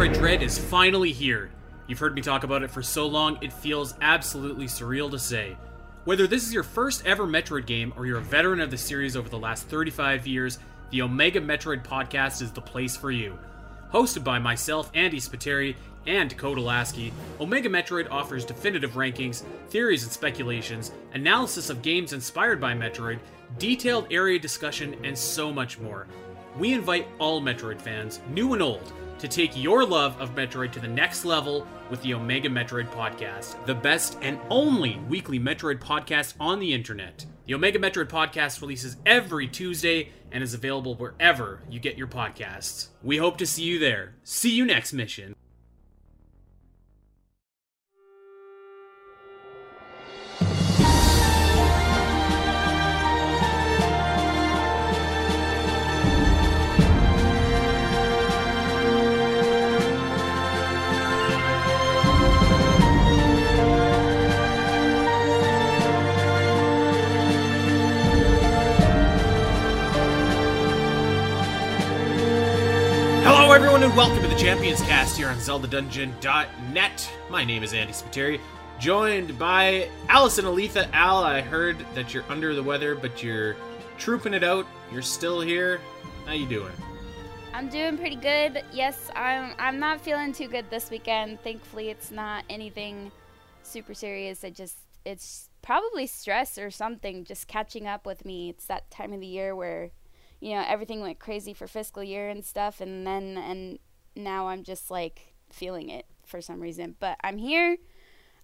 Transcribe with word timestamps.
Metroid 0.00 0.14
Dread 0.14 0.42
is 0.42 0.56
finally 0.56 1.12
here. 1.12 1.50
You've 1.86 1.98
heard 1.98 2.14
me 2.14 2.22
talk 2.22 2.42
about 2.42 2.62
it 2.62 2.70
for 2.70 2.82
so 2.82 3.06
long, 3.06 3.36
it 3.42 3.52
feels 3.52 3.92
absolutely 4.00 4.64
surreal 4.64 5.10
to 5.10 5.18
say. 5.18 5.58
Whether 6.06 6.26
this 6.26 6.46
is 6.46 6.54
your 6.54 6.62
first 6.62 7.04
ever 7.04 7.26
Metroid 7.26 7.66
game 7.66 7.92
or 7.98 8.06
you're 8.06 8.16
a 8.16 8.22
veteran 8.22 8.62
of 8.62 8.70
the 8.70 8.78
series 8.78 9.14
over 9.14 9.28
the 9.28 9.38
last 9.38 9.66
35 9.66 10.26
years, 10.26 10.58
the 10.88 11.02
Omega 11.02 11.38
Metroid 11.38 11.84
podcast 11.84 12.40
is 12.40 12.50
the 12.50 12.62
place 12.62 12.96
for 12.96 13.10
you. 13.10 13.38
Hosted 13.92 14.24
by 14.24 14.38
myself, 14.38 14.90
Andy 14.94 15.20
Spiteri, 15.20 15.76
and 16.06 16.34
Kodalaski, 16.38 17.12
Omega 17.38 17.68
Metroid 17.68 18.10
offers 18.10 18.46
definitive 18.46 18.92
rankings, 18.92 19.42
theories 19.68 20.04
and 20.04 20.10
speculations, 20.10 20.92
analysis 21.12 21.68
of 21.68 21.82
games 21.82 22.14
inspired 22.14 22.58
by 22.58 22.72
Metroid, 22.72 23.18
detailed 23.58 24.06
area 24.10 24.38
discussion, 24.38 24.96
and 25.04 25.18
so 25.18 25.52
much 25.52 25.78
more. 25.78 26.06
We 26.58 26.72
invite 26.72 27.06
all 27.18 27.42
Metroid 27.42 27.82
fans, 27.82 28.20
new 28.30 28.54
and 28.54 28.62
old, 28.62 28.94
to 29.20 29.28
take 29.28 29.56
your 29.56 29.84
love 29.84 30.20
of 30.20 30.34
Metroid 30.34 30.72
to 30.72 30.80
the 30.80 30.88
next 30.88 31.24
level 31.24 31.66
with 31.90 32.02
the 32.02 32.14
Omega 32.14 32.48
Metroid 32.48 32.90
Podcast, 32.90 33.64
the 33.66 33.74
best 33.74 34.18
and 34.22 34.40
only 34.48 34.98
weekly 35.08 35.38
Metroid 35.38 35.78
podcast 35.78 36.34
on 36.40 36.58
the 36.58 36.72
internet. 36.72 37.26
The 37.46 37.54
Omega 37.54 37.78
Metroid 37.78 38.08
Podcast 38.08 38.60
releases 38.60 38.96
every 39.04 39.46
Tuesday 39.46 40.10
and 40.32 40.42
is 40.42 40.54
available 40.54 40.94
wherever 40.94 41.62
you 41.68 41.80
get 41.80 41.98
your 41.98 42.06
podcasts. 42.06 42.88
We 43.02 43.18
hope 43.18 43.36
to 43.38 43.46
see 43.46 43.64
you 43.64 43.78
there. 43.78 44.14
See 44.24 44.54
you 44.54 44.64
next 44.64 44.92
mission. 44.92 45.34
And 73.90 73.96
welcome 73.96 74.22
to 74.22 74.28
the 74.28 74.36
Champions 74.36 74.80
Cast 74.82 75.16
here 75.16 75.26
on 75.26 75.38
ZeldaDungeon.net. 75.38 77.10
My 77.28 77.44
name 77.44 77.64
is 77.64 77.74
Andy 77.74 77.92
Spiteri, 77.92 78.38
joined 78.78 79.36
by 79.36 79.88
Alasyn 80.06 80.44
Eletha. 80.44 80.88
Al, 80.92 81.24
I 81.24 81.40
heard 81.40 81.84
that 81.96 82.14
you're 82.14 82.22
under 82.28 82.54
the 82.54 82.62
weather, 82.62 82.94
but 82.94 83.20
you're 83.20 83.56
trooping 83.98 84.32
it 84.32 84.44
out. 84.44 84.64
You're 84.92 85.02
still 85.02 85.40
here. 85.40 85.80
How 86.24 86.34
you 86.34 86.46
doing? 86.46 86.70
I'm 87.52 87.68
doing 87.68 87.98
pretty 87.98 88.14
good. 88.14 88.62
Yes, 88.72 89.10
I'm 89.16 89.54
I'm 89.58 89.80
not 89.80 90.00
feeling 90.00 90.32
too 90.32 90.46
good 90.46 90.70
this 90.70 90.88
weekend. 90.88 91.40
Thankfully, 91.40 91.88
it's 91.88 92.12
not 92.12 92.44
anything 92.48 93.10
super 93.64 93.94
serious. 93.94 94.44
I 94.44 94.50
just 94.50 94.78
it's 95.04 95.50
probably 95.62 96.06
stress 96.06 96.58
or 96.58 96.70
something 96.70 97.24
just 97.24 97.48
catching 97.48 97.88
up 97.88 98.06
with 98.06 98.24
me. 98.24 98.50
It's 98.50 98.66
that 98.66 98.88
time 98.92 99.12
of 99.12 99.18
the 99.18 99.26
year 99.26 99.56
where 99.56 99.90
you 100.40 100.54
know 100.54 100.64
everything 100.66 101.00
went 101.00 101.18
crazy 101.18 101.52
for 101.52 101.66
fiscal 101.66 102.02
year 102.02 102.28
and 102.28 102.44
stuff 102.44 102.80
and 102.80 103.06
then 103.06 103.36
and 103.36 103.78
now 104.16 104.48
I'm 104.48 104.62
just 104.62 104.90
like 104.90 105.34
feeling 105.50 105.88
it 105.88 106.06
for 106.24 106.40
some 106.40 106.60
reason. 106.60 106.96
But 106.98 107.18
I'm 107.22 107.38
here. 107.38 107.78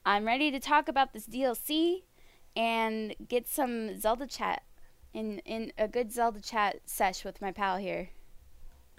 I'm 0.05 0.24
ready 0.24 0.50
to 0.50 0.61
talk 0.61 0.89
about 0.89 1.12
this 1.12 1.27
DLC 1.27 2.02
and 2.55 3.14
get 3.28 3.48
some 3.48 3.98
Zelda 3.98 4.27
chat 4.27 4.62
in 5.12 5.39
in 5.41 5.72
a 5.78 5.89
good 5.89 6.12
Zelda 6.12 6.41
chat 6.41 6.80
sesh 6.86 7.24
with 7.24 7.41
my 7.41 7.52
pal 7.52 7.77
here. 7.78 8.11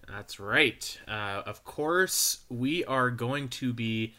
That's 0.08 0.40
right. 0.40 1.00
Uh, 1.08 1.44
of 1.46 1.64
course, 1.64 2.40
we 2.50 2.86
are 2.86 3.12
going 3.12 3.50
to 3.50 3.74
be 3.74 4.16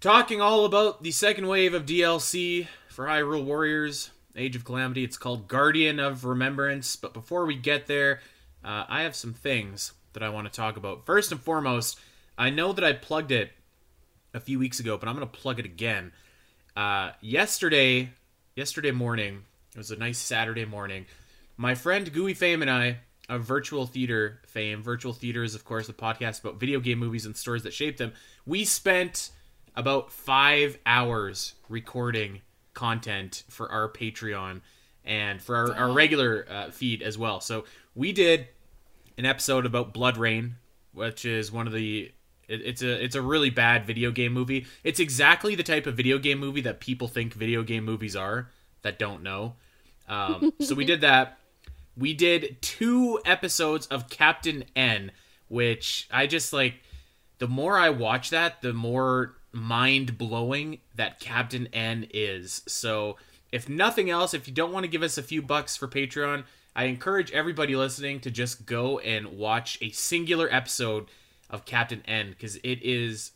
talking 0.00 0.40
all 0.40 0.64
about 0.64 1.02
the 1.02 1.10
second 1.10 1.46
wave 1.48 1.74
of 1.74 1.84
DLC 1.84 2.66
for 2.88 3.04
Hyrule 3.04 3.44
Warriors 3.44 4.10
Age 4.36 4.56
of 4.56 4.64
Calamity. 4.64 5.04
It's 5.04 5.16
called 5.16 5.48
Guardian 5.48 5.98
of 5.98 6.24
Remembrance. 6.24 6.96
But 6.96 7.14
before 7.14 7.46
we 7.46 7.56
get 7.56 7.86
there, 7.86 8.20
uh, 8.64 8.84
I 8.88 9.02
have 9.02 9.14
some 9.16 9.32
things 9.32 9.92
that 10.12 10.22
I 10.22 10.28
want 10.28 10.50
to 10.50 10.56
talk 10.56 10.76
about. 10.76 11.06
First 11.06 11.32
and 11.32 11.40
foremost, 11.40 11.98
I 12.36 12.50
know 12.50 12.72
that 12.72 12.84
I 12.84 12.92
plugged 12.92 13.32
it 13.32 13.52
a 14.34 14.40
few 14.40 14.58
weeks 14.58 14.80
ago, 14.80 14.96
but 14.96 15.08
I'm 15.08 15.16
going 15.16 15.28
to 15.28 15.38
plug 15.38 15.58
it 15.58 15.64
again. 15.64 16.12
Uh, 16.76 17.10
yesterday, 17.20 18.10
yesterday 18.56 18.92
morning, 18.92 19.42
it 19.74 19.78
was 19.78 19.90
a 19.90 19.96
nice 19.96 20.18
Saturday 20.18 20.64
morning. 20.64 21.06
My 21.56 21.74
friend 21.74 22.12
Gooey 22.12 22.34
Fame 22.34 22.62
and 22.62 22.70
I, 22.70 22.98
of 23.30 23.44
Virtual 23.44 23.86
Theater 23.86 24.40
fame, 24.46 24.82
Virtual 24.82 25.12
Theater 25.12 25.44
is, 25.44 25.54
of 25.54 25.64
course, 25.64 25.86
the 25.86 25.92
podcast 25.92 26.40
about 26.40 26.58
video 26.58 26.80
game 26.80 26.98
movies 26.98 27.26
and 27.26 27.36
stories 27.36 27.62
that 27.62 27.72
shaped 27.72 27.98
them. 27.98 28.12
We 28.44 28.64
spent 28.64 29.30
about 29.76 30.10
five 30.10 30.78
hours 30.84 31.54
recording 31.68 32.40
content 32.74 33.44
for 33.48 33.70
our 33.70 33.90
Patreon 33.90 34.60
and 35.04 35.42
for 35.42 35.56
our, 35.56 35.74
our 35.74 35.92
regular 35.92 36.46
uh, 36.48 36.70
feed 36.70 37.02
as 37.02 37.16
well. 37.16 37.40
So 37.40 37.64
we 37.94 38.12
did 38.12 38.48
an 39.18 39.26
episode 39.26 39.66
about 39.66 39.94
BloodRayne, 39.94 40.52
which 40.92 41.24
is 41.24 41.50
one 41.50 41.66
of 41.66 41.72
the 41.72 42.12
it, 42.48 42.62
it's 42.62 42.82
a 42.82 43.02
it's 43.02 43.14
a 43.14 43.22
really 43.22 43.50
bad 43.50 43.86
video 43.86 44.10
game 44.10 44.32
movie. 44.32 44.66
It's 44.84 45.00
exactly 45.00 45.54
the 45.54 45.62
type 45.62 45.86
of 45.86 45.96
video 45.96 46.18
game 46.18 46.38
movie 46.38 46.60
that 46.62 46.80
people 46.80 47.08
think 47.08 47.34
video 47.34 47.62
game 47.62 47.84
movies 47.84 48.16
are 48.16 48.50
that 48.82 48.98
don't 48.98 49.22
know. 49.22 49.54
Um, 50.08 50.52
so 50.60 50.74
we 50.74 50.84
did 50.84 51.00
that. 51.02 51.38
We 51.96 52.14
did 52.14 52.60
two 52.60 53.20
episodes 53.24 53.86
of 53.86 54.08
Captain 54.08 54.64
N, 54.74 55.12
which 55.48 56.08
I 56.10 56.26
just 56.26 56.52
like. 56.52 56.82
The 57.38 57.48
more 57.48 57.78
I 57.78 57.88
watch 57.88 58.30
that, 58.30 58.60
the 58.60 58.74
more 58.74 59.34
mind 59.52 60.18
blowing 60.18 60.78
that 60.94 61.20
Captain 61.20 61.68
N 61.72 62.06
is. 62.12 62.62
So, 62.66 63.16
if 63.52 63.68
nothing 63.68 64.10
else, 64.10 64.32
if 64.34 64.46
you 64.46 64.54
don't 64.54 64.72
want 64.72 64.84
to 64.84 64.90
give 64.90 65.02
us 65.02 65.18
a 65.18 65.22
few 65.22 65.42
bucks 65.42 65.76
for 65.76 65.88
Patreon, 65.88 66.44
I 66.74 66.84
encourage 66.84 67.32
everybody 67.32 67.74
listening 67.74 68.20
to 68.20 68.30
just 68.30 68.64
go 68.64 68.98
and 69.00 69.36
watch 69.36 69.78
a 69.82 69.90
singular 69.90 70.48
episode 70.52 71.06
of 71.48 71.64
Captain 71.64 72.02
N 72.06 72.30
because 72.30 72.56
it 72.56 72.82
is 72.82 73.32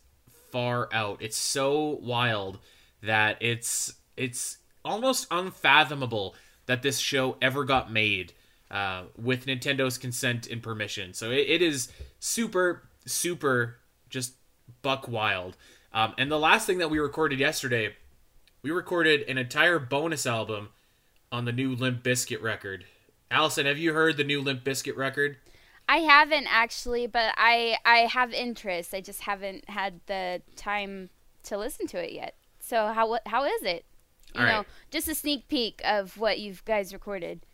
far 0.51 0.87
out. 0.93 1.21
It's 1.21 1.37
so 1.37 1.99
wild 2.01 2.59
that 3.01 3.37
it's 3.41 3.93
it's 4.15 4.59
almost 4.85 5.27
unfathomable 5.31 6.35
that 6.65 6.81
this 6.81 6.97
show 6.97 7.37
ever 7.41 7.65
got 7.65 7.91
made 7.91 8.33
uh, 8.71 9.03
with 9.17 9.45
Nintendo's 9.45 9.97
consent 9.97 10.47
and 10.47 10.63
permission. 10.63 11.13
So 11.13 11.29
it, 11.29 11.49
it 11.49 11.61
is 11.61 11.91
super 12.19 12.83
super 13.05 13.77
just 14.09 14.35
buck 14.81 15.07
wild. 15.07 15.57
Um, 15.95 16.13
and 16.17 16.29
the 16.29 16.37
last 16.37 16.67
thing 16.67 16.79
that 16.79 16.89
we 16.89 16.99
recorded 16.99 17.39
yesterday, 17.39 17.95
we 18.61 18.69
recorded 18.69 19.21
an 19.29 19.37
entire 19.37 19.79
bonus 19.79 20.25
album 20.25 20.69
on 21.31 21.45
the 21.45 21.53
new 21.53 21.73
Limp 21.73 22.03
Bizkit 22.03 22.41
record. 22.41 22.83
Alasyn, 23.31 23.65
have 23.65 23.77
you 23.77 23.93
heard 23.93 24.17
the 24.17 24.25
new 24.25 24.41
Limp 24.41 24.65
Bizkit 24.65 24.97
record? 24.97 25.37
I 25.87 25.99
haven't 25.99 26.47
actually, 26.49 27.07
but 27.07 27.33
I 27.37 27.77
I 27.85 27.99
have 27.99 28.33
interest. 28.33 28.93
I 28.93 28.99
just 28.99 29.21
haven't 29.21 29.69
had 29.69 30.01
the 30.07 30.41
time 30.57 31.11
to 31.43 31.57
listen 31.57 31.87
to 31.87 32.03
it 32.03 32.11
yet. 32.11 32.35
So 32.59 32.87
how 32.87 33.07
what 33.07 33.25
how 33.27 33.45
is 33.45 33.63
it? 33.63 33.85
You 34.33 34.41
All 34.41 34.47
know, 34.47 34.57
right. 34.57 34.67
just 34.91 35.07
a 35.07 35.15
sneak 35.15 35.47
peek 35.47 35.81
of 35.85 36.17
what 36.17 36.39
you 36.39 36.55
guys 36.65 36.91
recorded. 36.91 37.45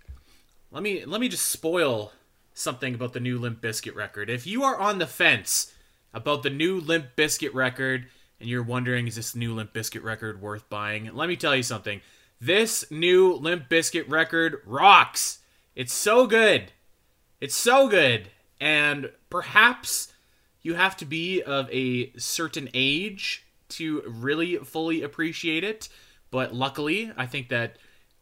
Let 0.72 0.82
me 0.82 1.06
let 1.06 1.22
me 1.22 1.30
just 1.30 1.46
spoil 1.46 2.12
something 2.56 2.96
about 2.96 3.14
the 3.14 3.20
new 3.20 3.38
Limp 3.38 3.62
Bizkit 3.62 3.94
record. 3.94 4.32
If 4.32 4.48
you 4.48 4.64
are 4.64 4.78
on 4.78 4.98
the 4.98 5.08
fence 5.08 5.74
about 6.12 6.42
the 6.42 6.50
new 6.50 6.80
Limp 6.80 7.16
Bizkit 7.16 7.54
record 7.54 8.08
and 8.42 8.50
you're 8.50 8.64
wondering 8.64 9.08
is 9.08 9.16
this 9.16 9.36
new 9.36 9.54
Limp 9.54 9.74
Bizkit 9.74 10.04
record 10.04 10.42
worth 10.42 10.70
buying, 10.70 11.10
let 11.14 11.30
me 11.30 11.36
tell 11.36 11.56
you 11.56 11.64
something. 11.64 12.02
This 12.40 12.90
new 12.92 13.36
Limp 13.36 13.70
Bizkit 13.70 14.10
record 14.10 14.62
rocks. 14.66 15.40
It's 15.76 15.94
so 15.94 16.28
good. 16.28 16.72
It's 17.40 17.56
so 17.56 17.88
good. 17.88 18.30
And 18.60 19.12
perhaps 19.30 20.12
you 20.62 20.74
have 20.74 20.98
to 20.98 21.06
be 21.06 21.42
of 21.42 21.70
a 21.72 22.12
certain 22.18 22.70
age 22.74 23.46
to 23.70 24.04
really 24.08 24.58
fully 24.58 25.02
appreciate 25.02 25.64
it. 25.64 25.90
But 26.30 26.54
luckily, 26.54 27.12
I 27.16 27.26
think 27.26 27.50
that 27.50 27.78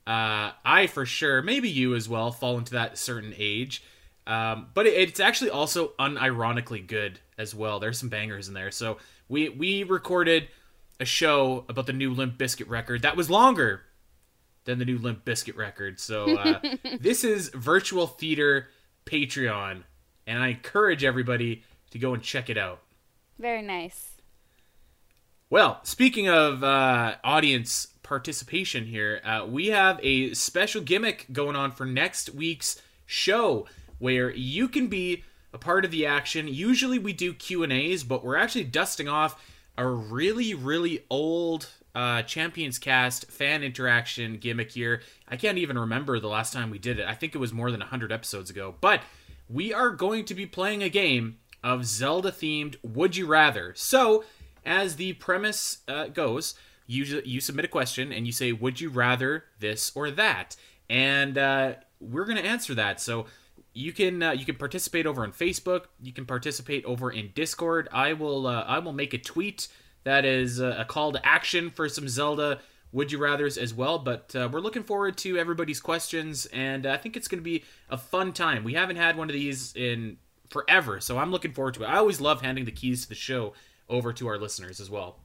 uh, 0.07 0.51
I 0.65 0.87
for 0.87 1.05
sure, 1.05 1.41
maybe 1.41 1.69
you 1.69 1.95
as 1.95 2.09
well, 2.09 2.31
fall 2.31 2.57
into 2.57 2.73
that 2.73 2.97
certain 2.97 3.33
age. 3.37 3.83
Um, 4.25 4.67
but 4.73 4.85
it, 4.85 4.93
it's 4.93 5.19
actually 5.19 5.49
also 5.49 5.93
unironically 5.99 6.85
good 6.85 7.19
as 7.37 7.55
well. 7.55 7.79
There's 7.79 7.99
some 7.99 8.09
bangers 8.09 8.47
in 8.47 8.53
there. 8.53 8.71
So 8.71 8.97
we 9.29 9.47
we 9.49 9.83
recorded 9.83 10.49
a 10.99 11.05
show 11.05 11.63
about 11.69 11.85
the 11.85 11.93
new 11.93 12.13
Limp 12.13 12.37
Bizkit 12.37 12.67
record 12.69 13.03
that 13.03 13.15
was 13.15 13.29
longer 13.29 13.83
than 14.65 14.79
the 14.79 14.85
new 14.85 14.97
Limp 14.97 15.23
Bizkit 15.23 15.55
record. 15.55 15.99
So 15.99 16.37
uh, 16.37 16.59
this 16.99 17.23
is 17.23 17.49
Virtual 17.49 18.07
Theater 18.07 18.67
Patreon, 19.05 19.83
and 20.27 20.43
I 20.43 20.49
encourage 20.49 21.03
everybody 21.03 21.63
to 21.91 21.99
go 21.99 22.13
and 22.13 22.21
check 22.21 22.49
it 22.49 22.57
out. 22.57 22.81
Very 23.37 23.61
nice. 23.61 24.17
Well, 25.49 25.79
speaking 25.83 26.29
of 26.29 26.63
uh, 26.63 27.15
audience 27.23 27.87
participation 28.03 28.85
here, 28.85 29.21
uh, 29.23 29.47
we 29.49 29.67
have 29.67 29.99
a 30.03 30.33
special 30.33 30.81
gimmick 30.81 31.25
going 31.31 31.55
on 31.55 31.71
for 31.71 31.85
next 31.85 32.33
week's 32.35 32.79
show 33.05 33.65
where 33.97 34.29
you 34.29 34.67
can 34.67 34.87
be 34.87 35.23
a 35.53 35.57
part 35.57 35.85
of 35.85 35.91
the 35.91 36.05
action. 36.05 36.47
Usually 36.47 36.99
we 36.99 37.13
do 37.13 37.33
Q 37.33 37.63
and 37.63 37.73
A's, 37.73 38.03
but 38.03 38.23
we're 38.23 38.35
actually 38.35 38.65
dusting 38.65 39.07
off 39.07 39.41
a 39.77 39.87
really, 39.87 40.53
really 40.53 41.05
old 41.09 41.69
uh, 41.95 42.21
Champions 42.23 42.77
Cast 42.77 43.31
fan 43.31 43.63
interaction 43.63 44.37
gimmick 44.37 44.71
here. 44.71 45.01
I 45.27 45.37
can't 45.37 45.57
even 45.57 45.77
remember 45.77 46.19
the 46.19 46.27
last 46.27 46.53
time 46.53 46.69
we 46.69 46.79
did 46.79 46.99
it. 46.99 47.07
I 47.07 47.13
think 47.13 47.33
it 47.33 47.39
was 47.39 47.53
more 47.53 47.71
than 47.71 47.79
100 47.79 48.11
episodes 48.11 48.49
ago. 48.49 48.75
But 48.79 49.01
we 49.49 49.73
are 49.73 49.89
going 49.89 50.25
to 50.25 50.33
be 50.33 50.45
playing 50.45 50.83
a 50.83 50.89
game 50.89 51.39
of 51.63 51.85
Zelda 51.85 52.31
themed 52.31 52.75
Would 52.83 53.15
You 53.15 53.25
Rather. 53.25 53.73
So, 53.75 54.23
as 54.65 54.97
the 54.97 55.13
premise 55.13 55.79
uh, 55.87 56.07
goes, 56.07 56.55
you, 56.85 57.21
you 57.25 57.39
submit 57.39 57.65
a 57.65 57.69
question 57.69 58.11
and 58.11 58.25
you 58.25 58.31
say, 58.31 58.51
Would 58.51 58.79
you 58.79 58.89
rather 58.89 59.45
this 59.59 59.91
or 59.95 60.11
that? 60.11 60.55
And 60.89 61.37
uh, 61.37 61.73
we're 61.99 62.25
going 62.25 62.37
to 62.37 62.45
answer 62.45 62.75
that. 62.75 63.01
So, 63.01 63.25
you 63.79 63.93
can 63.93 64.21
uh, 64.21 64.31
you 64.31 64.45
can 64.45 64.55
participate 64.55 65.05
over 65.05 65.23
on 65.23 65.31
Facebook. 65.31 65.85
You 66.01 66.11
can 66.11 66.25
participate 66.25 66.83
over 66.85 67.09
in 67.11 67.31
Discord. 67.33 67.87
I 67.91 68.13
will 68.13 68.45
uh, 68.45 68.63
I 68.63 68.79
will 68.79 68.93
make 68.93 69.13
a 69.13 69.17
tweet 69.17 69.67
that 70.03 70.25
is 70.25 70.59
a, 70.59 70.81
a 70.81 70.85
call 70.85 71.13
to 71.13 71.25
action 71.25 71.69
for 71.69 71.87
some 71.87 72.07
Zelda 72.07 72.59
would 72.91 73.11
you 73.11 73.19
rather's 73.19 73.57
as 73.57 73.73
well. 73.73 73.99
But 73.99 74.35
uh, 74.35 74.49
we're 74.51 74.59
looking 74.59 74.83
forward 74.83 75.17
to 75.19 75.37
everybody's 75.37 75.79
questions, 75.79 76.45
and 76.47 76.85
I 76.85 76.97
think 76.97 77.15
it's 77.15 77.27
going 77.27 77.39
to 77.39 77.43
be 77.43 77.63
a 77.89 77.97
fun 77.97 78.33
time. 78.33 78.63
We 78.63 78.73
haven't 78.73 78.97
had 78.97 79.15
one 79.15 79.29
of 79.29 79.33
these 79.33 79.73
in 79.75 80.17
forever, 80.49 80.99
so 80.99 81.17
I'm 81.17 81.31
looking 81.31 81.53
forward 81.53 81.75
to 81.75 81.83
it. 81.83 81.87
I 81.87 81.97
always 81.97 82.19
love 82.19 82.41
handing 82.41 82.65
the 82.65 82.71
keys 82.71 83.03
to 83.03 83.09
the 83.09 83.15
show 83.15 83.53
over 83.87 84.11
to 84.13 84.27
our 84.27 84.37
listeners 84.37 84.79
as 84.79 84.89
well. 84.89 85.19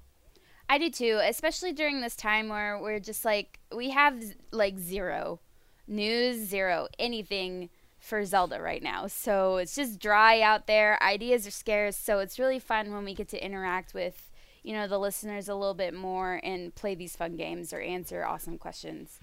I 0.69 0.79
do 0.79 0.91
too, 0.91 1.21
especially 1.23 1.73
during 1.73 2.01
this 2.01 2.17
time 2.17 2.49
where 2.49 2.79
we're 2.81 3.01
just 3.01 3.25
like 3.25 3.59
we 3.75 3.91
have 3.91 4.23
like 4.51 4.79
zero 4.79 5.41
news, 5.87 6.37
zero 6.37 6.89
anything 6.99 7.69
for 8.05 8.25
Zelda 8.25 8.61
right 8.61 8.83
now. 8.83 9.07
So 9.07 9.57
it's 9.57 9.75
just 9.75 9.99
dry 9.99 10.41
out 10.41 10.67
there. 10.67 11.03
Ideas 11.03 11.47
are 11.47 11.51
scarce, 11.51 11.97
so 11.97 12.19
it's 12.19 12.39
really 12.39 12.59
fun 12.59 12.93
when 12.93 13.05
we 13.05 13.15
get 13.15 13.29
to 13.29 13.45
interact 13.45 13.95
with 13.95 14.31
you 14.63 14.73
know 14.73 14.87
the 14.87 14.99
listeners 14.99 15.49
a 15.49 15.55
little 15.55 15.75
bit 15.75 15.95
more 15.95 16.41
and 16.43 16.75
play 16.75 16.95
these 16.95 17.17
fun 17.17 17.37
games 17.37 17.73
or 17.73 17.81
answer 17.81 18.25
awesome 18.25 18.59
questions. 18.59 19.19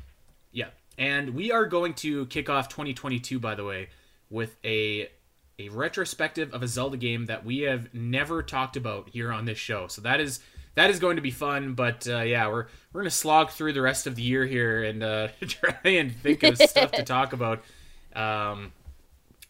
Yeah, 0.52 0.70
and 0.98 1.34
we 1.34 1.52
are 1.52 1.66
going 1.66 1.94
to 1.96 2.26
kick 2.28 2.50
off 2.50 2.70
2022, 2.70 3.40
by 3.40 3.56
the 3.56 3.64
way, 3.64 3.90
with 4.30 4.58
a 4.66 5.10
a 5.60 5.70
retrospective 5.70 6.54
of 6.54 6.64
a 6.64 6.68
Zelda 6.68 6.98
game 6.98 7.28
that 7.28 7.46
we 7.46 7.60
have 7.60 7.94
never 7.94 8.42
talked 8.42 8.76
about 8.76 9.10
here 9.10 9.32
on 9.32 9.46
this 9.46 9.58
show. 9.58 9.88
So 9.88 10.02
that 10.02 10.20
is 10.20 10.40
that 10.76 10.90
is 10.90 11.00
going 11.00 11.18
to 11.18 11.22
be 11.22 11.32
fun. 11.32 11.74
But 11.74 12.08
uh, 12.08 12.22
yeah, 12.22 12.48
we're 12.48 12.68
we're 12.94 13.02
gonna 13.02 13.12
slog 13.12 13.52
through 13.52 13.74
the 13.74 13.82
rest 13.82 14.08
of 14.08 14.16
the 14.16 14.24
year 14.24 14.46
here 14.46 14.84
and 14.84 15.04
uh, 15.04 15.28
try 15.48 15.78
and 15.86 16.16
think 16.16 16.44
of 16.44 16.58
stuff 16.58 16.92
to 16.94 17.04
talk 17.06 17.34
about. 17.34 17.64
Um, 18.16 18.74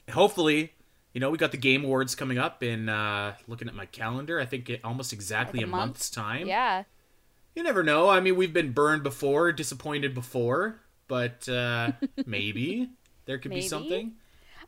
hopefully, 0.09 0.73
you 1.13 1.19
know, 1.19 1.29
we 1.29 1.37
got 1.37 1.51
the 1.51 1.57
Game 1.57 1.83
Awards 1.83 2.15
coming 2.15 2.37
up 2.37 2.63
in 2.63 2.89
uh, 2.89 3.35
looking 3.47 3.67
at 3.67 3.75
my 3.75 3.85
calendar. 3.85 4.39
I 4.39 4.45
think 4.45 4.69
it, 4.69 4.81
almost 4.83 5.13
exactly 5.13 5.59
like 5.59 5.65
a, 5.65 5.69
a 5.69 5.71
month? 5.71 5.89
month's 5.89 6.09
time. 6.09 6.47
Yeah. 6.47 6.83
You 7.55 7.63
never 7.63 7.83
know. 7.83 8.09
I 8.09 8.21
mean, 8.21 8.37
we've 8.37 8.53
been 8.53 8.71
burned 8.71 9.03
before, 9.03 9.51
disappointed 9.51 10.13
before, 10.13 10.79
but 11.07 11.47
uh, 11.49 11.91
maybe 12.25 12.89
there 13.25 13.37
could 13.37 13.49
maybe. 13.49 13.61
be 13.61 13.67
something. 13.67 14.13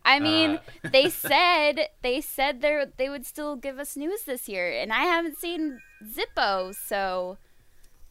I 0.06 0.20
mean, 0.20 0.60
uh, 0.84 0.90
they 0.92 1.10
said 1.10 1.88
they 2.02 2.20
said 2.20 2.62
they 2.62 2.86
they 2.98 3.10
would 3.10 3.26
still 3.26 3.56
give 3.56 3.80
us 3.80 3.96
news 3.96 4.24
this 4.24 4.50
year, 4.50 4.70
and 4.70 4.92
I 4.92 5.04
haven't 5.04 5.38
seen 5.38 5.80
Zippo, 6.06 6.76
so. 6.76 7.38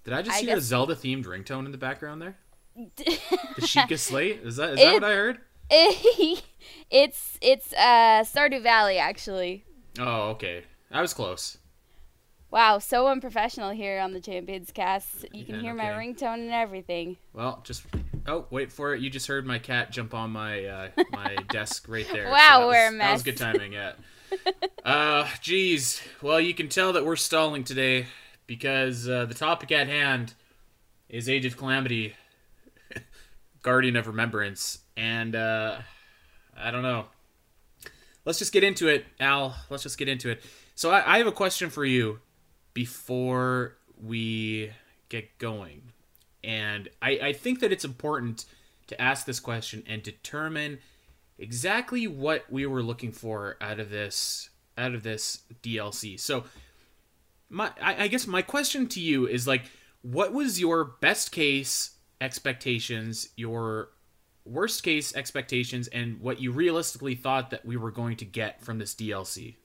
Did 0.05 0.15
I 0.15 0.23
just 0.23 0.37
I 0.37 0.41
hear 0.41 0.55
guess... 0.55 0.65
a 0.65 0.67
Zelda 0.67 0.97
themed 0.97 1.27
ringtone 1.27 1.67
in 1.67 1.73
the 1.73 1.79
background 1.79 2.23
there? 2.23 2.37
the 2.75 3.21
Sheikah 3.61 3.99
Slate? 3.99 4.41
Is 4.43 4.57
that 4.57 4.71
is 4.71 4.81
it, 4.81 4.85
that 4.85 4.95
what 4.95 5.05
I 5.05 5.15
heard? 5.15 5.41
it's 6.91 7.39
it's 7.41 7.73
uh 7.73 8.25
Stardew 8.25 8.63
Valley 8.63 8.99
actually. 8.99 9.65
Oh, 9.99 10.31
okay. 10.31 10.65
I 10.91 11.01
was 11.01 11.15
close. 11.15 11.57
Wow, 12.51 12.81
so 12.81 13.09
unprofessional 13.09 13.71
here 13.71 13.99
on 13.99 14.13
the 14.13 14.21
Champions 14.21 14.71
Cast. 14.71 15.25
You 15.33 15.47
can 15.47 15.55
yeah, 15.55 15.61
hear 15.63 15.73
okay. 15.73 15.83
my 15.83 15.89
ringtone 15.95 16.35
and 16.35 16.53
everything. 16.53 17.17
Well, 17.33 17.63
just 17.65 17.85
oh, 18.27 18.45
wait 18.51 18.71
for 18.71 18.95
it. 18.95 19.01
You 19.01 19.09
just 19.09 19.27
heard 19.27 19.47
my 19.47 19.59
cat 19.59 19.91
jump 19.91 20.13
on 20.13 20.31
my 20.31 20.67
uh, 20.67 20.89
my 21.11 21.37
desk 21.49 21.87
right 21.89 22.07
there. 22.13 22.29
Wow, 22.29 22.61
so 22.61 22.67
we're 22.69 22.85
was, 22.85 22.93
a 22.93 22.97
mess. 22.97 23.07
That 23.07 23.13
was 23.13 23.23
good 23.23 23.37
timing. 23.39 23.73
Yeah. 23.73 23.93
uh, 24.85 25.27
geez. 25.41 26.03
Well, 26.21 26.39
you 26.39 26.53
can 26.53 26.69
tell 26.69 26.93
that 26.93 27.07
we're 27.07 27.17
stalling 27.17 27.65
today 27.65 28.09
because 28.47 29.09
uh, 29.09 29.25
the 29.25 29.35
topic 29.35 29.73
at 29.73 29.89
hand 29.89 30.35
is 31.09 31.31
Age 31.31 31.47
of 31.47 31.57
Calamity, 31.57 32.15
Guardian 33.63 33.97
of 33.97 34.07
Remembrance, 34.07 34.81
and 34.97 35.35
uh, 35.35 35.79
I 36.57 36.71
don't 36.71 36.83
know. 36.83 37.07
Let's 38.25 38.39
just 38.39 38.53
get 38.53 38.63
into 38.63 38.89
it, 38.89 39.05
Al. 39.19 39.57
Let's 39.69 39.83
just 39.83 39.99
get 39.99 40.09
into 40.09 40.31
it. 40.31 40.43
So 40.75 40.91
I, 40.91 41.15
I 41.15 41.19
have 41.19 41.27
a 41.27 41.33
question 41.33 41.71
for 41.71 41.85
you 41.85 42.21
before 42.75 43.77
we 44.01 44.71
get 45.09 45.39
going, 45.39 45.83
and 46.45 46.89
I, 47.01 47.11
I 47.23 47.33
think 47.33 47.61
that 47.61 47.73
it's 47.73 47.85
important 47.85 48.47
to 48.89 49.01
ask 49.01 49.27
this 49.27 49.41
question 49.41 49.83
and 49.87 50.03
determine 50.03 50.79
exactly 51.39 52.07
what 52.07 52.45
we 52.51 52.67
were 52.67 52.83
looking 52.83 53.11
for 53.13 53.57
out 53.61 53.81
of 53.81 53.91
this 53.91 54.51
out 54.79 54.95
of 54.95 55.03
this 55.03 55.43
DLC. 55.63 56.19
So 56.19 56.45
my 57.51 57.71
I, 57.81 58.05
I 58.05 58.09
guess 58.09 58.27
my 58.27 58.43
question 58.43 58.87
to 58.89 59.01
you 59.01 59.27
is 59.27 59.47
like 59.47 59.65
what 60.03 60.33
was 60.33 60.61
your 60.61 60.85
best 60.85 61.33
case 61.33 61.97
expectations, 62.21 63.29
your 63.37 63.91
worst 64.45 64.83
case 64.83 65.15
expectations 65.15 65.89
and 65.89 66.21
what 66.21 66.41
you 66.41 66.53
realistically 66.53 67.15
thought 67.15 67.51
that 67.51 67.65
we 67.65 67.77
were 67.77 67.91
going 67.91 68.17
to 68.17 68.25
get 68.25 68.63
from 68.63 68.79
this 68.79 68.95
DLC? 68.95 69.57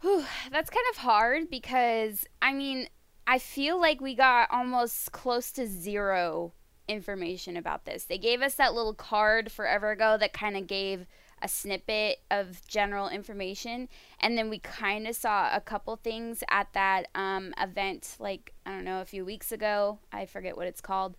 Whew, 0.00 0.24
that's 0.50 0.70
kind 0.70 0.86
of 0.90 0.96
hard 0.98 1.48
because 1.48 2.26
I 2.40 2.52
mean, 2.52 2.88
I 3.26 3.38
feel 3.38 3.80
like 3.80 4.00
we 4.00 4.14
got 4.14 4.50
almost 4.50 5.12
close 5.12 5.52
to 5.52 5.66
zero 5.66 6.52
information 6.88 7.56
about 7.56 7.84
this. 7.84 8.04
They 8.04 8.18
gave 8.18 8.42
us 8.42 8.56
that 8.56 8.74
little 8.74 8.94
card 8.94 9.52
forever 9.52 9.92
ago 9.92 10.16
that 10.18 10.32
kind 10.32 10.56
of 10.56 10.66
gave 10.66 11.06
a 11.42 11.48
snippet 11.48 12.20
of 12.30 12.64
general 12.66 13.08
information 13.08 13.88
and 14.20 14.38
then 14.38 14.48
we 14.48 14.60
kind 14.60 15.06
of 15.08 15.16
saw 15.16 15.54
a 15.54 15.60
couple 15.60 15.96
things 15.96 16.44
at 16.48 16.72
that 16.72 17.08
um, 17.14 17.52
event 17.60 18.16
like 18.20 18.54
i 18.64 18.70
don't 18.70 18.84
know 18.84 19.00
a 19.00 19.04
few 19.04 19.24
weeks 19.24 19.50
ago 19.50 19.98
i 20.12 20.24
forget 20.24 20.56
what 20.56 20.68
it's 20.68 20.80
called 20.80 21.16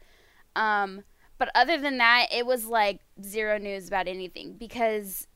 um, 0.56 1.04
but 1.38 1.50
other 1.56 1.78
than 1.78 1.98
that, 1.98 2.28
it 2.32 2.46
was 2.46 2.66
like 2.66 3.02
zero 3.22 3.58
news 3.58 3.88
about 3.88 4.08
anything 4.08 4.54
because 4.54 5.28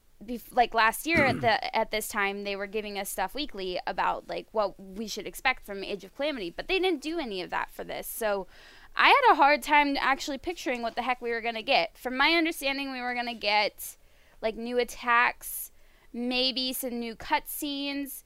like 0.51 0.74
last 0.74 1.06
year 1.06 1.25
at 1.25 1.42
the 1.42 1.75
at 1.75 1.92
this 1.92 2.08
time 2.08 2.44
they 2.44 2.56
were 2.56 2.68
giving 2.68 2.98
us 2.98 3.10
stuff 3.10 3.36
weekly 3.36 3.80
about 3.86 4.27
like 4.27 4.48
what 4.51 4.80
we 4.80 5.08
should 5.08 5.27
expect 5.27 5.66
from 5.66 5.84
Age 5.84 6.04
of 6.04 6.16
Calamity, 6.16 6.50
but 6.50 6.68
they 6.68 6.80
didn't 6.80 7.01
do 7.01 7.20
any 7.20 7.42
of 7.42 7.50
that 7.50 7.72
for 7.72 7.84
this. 7.84 8.08
So 8.08 8.48
I 8.96 9.10
had 9.10 9.34
a 9.34 9.36
hard 9.36 9.62
time 9.62 9.96
actually 10.00 10.39
picturing 10.39 10.82
what 10.82 10.96
the 10.96 11.04
heck 11.04 11.22
we 11.22 11.30
were 11.30 11.42
going 11.42 11.56
to 11.56 11.62
get. 11.62 11.98
From 11.98 12.18
my 12.18 12.32
understanding, 12.32 12.92
we 12.92 13.01
were 13.01 13.13
going 13.13 13.27
to 13.27 13.36
get 13.36 13.96
like 14.42 14.56
new 14.56 14.80
attacks, 14.80 15.72
maybe 16.12 16.74
some 16.74 17.00
new 17.00 17.16
cutscenes, 17.16 18.24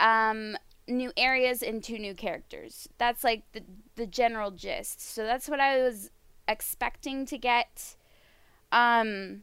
um, 0.00 0.56
new 0.88 1.12
areas, 1.16 1.62
and 1.62 1.84
two 1.84 1.98
new 1.98 2.14
characters. 2.14 2.88
That's 2.96 3.22
like 3.22 3.42
the 3.52 3.62
the 3.96 4.06
general 4.06 4.50
gist. 4.50 5.00
So 5.00 5.24
that's 5.24 5.48
what 5.48 5.60
I 5.60 5.82
was 5.82 6.10
expecting 6.48 7.26
to 7.26 7.38
get. 7.38 7.96
Um, 8.72 9.42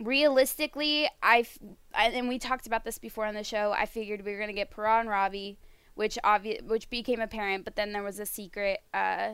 realistically, 0.00 1.08
I 1.22 1.46
and 1.94 2.28
we 2.28 2.38
talked 2.38 2.66
about 2.66 2.84
this 2.84 2.98
before 2.98 3.26
on 3.26 3.34
the 3.34 3.44
show. 3.44 3.72
I 3.72 3.86
figured 3.86 4.24
we 4.24 4.32
were 4.32 4.38
gonna 4.38 4.52
get 4.52 4.70
Purah 4.70 5.00
and 5.00 5.08
Robbie, 5.08 5.58
which 5.94 6.18
obvious 6.24 6.62
which 6.62 6.90
became 6.90 7.20
apparent, 7.20 7.64
but 7.64 7.76
then 7.76 7.92
there 7.92 8.02
was 8.02 8.18
a 8.18 8.26
secret, 8.26 8.80
uh, 8.94 9.32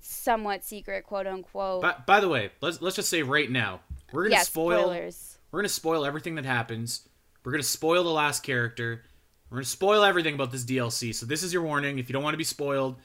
somewhat 0.00 0.64
secret, 0.64 1.04
quote 1.04 1.26
unquote. 1.26 1.82
By, 1.82 1.94
by 2.06 2.20
the 2.20 2.28
way, 2.28 2.50
let's 2.60 2.80
let's 2.80 2.96
just 2.96 3.08
say 3.08 3.22
right 3.22 3.50
now 3.50 3.80
we're 4.12 4.24
gonna 4.24 4.36
yeah, 4.36 4.42
spoil. 4.42 4.84
Spoilers. 4.84 5.38
We're 5.50 5.60
gonna 5.60 5.68
spoil 5.68 6.04
everything 6.04 6.36
that 6.36 6.44
happens. 6.44 7.08
We're 7.44 7.52
gonna 7.52 7.62
spoil 7.62 8.04
the 8.04 8.10
last 8.10 8.42
character. 8.42 9.04
We're 9.50 9.58
gonna 9.58 9.64
spoil 9.64 10.04
everything 10.04 10.34
about 10.34 10.52
this 10.52 10.64
DLC. 10.64 11.14
So 11.14 11.26
this 11.26 11.42
is 11.42 11.52
your 11.52 11.62
warning. 11.62 11.98
If 11.98 12.08
you 12.08 12.12
don't 12.12 12.22
want 12.22 12.34
to 12.34 12.38
be 12.38 12.44
spoiled, 12.44 12.96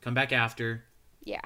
come 0.00 0.14
back 0.14 0.32
after. 0.32 0.84
Yeah. 1.24 1.40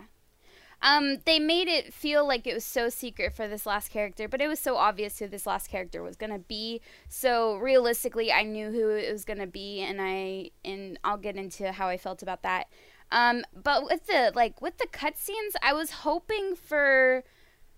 Um, 0.84 1.16
they 1.24 1.38
made 1.38 1.66
it 1.66 1.94
feel 1.94 2.28
like 2.28 2.46
it 2.46 2.52
was 2.52 2.64
so 2.64 2.90
secret 2.90 3.34
for 3.34 3.48
this 3.48 3.64
last 3.64 3.90
character, 3.90 4.28
but 4.28 4.42
it 4.42 4.48
was 4.48 4.60
so 4.60 4.76
obvious 4.76 5.18
who 5.18 5.26
this 5.26 5.46
last 5.46 5.68
character 5.68 6.02
was 6.02 6.14
gonna 6.14 6.38
be. 6.38 6.82
So 7.08 7.56
realistically, 7.56 8.30
I 8.30 8.42
knew 8.42 8.70
who 8.70 8.90
it 8.90 9.10
was 9.10 9.24
gonna 9.24 9.46
be, 9.46 9.80
and 9.80 9.98
I 9.98 10.50
and 10.62 10.98
I'll 11.02 11.16
get 11.16 11.36
into 11.36 11.72
how 11.72 11.88
I 11.88 11.96
felt 11.96 12.22
about 12.22 12.42
that. 12.42 12.66
Um, 13.10 13.44
but 13.54 13.84
with 13.84 14.06
the 14.06 14.30
like 14.34 14.60
with 14.60 14.76
the 14.76 14.86
cutscenes, 14.86 15.54
I 15.62 15.72
was 15.72 15.90
hoping 15.90 16.54
for 16.54 17.24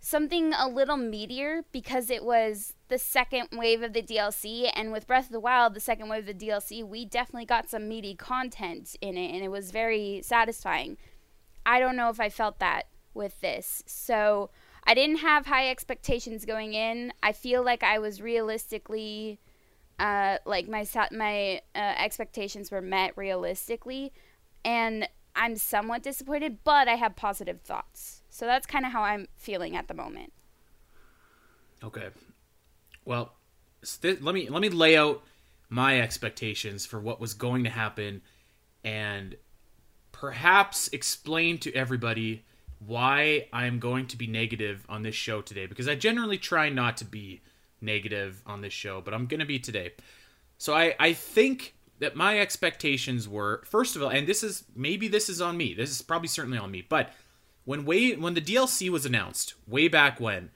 something 0.00 0.52
a 0.52 0.68
little 0.68 0.96
meatier 0.96 1.62
because 1.70 2.10
it 2.10 2.24
was 2.24 2.74
the 2.88 2.98
second 2.98 3.50
wave 3.52 3.82
of 3.82 3.92
the 3.92 4.02
DLC, 4.02 4.68
and 4.74 4.90
with 4.90 5.06
Breath 5.06 5.26
of 5.26 5.32
the 5.32 5.38
Wild, 5.38 5.74
the 5.74 5.80
second 5.80 6.08
wave 6.08 6.28
of 6.28 6.38
the 6.38 6.46
DLC, 6.46 6.84
we 6.84 7.04
definitely 7.04 7.46
got 7.46 7.70
some 7.70 7.88
meaty 7.88 8.16
content 8.16 8.96
in 9.00 9.16
it, 9.16 9.32
and 9.32 9.44
it 9.44 9.50
was 9.52 9.70
very 9.70 10.22
satisfying. 10.24 10.96
I 11.64 11.78
don't 11.78 11.96
know 11.96 12.10
if 12.10 12.20
I 12.20 12.30
felt 12.30 12.58
that 12.60 12.86
with 13.16 13.40
this. 13.40 13.82
So 13.86 14.50
I 14.84 14.94
didn't 14.94 15.18
have 15.18 15.46
high 15.46 15.68
expectations 15.70 16.44
going 16.44 16.74
in. 16.74 17.12
I 17.22 17.32
feel 17.32 17.64
like 17.64 17.82
I 17.82 17.98
was 17.98 18.22
realistically 18.22 19.40
uh, 19.98 20.38
like 20.44 20.68
my 20.68 20.86
my 21.10 21.60
uh, 21.74 21.78
expectations 21.78 22.70
were 22.70 22.82
met 22.82 23.16
realistically, 23.16 24.12
and 24.64 25.08
I'm 25.34 25.56
somewhat 25.56 26.02
disappointed, 26.02 26.58
but 26.64 26.88
I 26.88 26.94
have 26.94 27.16
positive 27.16 27.62
thoughts. 27.62 28.22
So 28.28 28.46
that's 28.46 28.66
kind 28.66 28.84
of 28.84 28.92
how 28.92 29.02
I'm 29.02 29.26
feeling 29.36 29.76
at 29.76 29.88
the 29.88 29.94
moment. 29.94 30.32
Okay. 31.82 32.08
Well, 33.04 33.32
st- 33.82 34.22
let 34.22 34.34
me 34.34 34.48
let 34.50 34.60
me 34.60 34.68
lay 34.68 34.96
out 34.96 35.22
my 35.68 36.00
expectations 36.00 36.86
for 36.86 37.00
what 37.00 37.20
was 37.20 37.34
going 37.34 37.64
to 37.64 37.70
happen 37.70 38.22
and 38.84 39.36
perhaps 40.12 40.88
explain 40.88 41.58
to 41.58 41.72
everybody 41.74 42.44
why 42.78 43.48
I'm 43.52 43.78
going 43.78 44.06
to 44.08 44.16
be 44.16 44.26
negative 44.26 44.84
on 44.88 45.02
this 45.02 45.14
show 45.14 45.40
today 45.40 45.66
because 45.66 45.88
I 45.88 45.94
generally 45.94 46.38
try 46.38 46.68
not 46.68 46.96
to 46.98 47.04
be 47.04 47.40
negative 47.80 48.42
on 48.46 48.60
this 48.60 48.72
show, 48.72 49.00
but 49.00 49.14
I'm 49.14 49.26
going 49.26 49.40
to 49.40 49.46
be 49.46 49.58
today. 49.58 49.92
So 50.58 50.74
I 50.74 50.94
I 50.98 51.12
think 51.12 51.74
that 51.98 52.16
my 52.16 52.38
expectations 52.38 53.28
were 53.28 53.62
first 53.64 53.96
of 53.96 54.02
all, 54.02 54.10
and 54.10 54.26
this 54.26 54.42
is 54.42 54.64
maybe 54.74 55.08
this 55.08 55.28
is 55.28 55.40
on 55.40 55.56
me. 55.56 55.74
This 55.74 55.90
is 55.90 56.02
probably 56.02 56.28
certainly 56.28 56.58
on 56.58 56.70
me, 56.70 56.84
but 56.86 57.10
when 57.64 57.84
way 57.84 58.14
when 58.14 58.34
the 58.34 58.40
DLC 58.40 58.88
was 58.90 59.06
announced 59.06 59.54
way 59.66 59.88
back 59.88 60.20
when, 60.20 60.50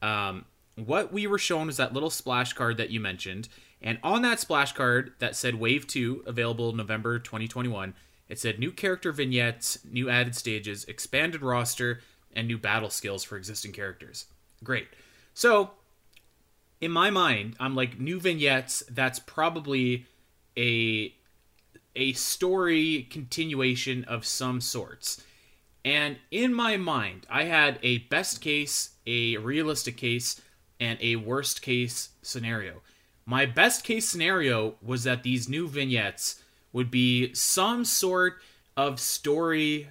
um, 0.00 0.44
what 0.76 1.12
we 1.12 1.26
were 1.26 1.38
shown 1.38 1.66
was 1.66 1.76
that 1.76 1.92
little 1.92 2.10
splash 2.10 2.52
card 2.52 2.76
that 2.76 2.90
you 2.90 3.00
mentioned, 3.00 3.48
and 3.80 3.98
on 4.02 4.22
that 4.22 4.40
splash 4.40 4.72
card 4.72 5.12
that 5.18 5.36
said 5.36 5.54
Wave 5.56 5.86
Two 5.86 6.22
available 6.26 6.72
November 6.72 7.18
2021, 7.18 7.94
it 8.32 8.38
said 8.38 8.58
new 8.58 8.72
character 8.72 9.12
vignettes, 9.12 9.78
new 9.84 10.08
added 10.08 10.34
stages, 10.34 10.86
expanded 10.86 11.42
roster, 11.42 12.00
and 12.34 12.48
new 12.48 12.56
battle 12.56 12.88
skills 12.88 13.22
for 13.22 13.36
existing 13.36 13.72
characters. 13.72 14.24
Great. 14.64 14.88
So 15.34 15.72
in 16.80 16.90
my 16.90 17.10
mind, 17.10 17.56
I'm 17.60 17.76
like 17.76 18.00
new 18.00 18.18
vignettes. 18.18 18.84
That's 18.90 19.18
probably 19.18 20.06
a 20.56 21.14
a 21.94 22.14
story 22.14 23.06
continuation 23.10 24.02
of 24.04 24.24
some 24.24 24.62
sorts. 24.62 25.22
And 25.84 26.16
in 26.30 26.54
my 26.54 26.78
mind, 26.78 27.26
I 27.28 27.44
had 27.44 27.78
a 27.82 27.98
best 27.98 28.40
case, 28.40 28.94
a 29.06 29.36
realistic 29.36 29.98
case, 29.98 30.40
and 30.80 30.98
a 31.02 31.16
worst 31.16 31.60
case 31.60 32.08
scenario. 32.22 32.80
My 33.26 33.44
best 33.44 33.84
case 33.84 34.08
scenario 34.08 34.76
was 34.80 35.04
that 35.04 35.22
these 35.22 35.50
new 35.50 35.68
vignettes 35.68 36.42
would 36.72 36.90
be 36.90 37.34
some 37.34 37.84
sort 37.84 38.34
of 38.76 38.98
story, 38.98 39.88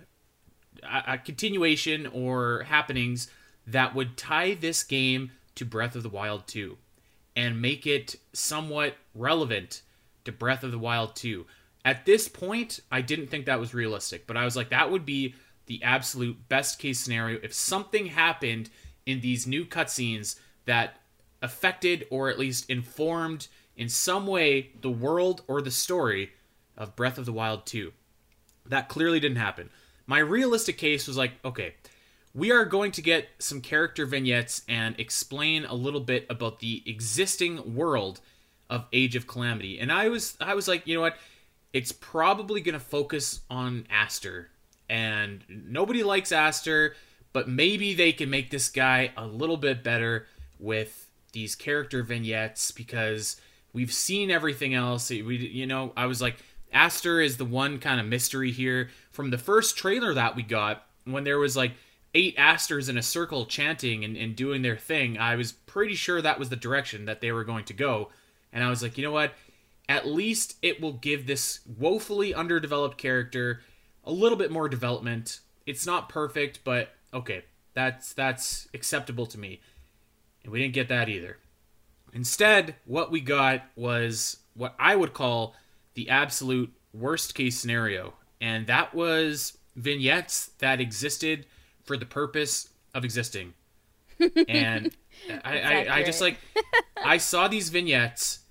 a, 0.83 1.17
continuation 1.17 2.07
or 2.07 2.63
happenings 2.63 3.29
that 3.67 3.93
would 3.93 4.17
tie 4.17 4.55
this 4.55 4.83
game 4.83 5.31
to 5.55 5.65
Breath 5.65 5.95
of 5.95 6.03
the 6.03 6.09
Wild 6.09 6.47
2 6.47 6.77
and 7.35 7.61
make 7.61 7.85
it 7.85 8.15
somewhat 8.33 8.95
relevant 9.13 9.81
to 10.25 10.31
Breath 10.31 10.63
of 10.63 10.71
the 10.71 10.79
Wild 10.79 11.15
2. 11.15 11.45
At 11.85 12.05
this 12.05 12.27
point, 12.27 12.79
I 12.91 13.01
didn't 13.01 13.27
think 13.27 13.45
that 13.45 13.59
was 13.59 13.73
realistic, 13.73 14.27
but 14.27 14.37
I 14.37 14.45
was 14.45 14.55
like, 14.55 14.69
that 14.69 14.91
would 14.91 15.05
be 15.05 15.35
the 15.67 15.83
absolute 15.83 16.49
best 16.49 16.79
case 16.79 16.99
scenario 16.99 17.39
if 17.43 17.53
something 17.53 18.07
happened 18.07 18.69
in 19.05 19.21
these 19.21 19.47
new 19.47 19.65
cutscenes 19.65 20.39
that 20.65 20.97
affected 21.41 22.05
or 22.09 22.29
at 22.29 22.37
least 22.37 22.69
informed 22.69 23.47
in 23.75 23.89
some 23.89 24.27
way 24.27 24.71
the 24.81 24.91
world 24.91 25.41
or 25.47 25.61
the 25.61 25.71
story 25.71 26.31
of 26.81 26.95
Breath 26.95 27.17
of 27.17 27.25
the 27.25 27.31
Wild 27.31 27.65
2. 27.65 27.93
That 28.65 28.89
clearly 28.89 29.19
didn't 29.19 29.37
happen. 29.37 29.69
My 30.07 30.19
realistic 30.19 30.77
case 30.77 31.07
was 31.07 31.15
like, 31.15 31.33
okay, 31.45 31.75
we 32.33 32.51
are 32.51 32.65
going 32.65 32.91
to 32.93 33.01
get 33.01 33.29
some 33.39 33.61
character 33.61 34.05
vignettes 34.05 34.63
and 34.67 34.99
explain 34.99 35.65
a 35.65 35.75
little 35.75 35.99
bit 35.99 36.25
about 36.29 36.59
the 36.59 36.81
existing 36.85 37.75
world 37.75 38.19
of 38.69 38.85
Age 38.91 39.15
of 39.15 39.27
Calamity. 39.27 39.79
And 39.79 39.91
I 39.91 40.09
was 40.09 40.37
I 40.41 40.55
was 40.55 40.67
like, 40.67 40.87
you 40.87 40.95
know 40.95 41.01
what? 41.01 41.17
It's 41.71 41.91
probably 41.91 42.61
going 42.61 42.73
to 42.73 42.79
focus 42.79 43.41
on 43.49 43.85
Astor. 43.89 44.49
And 44.89 45.43
nobody 45.47 46.03
likes 46.03 46.31
Astor, 46.31 46.95
but 47.31 47.47
maybe 47.47 47.93
they 47.93 48.11
can 48.11 48.29
make 48.29 48.49
this 48.49 48.69
guy 48.69 49.11
a 49.15 49.25
little 49.25 49.55
bit 49.55 49.83
better 49.83 50.27
with 50.59 51.07
these 51.31 51.55
character 51.55 52.03
vignettes 52.03 52.71
because 52.71 53.39
we've 53.71 53.93
seen 53.93 54.31
everything 54.31 54.73
else. 54.73 55.09
We 55.09 55.37
you 55.37 55.67
know, 55.67 55.93
I 55.95 56.07
was 56.07 56.21
like 56.21 56.37
Astor 56.71 57.21
is 57.21 57.37
the 57.37 57.45
one 57.45 57.79
kind 57.79 57.99
of 57.99 58.05
mystery 58.05 58.51
here 58.51 58.89
from 59.11 59.29
the 59.29 59.37
first 59.37 59.77
trailer 59.77 60.13
that 60.13 60.35
we 60.35 60.43
got 60.43 60.85
when 61.05 61.23
there 61.23 61.39
was 61.39 61.57
like 61.57 61.73
eight 62.13 62.35
Astors 62.37 62.89
in 62.89 62.97
a 62.97 63.01
circle 63.01 63.45
chanting 63.45 64.03
and, 64.03 64.17
and 64.17 64.35
doing 64.35 64.61
their 64.61 64.77
thing, 64.77 65.17
I 65.17 65.35
was 65.35 65.51
pretty 65.51 65.95
sure 65.95 66.21
that 66.21 66.39
was 66.39 66.49
the 66.49 66.55
direction 66.55 67.05
that 67.05 67.21
they 67.21 67.31
were 67.31 67.43
going 67.43 67.65
to 67.65 67.73
go. 67.73 68.09
And 68.51 68.63
I 68.63 68.69
was 68.69 68.83
like, 68.83 68.97
you 68.97 69.03
know 69.03 69.11
what? 69.11 69.33
At 69.87 70.07
least 70.07 70.57
it 70.61 70.81
will 70.81 70.93
give 70.93 71.25
this 71.25 71.59
woefully 71.77 72.33
underdeveloped 72.33 72.97
character 72.97 73.61
a 74.03 74.11
little 74.11 74.37
bit 74.37 74.51
more 74.51 74.69
development. 74.69 75.39
It's 75.65 75.85
not 75.85 76.09
perfect, 76.09 76.63
but 76.63 76.89
okay, 77.13 77.43
that's 77.73 78.13
that's 78.13 78.67
acceptable 78.73 79.25
to 79.27 79.37
me. 79.37 79.61
And 80.43 80.51
we 80.51 80.61
didn't 80.61 80.73
get 80.73 80.89
that 80.89 81.09
either. 81.09 81.37
Instead, 82.13 82.75
what 82.85 83.11
we 83.11 83.21
got 83.21 83.63
was 83.75 84.37
what 84.53 84.75
I 84.77 84.95
would 84.95 85.13
call 85.13 85.55
the 85.93 86.09
absolute 86.09 86.71
worst 86.93 87.35
case 87.35 87.59
scenario. 87.59 88.13
And 88.39 88.67
that 88.67 88.93
was 88.93 89.57
vignettes 89.75 90.51
that 90.59 90.81
existed 90.81 91.45
for 91.83 91.97
the 91.97 92.05
purpose 92.05 92.69
of 92.93 93.03
existing. 93.03 93.53
And 94.47 94.95
I, 95.43 95.59
I, 95.59 95.95
I, 95.95 96.03
just 96.03 96.21
like 96.21 96.37
I 97.03 97.17
saw 97.17 97.47
these 97.47 97.69
vignettes 97.69 98.41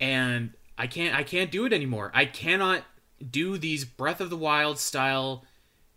and 0.00 0.54
I 0.78 0.86
can't 0.86 1.14
I 1.14 1.22
can't 1.22 1.50
do 1.50 1.66
it 1.66 1.72
anymore. 1.72 2.10
I 2.14 2.24
cannot 2.24 2.84
do 3.30 3.58
these 3.58 3.84
Breath 3.84 4.20
of 4.20 4.30
the 4.30 4.36
Wild 4.36 4.78
style 4.78 5.44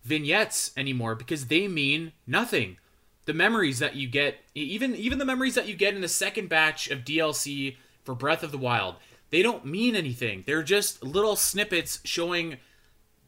vignettes 0.04 0.72
anymore 0.78 1.16
because 1.16 1.48
they 1.48 1.68
mean 1.68 2.12
nothing. 2.28 2.78
The 3.26 3.34
memories 3.34 3.80
that 3.80 3.96
you 3.96 4.08
get, 4.08 4.38
even 4.54 4.96
even 4.96 5.18
the 5.18 5.26
memories 5.26 5.56
that 5.56 5.68
you 5.68 5.76
get 5.76 5.96
in 5.96 6.02
the 6.02 6.08
second 6.08 6.50
batch 6.50 6.90
of 6.92 7.00
DLC 7.00 7.78
for 8.04 8.14
Breath 8.14 8.44
of 8.44 8.52
the 8.52 8.58
Wild, 8.58 8.96
they 9.30 9.42
don't 9.42 9.66
mean 9.66 9.96
anything. 9.96 10.44
They're 10.46 10.64
just 10.64 11.04
little 11.04 11.36
snippets 11.36 12.00
showing 12.04 12.58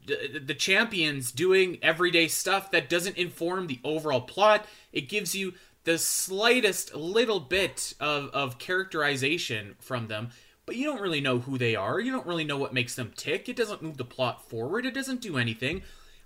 the, 0.06 0.40
the 0.44 0.54
champions 0.54 1.32
doing 1.32 1.78
everyday 1.82 2.28
stuff 2.28 2.70
that 2.70 2.88
doesn't 2.88 3.16
inform 3.16 3.66
the 3.66 3.80
overall 3.84 4.22
plot. 4.22 4.66
It 4.92 5.08
gives 5.08 5.34
you 5.34 5.54
the 5.84 5.98
slightest 5.98 6.94
little 6.94 7.40
bit 7.40 7.94
of, 8.00 8.30
of 8.30 8.58
characterization 8.58 9.74
from 9.78 10.08
them, 10.08 10.30
but 10.66 10.76
you 10.76 10.84
don't 10.84 11.00
really 11.00 11.20
know 11.20 11.38
who 11.38 11.56
they 11.56 11.74
are. 11.76 12.00
You 12.00 12.12
don't 12.12 12.26
really 12.26 12.44
know 12.44 12.58
what 12.58 12.74
makes 12.74 12.94
them 12.94 13.12
tick. 13.16 13.48
It 13.48 13.56
doesn't 13.56 13.82
move 13.82 13.96
the 13.96 14.04
plot 14.04 14.48
forward. 14.48 14.84
It 14.84 14.94
doesn't 14.94 15.20
do 15.20 15.38
anything. 15.38 15.82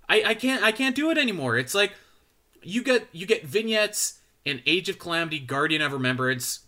I, 0.09 0.23
I 0.27 0.33
can't 0.33 0.63
I 0.63 0.71
can't 0.71 0.95
do 0.95 1.09
it 1.11 1.17
anymore. 1.17 1.57
It's 1.57 1.73
like 1.73 1.93
you 2.61 2.83
get 2.83 3.07
you 3.11 3.25
get 3.25 3.45
vignettes 3.45 4.19
in 4.43 4.61
Age 4.65 4.89
of 4.89 4.99
Calamity, 4.99 5.39
Guardian 5.39 5.81
of 5.81 5.93
Remembrance, 5.93 6.61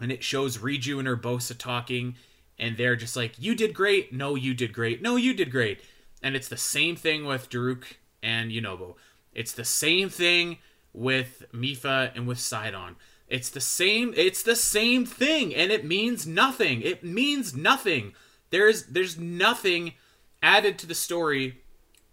and 0.00 0.10
it 0.10 0.24
shows 0.24 0.58
Riju 0.58 0.98
and 0.98 1.06
Urbosa 1.06 1.56
talking, 1.56 2.16
and 2.60 2.76
they're 2.76 2.94
just 2.94 3.16
like, 3.16 3.32
"You 3.38 3.56
did 3.56 3.74
great. 3.74 4.12
No, 4.12 4.36
you 4.36 4.54
did 4.54 4.72
great. 4.72 5.02
No, 5.02 5.16
you 5.16 5.34
did 5.34 5.50
great." 5.50 5.80
And 6.22 6.36
it's 6.36 6.48
the 6.48 6.56
same 6.56 6.94
thing 6.94 7.24
with 7.24 7.50
Daruk 7.50 7.84
and 8.22 8.52
Yunobo. 8.52 8.94
It's 9.32 9.52
the 9.52 9.64
same 9.64 10.08
thing 10.08 10.58
with 10.92 11.44
Mipha 11.52 12.12
and 12.14 12.26
with 12.28 12.38
Sidon. 12.38 12.96
It's 13.26 13.48
the 13.48 13.60
same 13.60 14.12
it's 14.16 14.42
the 14.42 14.56
same 14.56 15.06
thing 15.06 15.54
and 15.54 15.70
it 15.70 15.84
means 15.84 16.26
nothing. 16.26 16.82
It 16.82 17.04
means 17.04 17.54
nothing. 17.54 18.12
There's 18.50 18.84
there's 18.86 19.18
nothing 19.18 19.94
added 20.42 20.78
to 20.80 20.86
the 20.86 20.94
story 20.94 21.60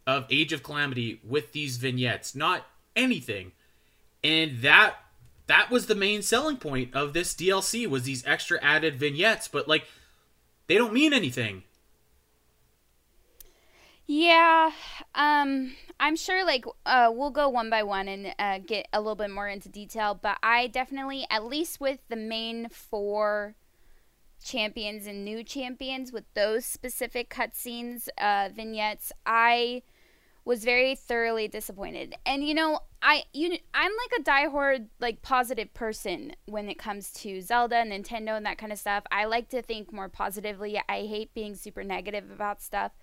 of 0.05 0.25
Age 0.29 0.53
of 0.53 0.63
Calamity 0.63 1.19
with 1.27 1.51
these 1.51 1.77
vignettes. 1.77 2.35
Not 2.35 2.65
anything. 2.95 3.51
And 4.23 4.61
that 4.61 4.95
that 5.47 5.71
was 5.71 5.87
the 5.87 5.95
main 5.95 6.21
selling 6.21 6.57
point 6.57 6.93
of 6.93 7.13
this 7.13 7.33
DLC 7.33 7.87
was 7.87 8.03
these 8.03 8.25
extra 8.27 8.59
added 8.61 8.97
vignettes, 8.97 9.47
but 9.47 9.67
like 9.67 9.85
they 10.67 10.75
don't 10.75 10.93
mean 10.93 11.13
anything. 11.13 11.63
Yeah, 14.05 14.71
um, 15.15 15.73
I'm 15.99 16.15
sure 16.15 16.45
like 16.45 16.65
uh, 16.85 17.11
we'll 17.13 17.29
go 17.31 17.49
one 17.49 17.69
by 17.69 17.83
one 17.83 18.07
and 18.07 18.33
uh, 18.39 18.59
get 18.65 18.87
a 18.93 19.01
little 19.01 19.15
bit 19.15 19.29
more 19.29 19.49
into 19.49 19.67
detail, 19.67 20.17
but 20.19 20.37
I 20.41 20.67
definitely, 20.67 21.27
at 21.29 21.43
least 21.43 21.81
with 21.81 21.99
the 22.07 22.15
main 22.15 22.69
four 22.69 23.55
champions 24.41 25.07
and 25.07 25.25
new 25.25 25.43
champions, 25.43 26.13
with 26.13 26.23
those 26.35 26.63
specific 26.63 27.29
cutscenes, 27.29 28.07
uh, 28.17 28.49
vignettes, 28.55 29.11
I 29.25 29.83
was 30.45 30.63
very 30.63 30.95
thoroughly 30.95 31.49
disappointed. 31.49 32.15
And 32.25 32.47
you 32.47 32.53
know, 32.53 32.79
I 33.01 33.23
you 33.33 33.57
I'm 33.73 33.91
like 33.91 34.19
a 34.19 34.23
diehard 34.23 34.87
like 34.99 35.21
positive 35.21 35.73
person 35.73 36.33
when 36.45 36.69
it 36.69 36.77
comes 36.77 37.11
to 37.13 37.41
Zelda, 37.41 37.83
Nintendo, 37.83 38.35
and 38.37 38.45
that 38.45 38.57
kind 38.57 38.71
of 38.71 38.79
stuff. 38.79 39.03
I 39.11 39.25
like 39.25 39.49
to 39.49 39.61
think 39.61 39.93
more 39.93 40.09
positively. 40.09 40.81
I 40.89 41.05
hate 41.05 41.33
being 41.33 41.55
super 41.55 41.83
negative 41.83 42.31
about 42.31 42.61
stuff. 42.61 42.93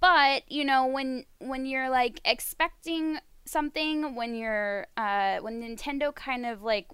But 0.00 0.50
you 0.50 0.64
know, 0.64 0.86
when 0.86 1.24
when 1.38 1.66
you're 1.66 1.90
like 1.90 2.20
expecting 2.24 3.18
something, 3.44 4.14
when 4.14 4.34
you're 4.34 4.86
uh, 4.96 5.38
when 5.38 5.62
Nintendo 5.62 6.14
kind 6.14 6.46
of 6.46 6.62
like 6.62 6.88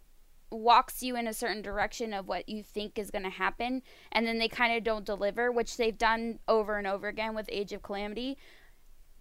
walks 0.53 1.03
you 1.03 1.17
in 1.17 1.27
a 1.27 1.33
certain 1.33 1.63
direction 1.63 2.13
of 2.13 2.29
what 2.29 2.49
you 2.49 2.63
think 2.63 2.99
is 2.99 3.11
going 3.11 3.25
to 3.25 3.31
happen 3.31 3.83
and 4.13 4.27
then 4.27 4.39
they 4.39 4.49
kind 4.49 4.77
of 4.77 4.85
don't 4.85 5.07
deliver 5.07 5.51
which 5.51 5.77
they've 5.77 5.97
done 5.97 6.39
over 6.47 6.77
and 6.77 6.87
over 6.87 7.09
again 7.09 7.35
with 7.35 7.49
age 7.51 7.73
of 7.73 7.83
calamity 7.83 8.37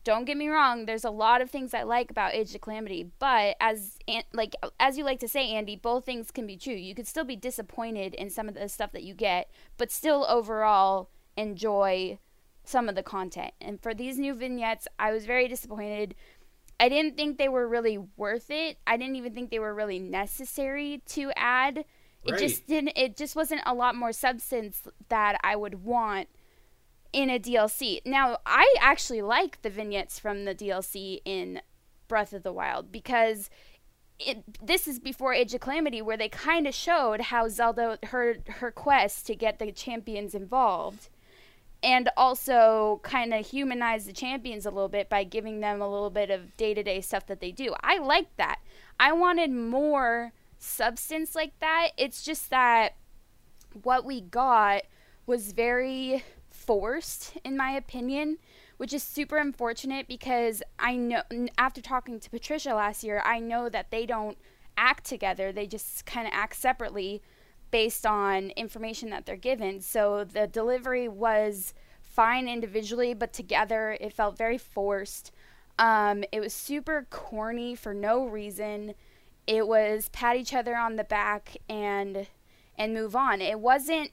don't 0.04 0.26
get 0.26 0.38
me 0.38 0.48
wrong 0.48 0.86
there's 0.86 1.06
a 1.06 1.12
lot 1.12 1.42
of 1.42 1.50
things 1.50 1.74
i 1.74 1.84
like 1.84 2.10
about 2.10 2.34
age 2.34 2.54
of 2.56 2.62
calamity 2.62 3.10
but 3.20 3.56
as 3.60 3.98
like 4.34 4.56
as 4.80 4.98
you 4.98 5.04
like 5.04 5.20
to 5.20 5.28
say 5.28 5.50
andy 5.52 5.76
both 5.76 6.06
things 6.06 6.32
can 6.32 6.48
be 6.48 6.58
true. 6.58 6.74
You 6.74 6.96
could 6.96 7.08
still 7.08 7.24
be 7.24 7.36
disappointed 7.36 8.14
in 8.16 8.30
some 8.30 8.48
of 8.48 8.56
the 8.56 8.70
stuff 8.70 8.92
that 8.92 9.04
you 9.04 9.14
get 9.14 9.50
but 9.78 9.92
still 9.92 10.26
overall 10.30 11.10
enjoy 11.38 12.20
some 12.64 12.88
of 12.88 12.96
the 12.96 13.04
content. 13.04 13.54
And 13.60 13.82
for 13.82 13.94
these 13.94 14.18
new 14.18 14.34
vignettes 14.34 14.88
i 15.00 15.12
was 15.12 15.26
very 15.26 15.48
disappointed. 15.48 16.16
I 16.80 16.90
didn't 16.90 17.16
think 17.16 17.38
they 17.38 17.50
were 17.50 17.68
really 17.68 18.00
worth 18.18 18.50
it. 18.50 18.78
I 18.88 18.98
didn't 18.98 19.16
even 19.16 19.36
think 19.36 19.52
they 19.52 19.60
were 19.60 19.76
really 19.76 20.00
necessary 20.00 21.04
to 21.10 21.32
add. 21.36 21.86
It 22.24 22.38
just 22.38 22.68
didn't 22.68 22.94
it 22.96 23.18
just 23.18 23.36
wasn't 23.36 23.62
a 23.66 23.74
lot 23.74 23.96
more 23.96 24.12
substance 24.12 24.84
that 25.10 25.40
i 25.44 25.56
would 25.56 25.84
want 25.84 26.28
in 27.14 27.30
a 27.30 27.40
DLC. 27.40 28.02
Now, 28.06 28.38
I 28.46 28.74
actually 28.80 29.22
like 29.22 29.62
the 29.62 29.70
vignettes 29.70 30.20
from 30.20 30.46
the 30.46 30.56
DLC 30.56 31.22
in 31.26 31.62
Breath 32.08 32.34
of 32.34 32.44
the 32.44 32.54
Wild 32.54 32.92
because 32.92 33.50
it, 34.20 34.44
this 34.64 34.88
is 34.88 35.00
before 35.00 35.34
Age 35.34 35.54
of 35.54 35.62
Calamity, 35.62 36.02
where 36.02 36.18
they 36.18 36.30
kind 36.30 36.68
of 36.68 36.74
showed 36.74 37.22
how 37.22 37.48
Zelda 37.48 37.98
her 38.06 38.38
her 38.48 38.72
quest 38.72 39.26
to 39.28 39.36
get 39.36 39.60
the 39.60 39.72
champions 39.72 40.36
involved, 40.36 41.10
and 41.82 42.10
also 42.16 43.00
kind 43.04 43.34
of 43.34 43.48
humanize 43.48 44.06
the 44.06 44.14
champions 44.14 44.66
a 44.66 44.70
little 44.70 44.90
bit 44.90 45.10
by 45.10 45.24
giving 45.24 45.60
them 45.60 45.82
a 45.82 45.90
little 45.90 46.10
bit 46.10 46.30
of 46.30 46.56
day 46.56 46.74
to 46.74 46.84
day 46.84 47.02
stuff 47.02 47.26
that 47.28 47.40
they 47.40 47.52
do. 47.52 47.74
I 47.82 47.98
like 47.98 48.36
that. 48.38 48.60
I 49.00 49.12
wanted 49.14 49.52
more 49.52 50.34
substance 50.60 51.34
like 51.34 51.60
that. 51.60 51.90
It's 51.98 52.24
just 52.24 52.50
that 52.52 52.96
what 53.84 54.06
we 54.06 54.22
got 54.22 54.84
was 55.26 55.54
very 55.54 56.24
forced 56.66 57.38
in 57.44 57.58
my 57.58 57.72
opinion 57.72 58.38
which 58.78 58.94
is 58.94 59.04
super 59.04 59.38
unfortunate 59.38 60.08
because 60.08 60.64
i 60.80 60.96
know 60.96 61.22
after 61.58 61.82
talking 61.82 62.20
to 62.20 62.30
patricia 62.30 62.74
last 62.74 63.04
year 63.04 63.22
i 63.26 63.40
know 63.40 63.70
that 63.70 63.92
they 63.92 64.06
don't 64.06 64.38
act 64.78 65.06
together. 65.06 65.52
They 65.52 65.68
just 65.68 66.06
kind 66.06 66.28
of 66.28 66.34
act 66.34 66.56
separately 66.56 67.22
based 67.70 68.06
on 68.06 68.50
information 68.52 69.10
that 69.12 69.26
they're 69.26 69.36
given. 69.36 69.80
So 69.82 70.24
the 70.24 70.48
delivery 70.48 71.08
was 71.08 71.74
fine 72.02 72.50
individually 72.50 73.14
but 73.14 73.32
together 73.32 73.98
it 74.02 74.12
felt 74.12 74.38
very 74.38 74.58
forced. 74.58 75.32
Um, 75.80 76.24
it 76.32 76.42
was 76.42 76.54
super 76.54 77.08
corny 77.10 77.76
for 77.76 77.94
no 77.94 78.26
reason. 78.26 78.94
It 79.48 79.68
was 79.68 80.10
pat 80.10 80.36
each 80.36 80.54
other 80.54 80.76
on 80.76 80.96
the 80.96 81.04
back 81.04 81.58
and 81.70 82.28
and 82.78 82.94
move 82.94 83.16
on. 83.16 83.42
It 83.42 83.60
wasn't 83.60 84.12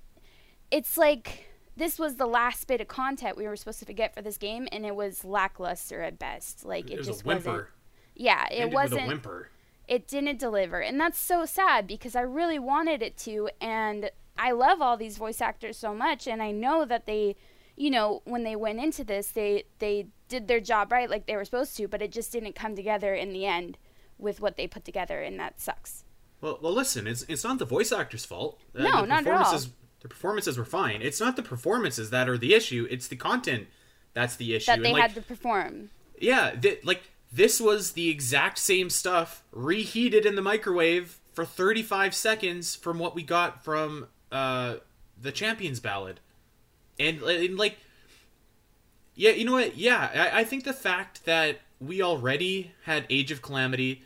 it's 0.70 0.96
like 0.96 1.47
this 1.78 1.98
was 1.98 2.16
the 2.16 2.26
last 2.26 2.66
bit 2.66 2.80
of 2.80 2.88
content 2.88 3.36
we 3.36 3.46
were 3.46 3.56
supposed 3.56 3.86
to 3.86 3.92
get 3.92 4.14
for 4.14 4.20
this 4.22 4.36
game, 4.36 4.68
and 4.72 4.84
it 4.84 4.94
was 4.96 5.24
lackluster 5.24 6.02
at 6.02 6.18
best. 6.18 6.64
Like 6.64 6.90
it, 6.90 6.94
it 6.94 6.98
was 6.98 7.06
just 7.06 7.22
a 7.22 7.24
whimper 7.24 7.50
wasn't. 7.50 7.68
Yeah, 8.14 8.46
it 8.50 8.72
wasn't. 8.72 9.06
whimper 9.06 9.50
It 9.86 10.08
didn't 10.08 10.38
deliver, 10.38 10.80
and 10.80 11.00
that's 11.00 11.18
so 11.18 11.44
sad 11.46 11.86
because 11.86 12.16
I 12.16 12.20
really 12.22 12.58
wanted 12.58 13.02
it 13.02 13.16
to, 13.18 13.48
and 13.60 14.10
I 14.36 14.50
love 14.50 14.82
all 14.82 14.96
these 14.96 15.16
voice 15.16 15.40
actors 15.40 15.76
so 15.76 15.94
much, 15.94 16.26
and 16.26 16.42
I 16.42 16.50
know 16.50 16.84
that 16.84 17.06
they, 17.06 17.36
you 17.76 17.90
know, 17.90 18.22
when 18.24 18.42
they 18.42 18.56
went 18.56 18.80
into 18.80 19.04
this, 19.04 19.28
they 19.28 19.64
they 19.78 20.08
did 20.28 20.48
their 20.48 20.60
job 20.60 20.92
right, 20.92 21.08
like 21.08 21.26
they 21.26 21.36
were 21.36 21.44
supposed 21.44 21.76
to, 21.76 21.88
but 21.88 22.02
it 22.02 22.12
just 22.12 22.32
didn't 22.32 22.54
come 22.54 22.74
together 22.74 23.14
in 23.14 23.32
the 23.32 23.46
end 23.46 23.78
with 24.18 24.40
what 24.40 24.56
they 24.56 24.66
put 24.66 24.84
together, 24.84 25.22
and 25.22 25.38
that 25.38 25.60
sucks. 25.60 26.04
Well, 26.40 26.58
well, 26.60 26.72
listen, 26.72 27.06
it's 27.06 27.22
it's 27.28 27.44
not 27.44 27.58
the 27.58 27.64
voice 27.64 27.92
actor's 27.92 28.24
fault. 28.24 28.60
Uh, 28.74 28.82
No, 28.82 29.00
the 29.02 29.06
not 29.06 29.26
at 29.26 29.32
all. 29.32 29.60
The 30.00 30.08
performances 30.08 30.56
were 30.56 30.64
fine. 30.64 31.02
It's 31.02 31.20
not 31.20 31.36
the 31.36 31.42
performances 31.42 32.10
that 32.10 32.28
are 32.28 32.38
the 32.38 32.54
issue. 32.54 32.86
It's 32.90 33.08
the 33.08 33.16
content 33.16 33.66
that's 34.14 34.36
the 34.36 34.54
issue. 34.54 34.66
That 34.72 34.82
they 34.82 34.92
like, 34.92 35.02
had 35.02 35.14
to 35.14 35.22
perform. 35.22 35.90
yeah, 36.18 36.50
th- 36.50 36.84
like 36.84 37.02
this 37.32 37.60
was 37.60 37.92
the 37.92 38.08
exact 38.08 38.58
same 38.58 38.90
stuff 38.90 39.42
reheated 39.52 40.24
in 40.24 40.34
the 40.34 40.42
microwave 40.42 41.18
for 41.32 41.44
35 41.44 42.14
seconds 42.14 42.74
from 42.74 42.98
what 42.98 43.14
we 43.14 43.22
got 43.22 43.62
from 43.62 44.08
uh, 44.32 44.76
the 45.20 45.30
Champions 45.30 45.78
Ballad, 45.78 46.20
and, 46.98 47.22
and 47.22 47.56
like, 47.56 47.78
yeah, 49.14 49.30
you 49.30 49.44
know 49.44 49.52
what? 49.52 49.76
Yeah, 49.76 50.10
I, 50.14 50.40
I 50.40 50.44
think 50.44 50.64
the 50.64 50.72
fact 50.72 51.24
that 51.24 51.60
we 51.80 52.02
already 52.02 52.72
had 52.84 53.06
Age 53.10 53.30
of 53.30 53.42
Calamity, 53.42 54.02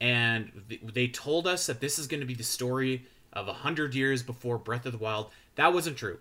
and 0.00 0.50
th- 0.68 0.80
they 0.94 1.08
told 1.08 1.46
us 1.46 1.66
that 1.66 1.80
this 1.80 1.98
is 1.98 2.06
going 2.06 2.20
to 2.20 2.26
be 2.26 2.34
the 2.34 2.42
story 2.42 3.06
of 3.32 3.48
a 3.48 3.52
hundred 3.52 3.94
years 3.94 4.22
before 4.22 4.58
Breath 4.58 4.86
of 4.86 4.92
the 4.92 4.98
Wild. 4.98 5.30
That 5.56 5.72
wasn't 5.72 5.96
true. 5.96 6.18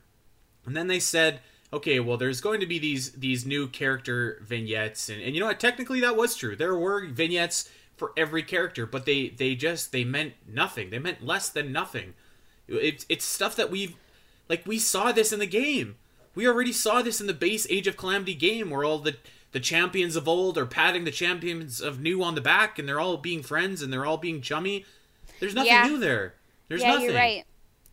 And 0.66 0.76
then 0.76 0.88
they 0.88 1.00
said, 1.00 1.40
okay, 1.72 2.00
well, 2.00 2.18
there's 2.18 2.42
going 2.42 2.60
to 2.60 2.66
be 2.68 2.80
these 2.80 3.12
these 3.14 3.46
new 3.46 3.68
character 3.68 4.42
vignettes, 4.46 5.10
and, 5.10 5.22
and 5.22 5.34
you 5.34 5.40
know 5.40 5.48
what? 5.48 5.60
Technically, 5.60 6.00
that 6.02 6.16
was 6.18 6.36
true. 6.36 6.56
There 6.56 6.76
were 6.76 7.06
vignettes 7.08 7.70
for 7.98 8.12
every 8.16 8.44
character, 8.44 8.86
but 8.86 9.06
they 9.06 9.30
they 9.30 9.56
just 9.56 9.92
they 9.92 10.04
meant 10.04 10.34
nothing. 10.48 10.90
They 10.90 11.00
meant 11.00 11.26
less 11.26 11.50
than 11.50 11.72
nothing. 11.72 12.14
It's 12.68 13.06
it's 13.10 13.26
stuff 13.26 13.56
that 13.56 13.72
we've 13.72 13.96
like 14.48 14.66
we 14.66 14.80
saw 14.80 15.12
this 15.12 15.32
in 15.34 15.40
the 15.40 15.48
game. 15.48 15.96
We 16.36 16.48
already 16.48 16.72
saw 16.72 17.02
this 17.02 17.20
in 17.20 17.28
the 17.28 17.34
base 17.34 17.66
Age 17.70 17.88
of 17.88 17.98
Calamity 17.98 18.36
game, 18.36 18.70
where 18.70 18.84
all 18.84 19.00
the 19.00 19.16
the 19.52 19.60
champions 19.60 20.16
of 20.16 20.28
old 20.28 20.58
are 20.58 20.66
patting 20.68 21.04
the 21.06 21.12
champions 21.12 21.82
of 21.82 22.00
new 22.00 22.22
on 22.24 22.36
the 22.36 22.42
back, 22.42 22.78
and 22.78 22.88
they're 22.88 23.00
all 23.00 23.18
being 23.18 23.42
friends 23.42 23.82
and 23.82 23.92
they're 23.92 24.06
all 24.06 24.18
being 24.18 24.42
chummy. 24.42 24.86
There's 25.40 25.56
nothing 25.56 25.72
Yeah. 25.72 25.88
new 25.88 25.98
there. 25.98 26.36
There's 26.70 26.82
yeah, 26.82 26.92
nothing. 26.92 27.06
you're 27.06 27.16
right. 27.16 27.44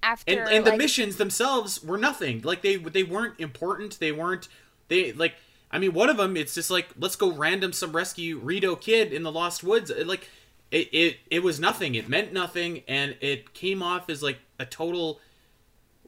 After 0.02 0.30
and, 0.32 0.48
and 0.48 0.64
the 0.64 0.76
missions 0.76 1.16
themselves 1.16 1.82
were 1.82 1.98
nothing. 1.98 2.42
Like 2.42 2.62
they 2.62 2.76
they 2.76 3.02
weren't 3.02 3.40
important. 3.40 3.98
They 3.98 4.12
weren't 4.12 4.46
they 4.88 5.12
like 5.12 5.34
i 5.72 5.80
mean 5.80 5.92
one 5.92 6.08
of 6.08 6.16
them 6.16 6.36
it's 6.36 6.54
just 6.54 6.70
like 6.70 6.86
let's 6.96 7.16
go 7.16 7.32
random 7.32 7.72
some 7.72 7.90
rescue 7.90 8.38
rito 8.38 8.76
kid 8.76 9.12
in 9.12 9.24
the 9.24 9.32
lost 9.32 9.64
woods. 9.64 9.90
It, 9.90 10.06
like 10.06 10.28
it, 10.70 10.88
it 10.92 11.16
it 11.30 11.42
was 11.42 11.58
nothing. 11.58 11.96
It 11.96 12.08
meant 12.08 12.32
nothing 12.32 12.82
and 12.86 13.16
it 13.20 13.52
came 13.54 13.82
off 13.82 14.08
as 14.08 14.22
like 14.22 14.38
a 14.60 14.66
total 14.66 15.20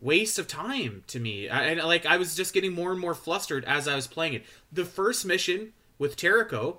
waste 0.01 0.39
of 0.39 0.47
time 0.47 1.03
to 1.09 1.19
me. 1.19 1.49
I, 1.49 1.65
and 1.65 1.81
like 1.83 2.07
i 2.07 2.19
was 2.19 2.37
just 2.37 2.55
getting 2.55 2.73
more 2.73 2.93
and 2.93 3.01
more 3.01 3.15
flustered 3.15 3.65
as 3.65 3.89
i 3.89 3.97
was 3.97 4.07
playing 4.07 4.35
it. 4.35 4.45
The 4.71 4.85
first 4.85 5.25
mission 5.27 5.73
with 5.99 6.17
Terrako, 6.17 6.79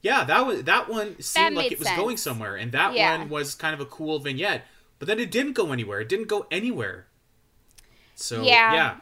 yeah 0.00 0.24
that 0.24 0.46
was 0.46 0.62
that 0.64 0.88
one 0.88 1.20
seemed 1.20 1.56
like 1.56 1.72
it 1.72 1.78
was 1.78 1.90
going 1.90 2.16
somewhere 2.16 2.56
and 2.56 2.72
that 2.72 2.94
Yeah. 2.94 3.18
one 3.18 3.28
was 3.28 3.54
kind 3.54 3.74
of 3.74 3.80
a 3.80 3.86
cool 3.86 4.18
vignette 4.18 4.64
but 4.98 5.06
then 5.06 5.18
it 5.18 5.30
didn't 5.30 5.52
go 5.52 5.72
anywhere. 5.72 6.00
It 6.00 6.08
didn't 6.08 6.28
go 6.28 6.46
anywhere. 6.50 7.06
So 8.14 8.42
Yeah. 8.42 8.74
yeah, 8.74 8.96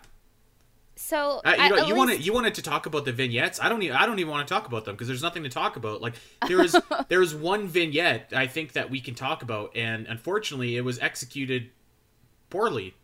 So 0.94 1.40
Uh, 1.44 1.54
you 1.58 1.68
know, 1.70 1.86
you 1.86 1.94
wanted 1.94 2.24
you 2.24 2.32
wanted 2.32 2.54
to 2.54 2.62
talk 2.62 2.86
about 2.86 3.04
the 3.04 3.12
vignettes. 3.12 3.58
I 3.60 3.68
don't 3.68 3.82
even 3.82 3.96
I 3.96 4.06
don't 4.06 4.18
even 4.18 4.30
want 4.30 4.46
to 4.46 4.52
talk 4.52 4.66
about 4.66 4.84
them 4.84 4.94
because 4.94 5.08
there's 5.08 5.22
nothing 5.22 5.42
to 5.44 5.48
talk 5.48 5.76
about. 5.76 6.00
Like 6.02 6.14
there 6.46 6.62
is 6.62 6.76
there 7.08 7.22
is 7.22 7.34
one 7.34 7.66
vignette 7.66 8.32
I 8.34 8.46
think 8.46 8.72
that 8.72 8.90
we 8.90 9.00
can 9.00 9.14
talk 9.14 9.42
about, 9.42 9.74
and 9.74 10.06
unfortunately, 10.06 10.76
it 10.76 10.82
was 10.82 10.98
executed 10.98 11.70
poorly. 12.50 12.94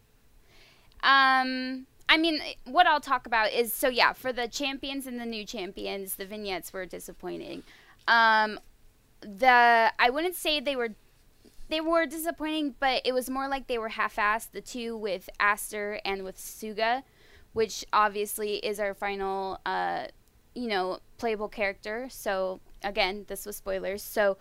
Um, 1.03 1.87
I 2.09 2.17
mean, 2.19 2.41
what 2.65 2.87
I'll 2.87 3.01
talk 3.01 3.27
about 3.27 3.53
is 3.53 3.73
so 3.73 3.89
yeah, 3.89 4.13
for 4.13 4.33
the 4.33 4.49
champions 4.49 5.07
and 5.07 5.19
the 5.19 5.27
new 5.27 5.45
champions, 5.47 6.17
the 6.17 6.27
vignettes 6.27 6.73
were 6.73 6.87
disappointing. 6.87 7.63
Um, 8.07 8.61
the 9.21 9.93
I 9.99 10.11
wouldn't 10.11 10.35
say 10.35 10.61
they 10.61 10.77
were 10.77 10.91
they 11.73 11.81
were 11.81 12.07
disappointing, 12.07 12.75
but 12.79 13.03
it 13.05 13.13
was 13.13 13.29
more 13.31 13.49
like 13.49 13.67
they 13.67 13.79
were 13.79 13.89
half-assed. 13.89 14.51
The 14.53 14.61
two 14.61 14.97
with 14.97 15.29
Astor 15.41 16.01
and 16.05 16.23
with 16.23 16.37
Sooga, 16.39 17.03
which 17.53 17.85
obviously 17.93 18.57
is 18.57 18.79
our 18.79 18.95
final, 18.95 19.59
uh, 19.67 20.07
you 20.55 20.69
know, 20.69 20.99
playable 21.19 21.49
character. 21.49 22.07
So 22.11 22.61
again, 22.83 23.25
this 23.29 23.47
was 23.47 23.57
spoilers. 23.57 24.03
So 24.03 24.37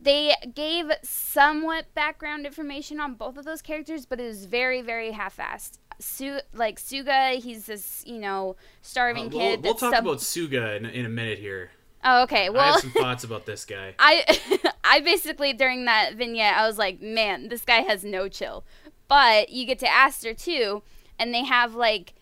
they 0.00 0.34
gave 0.54 0.90
somewhat 1.02 1.84
background 1.94 2.44
information 2.46 2.98
on 2.98 3.14
both 3.14 3.36
of 3.36 3.44
those 3.44 3.62
characters, 3.62 4.04
but 4.04 4.18
it 4.20 4.26
was 4.26 4.46
very, 4.46 4.82
very 4.82 5.12
half-assed. 5.12 5.78
Su- 6.00 6.40
like 6.52 6.80
Sooga, 6.80 7.38
he's 7.40 7.66
this, 7.66 8.02
you 8.04 8.18
know, 8.18 8.56
starving 8.80 9.26
Uh, 9.26 9.30
kid. 9.30 9.62
we'll 9.62 9.72
we'll 9.72 9.74
talk 9.74 9.94
sub- 9.94 10.04
about 10.04 10.18
Sooga 10.18 10.76
in, 10.76 10.86
in 10.86 11.06
a 11.06 11.08
minute 11.08 11.38
here. 11.38 11.70
Oh, 12.04 12.22
okay. 12.24 12.50
Well, 12.50 12.60
I 12.62 12.66
have 12.72 12.80
some 12.80 12.90
thoughts 12.90 13.24
about 13.24 13.46
this 13.46 13.64
guy. 13.64 13.94
I 13.98 14.38
I 14.84 15.00
basically 15.00 15.52
during 15.52 15.84
that 15.84 16.14
vignette 16.14 16.56
I 16.56 16.66
was 16.66 16.78
like, 16.78 17.00
man, 17.00 17.48
this 17.48 17.64
guy 17.64 17.80
has 17.80 18.04
no 18.04 18.28
chill. 18.28 18.64
But 19.08 19.50
you 19.50 19.66
get 19.66 19.78
to 19.80 19.88
Astor 19.88 20.34
too, 20.34 20.82
and 21.18 21.34
they 21.34 21.44
have 21.44 21.74
like 21.74 22.14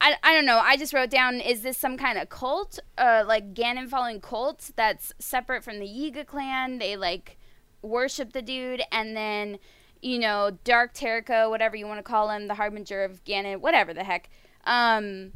I, 0.00 0.16
I 0.22 0.34
don't 0.34 0.46
know. 0.46 0.58
I 0.58 0.76
just 0.76 0.92
wrote 0.92 1.10
down: 1.10 1.40
Is 1.40 1.62
this 1.62 1.78
some 1.78 1.96
kind 1.96 2.18
of 2.18 2.28
cult, 2.28 2.78
uh, 2.98 3.24
like 3.26 3.54
Ganon 3.54 3.88
following 3.88 4.20
cult 4.20 4.70
that's 4.76 5.12
separate 5.18 5.64
from 5.64 5.78
the 5.78 5.86
Yiga 5.86 6.26
clan? 6.26 6.78
They 6.78 6.96
like 6.96 7.38
worship 7.82 8.32
the 8.32 8.42
dude, 8.42 8.82
and 8.92 9.16
then 9.16 9.58
you 10.02 10.18
know, 10.18 10.58
Dark 10.64 10.94
Terrako, 10.94 11.48
whatever 11.50 11.76
you 11.76 11.86
want 11.86 11.98
to 11.98 12.02
call 12.02 12.30
him, 12.30 12.46
the 12.48 12.54
harbinger 12.54 13.02
of 13.02 13.24
Ganon, 13.24 13.60
whatever 13.60 13.94
the 13.94 14.04
heck. 14.04 14.28
Um, 14.64 15.32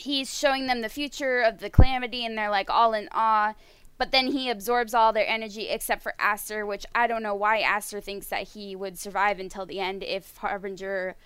he's 0.00 0.36
showing 0.36 0.66
them 0.66 0.80
the 0.80 0.88
future 0.88 1.40
of 1.40 1.58
the 1.58 1.70
calamity, 1.70 2.24
and 2.24 2.36
they're 2.36 2.50
like 2.50 2.70
all 2.70 2.92
in 2.94 3.08
awe. 3.12 3.54
but 3.98 4.12
then 4.12 4.28
he 4.28 4.48
absorbs 4.48 4.94
all 4.94 5.12
their 5.12 5.28
energy 5.28 5.68
except 5.68 6.02
for 6.02 6.14
Astor, 6.18 6.64
which 6.64 6.86
I 6.94 7.06
don't 7.06 7.22
know 7.22 7.34
why 7.34 7.58
Astor 7.60 8.00
thinks 8.00 8.28
that 8.28 8.48
he 8.48 8.74
would 8.74 8.98
survive 8.98 9.38
until 9.38 9.66
the 9.66 9.78
end 9.78 10.02
if 10.02 10.38
Harbinger 10.38 11.16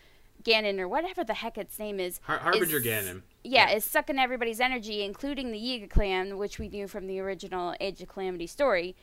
Ganon 0.42 0.80
or 0.80 0.88
whatever 0.88 1.22
the 1.22 1.34
heck 1.34 1.56
its 1.56 1.78
name 1.78 2.00
is. 2.00 2.18
Har- 2.24 2.38
Harbinger 2.38 2.78
is, 2.78 2.84
Ganon. 2.84 3.22
Yeah, 3.44 3.70
is 3.70 3.84
sucking 3.84 4.18
everybody's 4.18 4.58
energy, 4.60 5.04
including 5.04 5.52
the 5.52 5.58
Yiga 5.58 5.88
clan, 5.88 6.36
which 6.36 6.58
we 6.58 6.68
knew 6.68 6.88
from 6.88 7.06
the 7.06 7.20
original 7.20 7.74
Age 7.80 8.02
of 8.02 8.08
Calamity 8.08 8.48
story. 8.48 8.96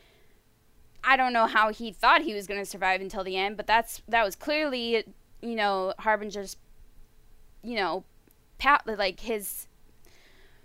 I 1.02 1.16
don't 1.16 1.32
know 1.32 1.46
how 1.46 1.72
he 1.72 1.90
thought 1.92 2.22
he 2.22 2.34
was 2.34 2.46
going 2.46 2.60
to 2.60 2.66
survive 2.66 3.00
until 3.00 3.24
the 3.24 3.36
end, 3.38 3.56
but 3.56 3.66
that's 3.66 4.02
that 4.06 4.22
was 4.24 4.36
clearly, 4.36 5.02
you 5.40 5.54
know, 5.56 5.94
Harbinger's, 5.98 6.56
you 7.62 7.74
know, 7.74 8.04
pat 8.62 8.82
like 8.86 9.20
his. 9.20 9.66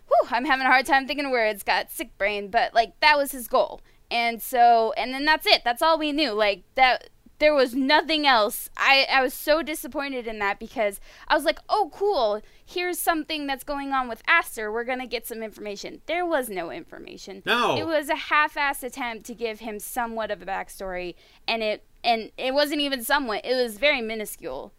Whew, 0.08 0.30
I'm 0.32 0.46
having 0.46 0.66
a 0.66 0.70
hard 0.70 0.86
time 0.86 1.08
thinking 1.08 1.32
words. 1.32 1.64
Got 1.64 1.92
sick 1.92 2.18
brain, 2.18 2.50
but 2.50 2.74
like 2.74 3.00
that 3.00 3.18
was 3.18 3.32
his 3.32 3.48
goal, 3.48 3.82
and 4.12 4.42
so 4.42 4.94
and 4.96 5.14
then 5.14 5.26
that's 5.26 5.48
it. 5.48 5.64
That's 5.64 5.82
all 5.82 5.98
we 5.98 6.12
knew. 6.12 6.32
Like 6.32 6.64
that 6.76 7.10
there 7.40 7.54
was 7.54 7.76
nothing 7.76 8.26
else. 8.26 8.70
I, 8.78 9.06
I 9.12 9.22
was 9.22 9.34
so 9.34 9.62
disappointed 9.62 10.26
in 10.26 10.40
that 10.40 10.58
because 10.60 11.00
I 11.28 11.36
was 11.36 11.46
like, 11.46 11.60
oh, 11.70 11.92
cool. 11.94 12.42
Here's 12.66 12.98
something 12.98 13.46
that's 13.46 13.64
going 13.64 13.92
on 13.92 14.10
with 14.10 14.24
Astor. 14.28 14.72
We're 14.72 14.84
going 14.84 15.02
to 15.02 15.08
get 15.08 15.28
some 15.28 15.44
information. 15.44 16.02
There 16.08 16.26
was 16.26 16.50
no 16.50 16.72
information. 16.72 17.44
No. 17.46 17.78
It 17.78 17.86
was 17.86 18.10
a 18.10 18.16
half 18.16 18.56
assed 18.56 18.84
attempt 18.84 19.28
to 19.28 19.36
give 19.36 19.60
him 19.60 19.80
somewhat 19.80 20.32
of 20.32 20.42
a 20.42 20.46
backstory, 20.46 21.14
and 21.48 21.62
it 21.62 21.84
and 22.04 22.32
it 22.38 22.54
wasn't 22.54 22.82
even 22.82 23.04
somewhat, 23.04 23.46
it 23.46 23.56
was 23.56 23.78
very 23.78 24.02
minuscule. 24.02 24.72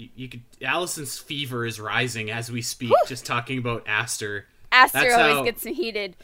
You, 0.00 0.08
you 0.16 0.28
could. 0.28 0.42
Alasyn's 0.62 1.18
fever 1.18 1.66
is 1.66 1.78
rising 1.78 2.30
as 2.30 2.50
we 2.50 2.62
speak. 2.62 2.88
Whew. 2.88 2.98
Just 3.06 3.26
talking 3.26 3.58
about 3.58 3.84
Astor. 3.86 4.46
Astor 4.72 4.98
That's 5.00 5.14
always 5.14 5.34
how- 5.36 5.44
gets 5.44 5.64
heated. 5.64 6.16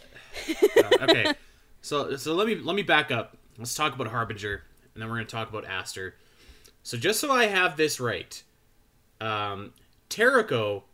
Uh, 0.49 0.83
okay, 1.03 1.35
so 1.83 2.17
so 2.17 2.35
let 2.35 2.47
me 2.47 2.55
let 2.55 2.75
me 2.75 2.83
back 2.83 3.11
up. 3.11 3.37
Let's 3.59 3.75
talk 3.75 3.95
about 3.95 4.07
Harbinger, 4.07 4.63
and 4.95 5.03
then 5.03 5.11
we're 5.11 5.17
going 5.17 5.27
to 5.27 5.31
talk 5.33 5.51
about 5.51 5.67
Astor. 5.67 6.15
So 6.83 6.97
just 6.97 7.21
so 7.21 7.31
I 7.31 7.47
have 7.47 7.77
this 7.77 8.01
right, 8.01 8.43
um, 9.21 9.73
Terrako, 10.09 10.85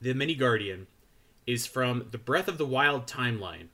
the 0.00 0.12
mini 0.12 0.34
guardian, 0.34 0.86
is 1.46 1.66
from 1.66 2.08
the 2.10 2.18
Breath 2.18 2.48
of 2.48 2.58
the 2.58 2.66
Wild 2.66 3.06
timeline, 3.06 3.68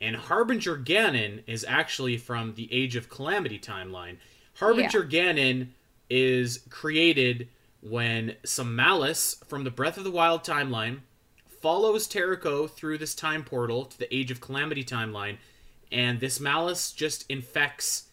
and 0.00 0.14
Harbinger 0.14 0.76
Ganon 0.76 1.42
is 1.48 1.64
actually 1.66 2.16
from 2.16 2.54
the 2.54 2.68
Age 2.72 2.94
of 2.94 3.08
Calamity 3.08 3.58
timeline. 3.58 4.18
Harbinger 4.54 5.04
Ganon 5.04 5.68
is 6.10 6.60
created 6.68 7.48
when 7.80 8.36
some 8.44 8.76
malice 8.76 9.42
from 9.46 9.64
the 9.64 9.70
Breath 9.70 9.96
of 9.96 10.04
the 10.04 10.10
Wild 10.10 10.44
timeline 10.44 11.00
follows 11.62 12.08
Terrako 12.08 12.68
through 12.68 12.98
this 12.98 13.14
time 13.14 13.44
portal 13.44 13.84
to 13.84 13.98
the 13.98 14.14
Age 14.14 14.30
of 14.30 14.40
Calamity 14.40 14.84
timeline, 14.84 15.36
and 15.90 16.20
this 16.20 16.40
malice 16.40 16.92
just 16.92 17.24
infects 17.30 18.08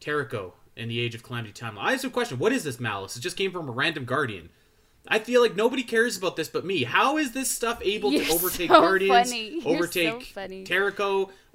Terrako 0.00 0.52
in 0.74 0.88
the 0.88 1.00
Age 1.00 1.14
of 1.14 1.22
Calamity 1.22 1.52
timeline. 1.52 1.78
I 1.78 1.92
have 1.92 2.04
a 2.04 2.10
question. 2.10 2.38
What 2.38 2.52
is 2.52 2.64
this 2.64 2.80
malice? 2.80 3.16
It 3.16 3.20
just 3.20 3.36
came 3.36 3.52
from 3.52 3.68
a 3.68 3.72
random 3.72 4.04
guardian. 4.04 4.50
I 5.08 5.20
feel 5.20 5.40
like 5.40 5.54
nobody 5.54 5.84
cares 5.84 6.16
about 6.16 6.34
this 6.34 6.48
but 6.48 6.64
me. 6.64 6.82
How 6.82 7.16
is 7.16 7.32
this 7.32 7.50
stuff 7.50 7.80
able 7.84 8.12
You're 8.12 8.24
to 8.24 8.32
overtake 8.32 8.68
so 8.68 8.80
guardians. 8.80 9.32
You're 9.32 9.62
so 9.62 9.68
overtake 9.68 10.22
funny. 10.24 10.64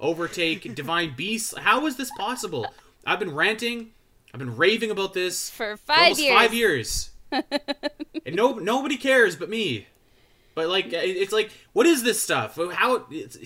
Overtake 0.00 0.74
divine 0.74 1.14
beasts? 1.14 1.54
How 1.56 1.86
is 1.86 1.96
this 1.96 2.10
possible? 2.16 2.66
I've 3.06 3.18
been 3.18 3.34
ranting, 3.34 3.90
I've 4.32 4.38
been 4.38 4.56
raving 4.56 4.90
about 4.90 5.14
this 5.14 5.50
For 5.50 5.76
for 5.76 5.76
five 5.76 5.98
almost 6.02 6.20
years. 6.20 6.34
five 6.34 6.54
years, 6.54 7.10
and 7.32 8.34
no 8.36 8.54
nobody 8.54 8.96
cares 8.96 9.36
but 9.36 9.50
me. 9.50 9.86
But 10.54 10.68
like, 10.68 10.86
it's 10.90 11.32
like, 11.32 11.50
what 11.72 11.86
is 11.86 12.02
this 12.02 12.22
stuff? 12.22 12.58
How? 12.72 13.06
It's, 13.10 13.38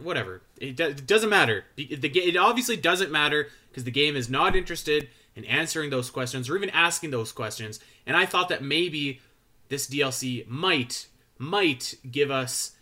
whatever. 0.00 0.42
It, 0.58 0.76
do, 0.76 0.84
it 0.84 1.06
doesn't 1.06 1.30
matter. 1.30 1.64
The, 1.76 1.96
the 1.96 2.08
it 2.18 2.36
obviously 2.36 2.76
doesn't 2.76 3.10
matter 3.10 3.48
because 3.68 3.84
the 3.84 3.90
game 3.90 4.16
is 4.16 4.28
not 4.28 4.56
interested 4.56 5.08
in 5.34 5.44
answering 5.44 5.90
those 5.90 6.10
questions 6.10 6.48
or 6.48 6.56
even 6.56 6.70
asking 6.70 7.10
those 7.10 7.32
questions. 7.32 7.80
And 8.06 8.16
I 8.16 8.26
thought 8.26 8.48
that 8.48 8.62
maybe 8.62 9.20
this 9.68 9.88
DLC 9.88 10.46
might 10.48 11.06
might 11.38 11.94
give 12.10 12.30
us 12.30 12.72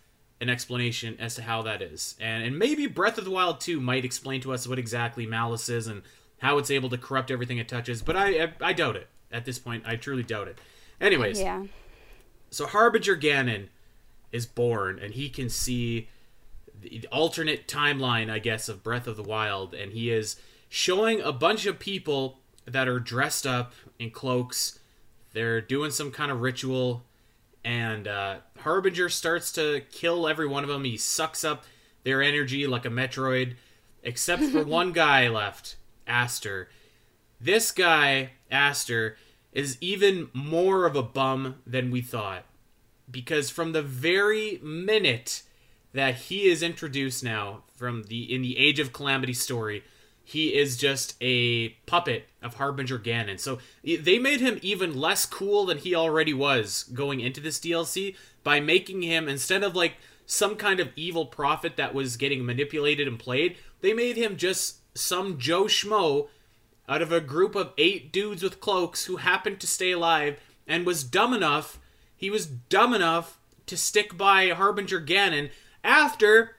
an 0.41 0.49
explanation 0.49 1.15
as 1.19 1.35
to 1.35 1.41
how 1.41 1.61
that 1.63 1.81
is, 1.81 2.15
and 2.19 2.43
and 2.43 2.59
maybe 2.59 2.87
Breath 2.87 3.17
of 3.17 3.25
the 3.25 3.31
Wild 3.31 3.59
2 3.61 3.79
might 3.79 4.05
explain 4.05 4.41
to 4.41 4.53
us 4.53 4.67
what 4.67 4.79
exactly 4.79 5.25
Malice 5.25 5.69
is 5.69 5.87
and 5.87 6.01
how 6.45 6.57
it's 6.57 6.71
able 6.71 6.89
to 6.89 6.97
corrupt 6.97 7.31
everything 7.31 7.57
it 7.57 7.67
touches. 7.67 8.01
But 8.01 8.15
I 8.15 8.43
I, 8.43 8.53
I 8.61 8.73
doubt 8.73 8.95
it 8.95 9.07
at 9.31 9.45
this 9.45 9.59
point. 9.59 9.83
I 9.85 9.95
truly 9.95 10.23
doubt 10.23 10.47
it. 10.47 10.57
Anyways, 11.01 11.39
Yeah. 11.39 11.65
so 12.49 12.65
Harbinger 12.67 13.17
Ganon 13.17 13.67
is 14.31 14.45
born, 14.45 14.99
and 14.99 15.13
he 15.13 15.29
can 15.29 15.49
see 15.49 16.07
the 16.81 17.07
alternate 17.11 17.67
timeline, 17.67 18.29
I 18.29 18.39
guess, 18.39 18.69
of 18.69 18.83
Breath 18.83 19.07
of 19.07 19.17
the 19.17 19.23
Wild, 19.23 19.73
and 19.73 19.91
he 19.93 20.09
is 20.11 20.35
showing 20.69 21.21
a 21.21 21.31
bunch 21.31 21.65
of 21.65 21.79
people 21.79 22.39
that 22.65 22.87
are 22.87 22.99
dressed 22.99 23.45
up 23.47 23.73
in 23.99 24.11
cloaks. 24.11 24.79
They're 25.33 25.61
doing 25.61 25.91
some 25.91 26.11
kind 26.11 26.31
of 26.31 26.41
ritual, 26.41 27.03
and 27.63 28.07
uh, 28.07 28.37
Harbinger 28.59 29.09
starts 29.09 29.51
to 29.53 29.81
kill 29.91 30.27
every 30.27 30.47
one 30.47 30.63
of 30.63 30.69
them. 30.69 30.83
He 30.83 30.97
sucks 30.97 31.43
up 31.43 31.63
their 32.03 32.21
energy 32.21 32.67
like 32.67 32.85
a 32.85 32.89
Metroid, 32.89 33.55
except 34.03 34.43
for 34.43 34.63
one 34.81 34.91
guy 34.91 35.27
left, 35.27 35.75
Astor. 36.07 36.69
This 37.39 37.71
guy, 37.71 38.31
Astor, 38.49 39.17
is 39.51 39.77
even 39.81 40.29
more 40.33 40.85
of 40.85 40.95
a 40.95 41.03
bum 41.03 41.55
than 41.65 41.91
we 41.91 42.01
thought. 42.01 42.43
Because 43.09 43.49
from 43.49 43.71
the 43.71 43.81
very 43.81 44.59
minute 44.63 45.43
that 45.93 46.15
he 46.15 46.47
is 46.47 46.61
introduced 46.61 47.23
now 47.23 47.63
from 47.75 48.03
the 48.03 48.33
in 48.33 48.41
the 48.41 48.57
Age 48.57 48.79
of 48.79 48.91
Calamity 48.91 49.33
story, 49.33 49.83
he 50.23 50.55
is 50.55 50.75
just 50.75 51.15
a 51.21 51.69
puppet 51.85 52.27
of 52.41 52.55
Harbinger 52.55 52.99
Ganon. 52.99 53.39
So 53.39 53.59
they 53.83 54.17
made 54.17 54.41
him 54.41 54.59
even 54.61 54.99
less 54.99 55.25
cool 55.25 55.65
than 55.65 55.77
he 55.77 55.93
already 55.93 56.33
was 56.33 56.83
going 56.93 57.19
into 57.21 57.39
this 57.39 57.59
DLC 57.59 58.15
by 58.43 58.59
making 58.59 59.03
him 59.03 59.29
instead 59.29 59.63
of 59.63 59.75
like 59.75 59.93
some 60.25 60.55
kind 60.55 60.79
of 60.79 60.89
evil 60.95 61.27
prophet 61.27 61.77
that 61.77 61.93
was 61.93 62.17
getting 62.17 62.43
manipulated 62.43 63.07
and 63.07 63.19
played, 63.19 63.55
they 63.81 63.93
made 63.93 64.17
him 64.17 64.35
just 64.35 64.77
some 64.95 65.37
Joe 65.37 65.65
Schmo 65.65 66.27
out 66.87 67.01
of 67.01 67.11
a 67.11 67.21
group 67.21 67.55
of 67.55 67.73
eight 67.77 68.11
dudes 68.11 68.41
with 68.41 68.61
cloaks 68.61 69.05
who 69.05 69.17
happened 69.17 69.59
to 69.59 69.67
stay 69.67 69.91
alive 69.91 70.39
and 70.67 70.85
was 70.85 71.03
dumb 71.03 71.33
enough 71.33 71.79
he 72.15 72.29
was 72.29 72.45
dumb 72.45 72.93
enough 72.93 73.37
to 73.65 73.75
stick 73.75 74.17
by 74.17 74.49
Harbinger 74.49 75.01
Ganon 75.01 75.49
after 75.83 76.55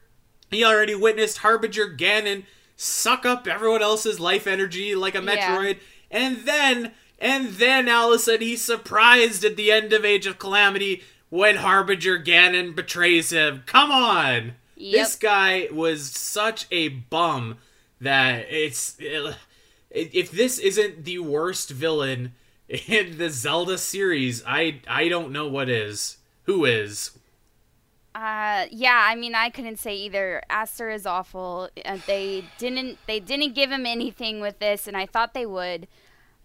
he 0.51 0.64
already 0.64 0.94
witnessed 0.94 1.38
Harbinger 1.38 1.96
Ganon 1.96 2.44
suck 2.77 3.25
up 3.25 3.46
everyone 3.46 3.83
else's 3.83 4.20
life 4.20 4.46
energy 4.46 4.94
like 4.94 5.14
a 5.14 5.22
Yeah. 5.22 5.57
Metroid 5.57 5.79
and 6.11 6.38
then 6.38 6.92
and 7.18 7.55
then 7.55 7.88
all 7.88 8.12
of 8.12 8.16
a 8.16 8.18
sudden 8.18 8.42
he's 8.42 8.62
surprised 8.62 9.44
at 9.44 9.57
the 9.57 9.72
end 9.72 9.92
of 9.92 10.05
Age 10.05 10.27
of 10.27 10.38
Calamity 10.38 11.03
when 11.31 11.57
Harbinger 11.57 12.22
Ganon 12.22 12.77
betrays 12.77 13.31
him. 13.31 13.62
Come 13.66 13.90
on. 13.90 14.53
Yep. 14.77 14.92
This 14.92 15.16
guy 15.16 15.68
was 15.72 16.11
such 16.11 16.66
a 16.70 16.88
bum 16.88 17.57
that 18.01 18.47
it's 18.51 18.97
if 19.91 20.31
this 20.31 20.59
isn't 20.59 21.05
the 21.05 21.19
worst 21.19 21.71
villain 21.71 22.33
in 22.69 23.19
the 23.19 23.31
Zelda 23.31 23.79
series, 23.79 24.43
I 24.47 24.81
I 24.89 25.09
don't 25.09 25.33
know 25.33 25.49
what 25.49 25.69
is. 25.69 26.19
Who 26.45 26.65
is? 26.65 27.11
Uh, 28.15 28.65
yeah, 28.71 29.05
I 29.07 29.15
mean, 29.15 29.35
I 29.35 29.51
couldn't 29.51 29.79
say 29.79 29.95
either. 29.95 30.43
Astor 30.49 30.89
is 30.89 31.05
awful. 31.05 31.69
Uh, 31.85 31.99
they 32.07 32.45
didn't 32.57 32.99
they 33.07 33.21
didn't 33.21 33.55
give 33.55 33.71
him 33.71 33.85
anything 33.85 34.41
with 34.41 34.59
this, 34.59 34.87
and 34.89 34.97
I 34.97 35.07
thought 35.07 35.35
they 35.35 35.47
would. 35.47 35.87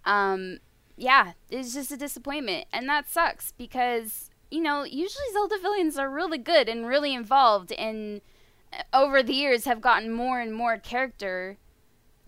Um, 0.05 0.59
yeah, 0.97 1.33
it's 1.49 1.73
just 1.73 1.91
a 1.91 1.97
disappointment, 1.97 2.67
and 2.73 2.89
that 2.89 3.09
sucks 3.09 3.53
because 3.53 4.29
you 4.49 4.61
know 4.61 4.83
usually 4.83 5.25
Zelda 5.31 5.55
villains 5.61 5.97
are 5.97 6.09
really 6.09 6.37
good 6.37 6.67
and 6.67 6.87
really 6.87 7.13
involved, 7.13 7.71
and 7.71 8.19
over 8.93 9.21
the 9.23 9.33
years 9.33 9.65
have 9.65 9.81
gotten 9.81 10.11
more 10.11 10.39
and 10.39 10.53
more 10.53 10.77
character 10.77 11.57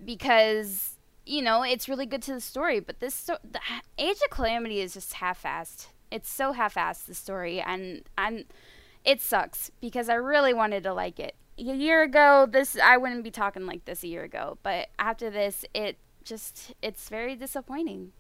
because 0.04 0.98
you 1.26 1.42
know 1.42 1.64
it's 1.64 1.88
really 1.88 2.06
good 2.06 2.22
to 2.24 2.34
the 2.34 2.42
story. 2.42 2.80
But 2.80 3.00
this 3.00 3.16
sto- 3.16 3.38
the 3.44 3.60
Age 3.98 4.18
of 4.24 4.30
Calamity 4.30 4.80
is 4.82 4.94
just 4.94 5.14
half-assed. 5.14 5.88
It's 6.12 6.30
so 6.30 6.52
half-assed 6.52 7.06
the 7.06 7.14
story, 7.14 7.62
and 7.62 8.04
I'm 8.18 8.46
it 9.04 9.22
sucks 9.22 9.72
because 9.82 10.10
I 10.10 10.16
really 10.16 10.54
wanted 10.54 10.84
to 10.84 10.94
like 10.94 11.20
it. 11.20 11.36
A 11.58 11.62
year 11.62 12.02
ago, 12.02 12.48
this 12.50 12.78
I 12.82 12.98
wouldn't 12.98 13.24
be 13.24 13.32
talking 13.32 13.66
like 13.66 13.86
this 13.86 14.04
a 14.04 14.08
year 14.08 14.24
ago, 14.24 14.58
but 14.64 14.90
after 14.98 15.30
this, 15.30 15.66
it 15.74 15.98
just 16.24 16.74
it's 16.82 17.10
very 17.10 17.36
disappointing. 17.36 18.12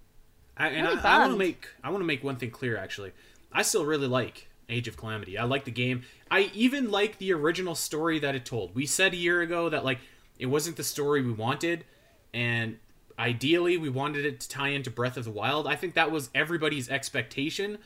I, 0.55 0.67
and 0.67 0.87
Really 0.87 0.99
I, 1.01 1.15
I 1.15 1.19
want 1.19 1.31
to 1.31 1.37
make 1.37 1.67
I 1.83 1.89
want 1.89 2.01
to 2.01 2.05
make 2.05 2.23
one 2.23 2.35
thing 2.35 2.51
clear. 2.51 2.77
Actually, 2.77 3.11
I 3.51 3.63
still 3.63 3.85
really 3.85 4.07
like 4.07 4.49
Age 4.69 4.87
of 4.87 4.97
Calamity. 4.97 5.37
I 5.37 5.43
like 5.43 5.65
the 5.65 5.71
game. 5.71 6.03
I 6.31 6.51
even 6.53 6.91
like 6.91 7.17
the 7.17 7.33
original 7.33 7.75
story 7.75 8.19
that 8.19 8.35
it 8.35 8.45
told. 8.45 8.75
We 8.75 8.85
said 8.85 9.13
a 9.13 9.17
year 9.17 9.41
ago 9.41 9.69
that 9.69 9.83
like 9.85 9.99
it 10.39 10.47
wasn't 10.47 10.77
the 10.77 10.83
story 10.83 11.21
we 11.21 11.31
wanted, 11.31 11.85
and 12.33 12.77
ideally 13.17 13.77
we 13.77 13.89
wanted 13.89 14.25
it 14.25 14.39
to 14.41 14.49
tie 14.49 14.69
into 14.69 14.89
Breath 14.89 15.17
of 15.17 15.25
the 15.25 15.31
Wild. 15.31 15.67
I 15.67 15.75
think 15.75 15.93
that 15.93 16.11
was 16.11 16.29
everybody's 16.33 16.89
expectation, 16.89 17.77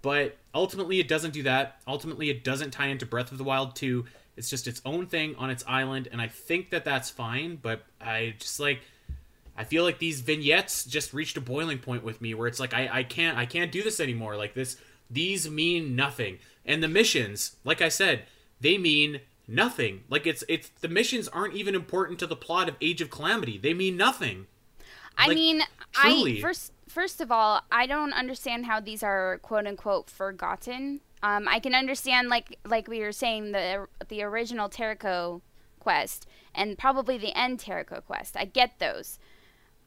but 0.00 0.36
ultimately 0.54 0.98
it 0.98 1.08
doesn't 1.08 1.32
do 1.32 1.42
that. 1.44 1.80
Ultimately, 1.86 2.30
it 2.30 2.44
doesn't 2.44 2.72
tie 2.72 2.88
into 2.88 3.06
Breath 3.06 3.32
of 3.32 3.38
the 3.38 3.44
Wild 3.44 3.76
2. 3.76 4.04
It's 4.36 4.48
just 4.48 4.66
its 4.66 4.80
own 4.84 5.06
thing 5.06 5.34
on 5.36 5.50
its 5.50 5.64
island, 5.66 6.08
and 6.10 6.20
I 6.20 6.28
think 6.28 6.70
that 6.70 6.84
that's 6.84 7.10
fine. 7.10 7.56
But 7.60 7.82
I 8.00 8.34
just 8.38 8.58
like, 8.58 8.80
I 9.56 9.64
feel 9.64 9.84
like 9.84 9.98
these 9.98 10.20
vignettes 10.22 10.84
just 10.84 11.12
reached 11.12 11.36
a 11.36 11.40
boiling 11.40 11.78
point 11.78 12.02
with 12.02 12.20
me, 12.20 12.34
where 12.34 12.48
it's 12.48 12.58
like 12.58 12.72
I, 12.72 12.88
I 12.90 13.02
can't 13.02 13.36
I 13.36 13.46
can't 13.46 13.70
do 13.70 13.82
this 13.82 14.00
anymore. 14.00 14.36
Like 14.36 14.54
this, 14.54 14.76
these 15.12 15.48
mean 15.50 15.94
nothing, 15.96 16.38
and 16.64 16.82
the 16.82 16.88
missions, 16.88 17.56
like 17.64 17.80
I 17.82 17.88
said, 17.88 18.24
they 18.60 18.78
mean 18.78 19.20
nothing. 19.48 20.04
Like 20.08 20.26
it's 20.26 20.44
it's 20.48 20.70
the 20.80 20.88
missions 20.88 21.28
aren't 21.28 21.54
even 21.54 21.74
important 21.74 22.18
to 22.20 22.26
the 22.26 22.36
plot 22.36 22.68
of 22.68 22.76
Age 22.80 23.00
of 23.00 23.10
Calamity. 23.10 23.58
They 23.58 23.74
mean 23.74 23.96
nothing. 23.96 24.46
I 25.18 25.28
Like, 25.28 25.34
mean, 25.34 25.62
truly. 25.92 26.38
I 26.38 26.40
first 26.40 26.72
first 26.88 27.20
of 27.20 27.30
all, 27.30 27.62
I 27.70 27.86
don't 27.86 28.12
understand 28.12 28.66
how 28.66 28.80
these 28.80 29.02
are 29.02 29.38
quote 29.42 29.66
unquote 29.66 30.10
forgotten. 30.10 31.00
Um, 31.22 31.46
I 31.48 31.60
can 31.60 31.74
understand 31.74 32.28
like 32.28 32.58
like 32.64 32.88
we 32.88 33.00
were 33.00 33.12
saying 33.12 33.52
the 33.52 33.86
the 34.08 34.22
original 34.22 34.68
Terrako 34.68 35.42
quest 35.78 36.26
and 36.54 36.78
probably 36.78 37.18
the 37.18 37.36
end 37.38 37.58
Terrako 37.60 38.04
quest. 38.04 38.36
I 38.36 38.44
get 38.46 38.78
those. 38.78 39.18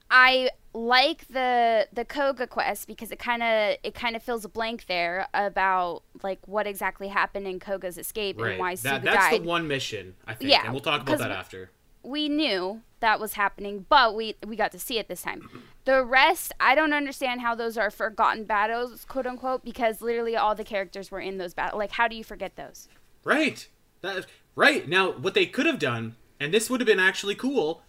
I 0.09 0.49
like 0.75 1.27
the 1.29 1.87
the 1.93 2.03
Kohga 2.03 2.49
quest 2.49 2.85
because 2.87 3.09
it 3.11 3.17
kind 3.19 3.41
of 3.41 3.77
it 3.81 3.93
kind 3.95 4.15
of 4.15 4.21
fills 4.21 4.43
a 4.43 4.49
blank 4.49 4.85
there 4.87 5.27
about 5.33 6.03
like 6.21 6.39
what 6.47 6.67
exactly 6.67 7.07
happened 7.07 7.47
in 7.47 7.59
Kohga's 7.59 7.97
escape 7.97 8.37
and 8.39 8.59
why 8.59 8.69
Right. 8.71 8.77
Sooga 8.77 9.03
that's 9.03 9.29
died 9.29 9.41
the 9.43 9.47
one 9.47 9.67
mission 9.67 10.15
I 10.27 10.33
think, 10.33 10.51
Yeah, 10.51 10.63
and 10.65 10.73
we'll 10.73 10.81
talk 10.81 11.01
about 11.01 11.17
that 11.19 11.31
after. 11.31 11.71
we 12.03 12.27
knew 12.27 12.81
that 12.99 13.19
was 13.19 13.33
happening, 13.33 13.85
but 13.87 14.15
we 14.15 14.35
we 14.45 14.55
got 14.55 14.71
to 14.73 14.79
see 14.79 14.99
it 14.99 15.07
this 15.07 15.21
time. 15.21 15.49
The 15.85 16.03
rest, 16.03 16.51
I 16.59 16.73
don't 16.75 16.93
understand 16.93 17.41
how 17.41 17.53
those 17.55 17.77
are 17.77 17.91
forgotten 17.91 18.43
battles, 18.45 19.05
quote 19.05 19.27
unquote, 19.27 19.63
because 19.63 20.01
literally 20.01 20.35
all 20.35 20.55
the 20.55 20.63
characters 20.63 21.09
were 21.11 21.19
in 21.19 21.37
those 21.37 21.53
battles. 21.53 21.77
Like, 21.79 21.91
how 21.91 22.07
do 22.07 22.15
you 22.15 22.23
forget 22.23 22.55
those? 22.57 22.89
Right. 23.23 23.69
That 24.01 24.25
right. 24.55 24.89
Now 24.89 25.11
what 25.11 25.35
they 25.35 25.45
could 25.45 25.67
have 25.67 25.79
done, 25.79 26.15
and 26.39 26.53
this 26.53 26.69
would 26.69 26.81
have 26.81 26.87
been 26.87 26.99
actually 26.99 27.35
cool, 27.35 27.81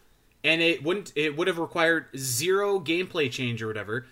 and 0.46 0.62
it 0.62 0.82
wouldn't 0.82 1.12
it 1.16 1.37
would 1.37 1.48
have 1.48 1.59
required 1.59 2.06
zero 2.16 2.78
gameplay 2.78 3.30
change 3.30 3.62
or 3.62 3.66
whatever. 3.66 4.06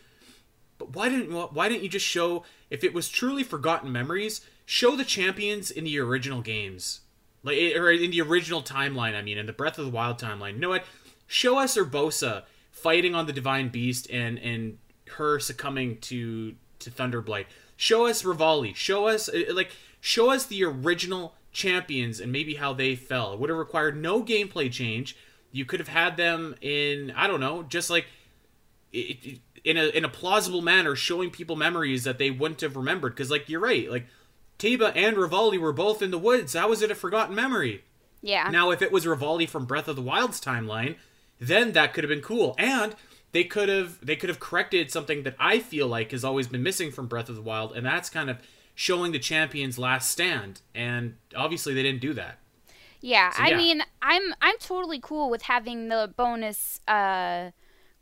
But 0.78 0.94
why 0.94 1.08
didn't 1.08 1.32
why 1.54 1.68
didn't 1.68 1.84
you 1.84 1.88
just 1.88 2.04
show 2.04 2.44
if 2.70 2.82
it 2.82 2.92
was 2.92 3.08
truly 3.08 3.44
forgotten 3.44 3.92
memories, 3.92 4.40
show 4.66 4.96
the 4.96 5.04
champions 5.04 5.70
in 5.70 5.84
the 5.84 5.98
original 6.00 6.42
games. 6.42 7.00
Like 7.44 7.58
or 7.76 7.90
in 7.90 8.10
the 8.10 8.20
original 8.20 8.62
timeline, 8.62 9.14
I 9.14 9.22
mean, 9.22 9.38
in 9.38 9.46
the 9.46 9.52
Breath 9.52 9.78
of 9.78 9.84
the 9.84 9.90
Wild 9.90 10.18
timeline. 10.18 10.54
You 10.54 10.60
know 10.60 10.70
what? 10.70 10.84
Show 11.26 11.58
us 11.58 11.76
Urbosa 11.76 12.42
fighting 12.72 13.14
on 13.14 13.26
the 13.26 13.32
Divine 13.32 13.68
Beast 13.68 14.10
and 14.10 14.38
and 14.38 14.78
her 15.12 15.38
succumbing 15.38 15.98
to 16.00 16.56
to 16.80 16.90
Thunderblight. 16.90 17.46
Show 17.76 18.06
us 18.06 18.22
Revali. 18.22 18.74
Show 18.74 19.06
us 19.06 19.28
uh, 19.28 19.44
like 19.52 19.70
show 20.00 20.30
us 20.30 20.46
the 20.46 20.64
original 20.64 21.34
champions 21.52 22.18
and 22.18 22.32
maybe 22.32 22.54
how 22.54 22.72
they 22.72 22.96
fell. 22.96 23.34
It 23.34 23.38
would 23.38 23.50
have 23.50 23.58
required 23.58 23.96
no 23.96 24.22
gameplay 24.22 24.72
change. 24.72 25.16
You 25.54 25.64
could 25.64 25.78
have 25.78 25.88
had 25.88 26.16
them 26.16 26.56
in 26.60 27.12
I 27.16 27.28
don't 27.28 27.40
know, 27.40 27.62
just 27.62 27.88
like 27.88 28.06
in 28.92 29.76
a 29.76 29.88
in 29.88 30.04
a 30.04 30.08
plausible 30.08 30.62
manner, 30.62 30.96
showing 30.96 31.30
people 31.30 31.54
memories 31.54 32.02
that 32.04 32.18
they 32.18 32.30
wouldn't 32.30 32.60
have 32.60 32.74
remembered. 32.74 33.14
Because 33.14 33.30
like 33.30 33.48
you're 33.48 33.60
right, 33.60 33.88
like 33.88 34.06
Teba 34.58 34.92
and 34.96 35.16
Revali 35.16 35.58
were 35.58 35.72
both 35.72 36.02
in 36.02 36.10
the 36.10 36.18
woods. 36.18 36.54
How 36.54 36.68
was 36.68 36.82
it 36.82 36.90
a 36.90 36.94
forgotten 36.94 37.36
memory? 37.36 37.84
Yeah. 38.20 38.48
Now, 38.50 38.70
if 38.70 38.82
it 38.82 38.90
was 38.90 39.04
Revali 39.04 39.48
from 39.48 39.64
Breath 39.64 39.86
of 39.86 39.94
the 39.94 40.02
Wild's 40.02 40.40
timeline, 40.40 40.96
then 41.38 41.72
that 41.72 41.94
could 41.94 42.02
have 42.02 42.08
been 42.08 42.20
cool, 42.20 42.56
and 42.58 42.96
they 43.30 43.44
could 43.44 43.68
have 43.68 44.04
they 44.04 44.16
could 44.16 44.30
have 44.30 44.40
corrected 44.40 44.90
something 44.90 45.22
that 45.22 45.36
I 45.38 45.60
feel 45.60 45.86
like 45.86 46.10
has 46.10 46.24
always 46.24 46.48
been 46.48 46.64
missing 46.64 46.90
from 46.90 47.06
Breath 47.06 47.28
of 47.28 47.36
the 47.36 47.42
Wild, 47.42 47.76
and 47.76 47.86
that's 47.86 48.10
kind 48.10 48.28
of 48.28 48.38
showing 48.74 49.12
the 49.12 49.20
champions' 49.20 49.78
last 49.78 50.10
stand. 50.10 50.62
And 50.74 51.14
obviously, 51.36 51.74
they 51.74 51.84
didn't 51.84 52.00
do 52.00 52.12
that. 52.14 52.38
Yeah, 53.04 53.30
So, 53.32 53.42
I 53.42 53.48
yeah. 53.48 53.56
mean, 53.58 53.82
I'm 54.00 54.34
I'm 54.40 54.56
totally 54.58 54.98
cool 54.98 55.28
with 55.28 55.42
having 55.42 55.88
the 55.88 56.12
bonus 56.16 56.80
uh, 56.88 57.50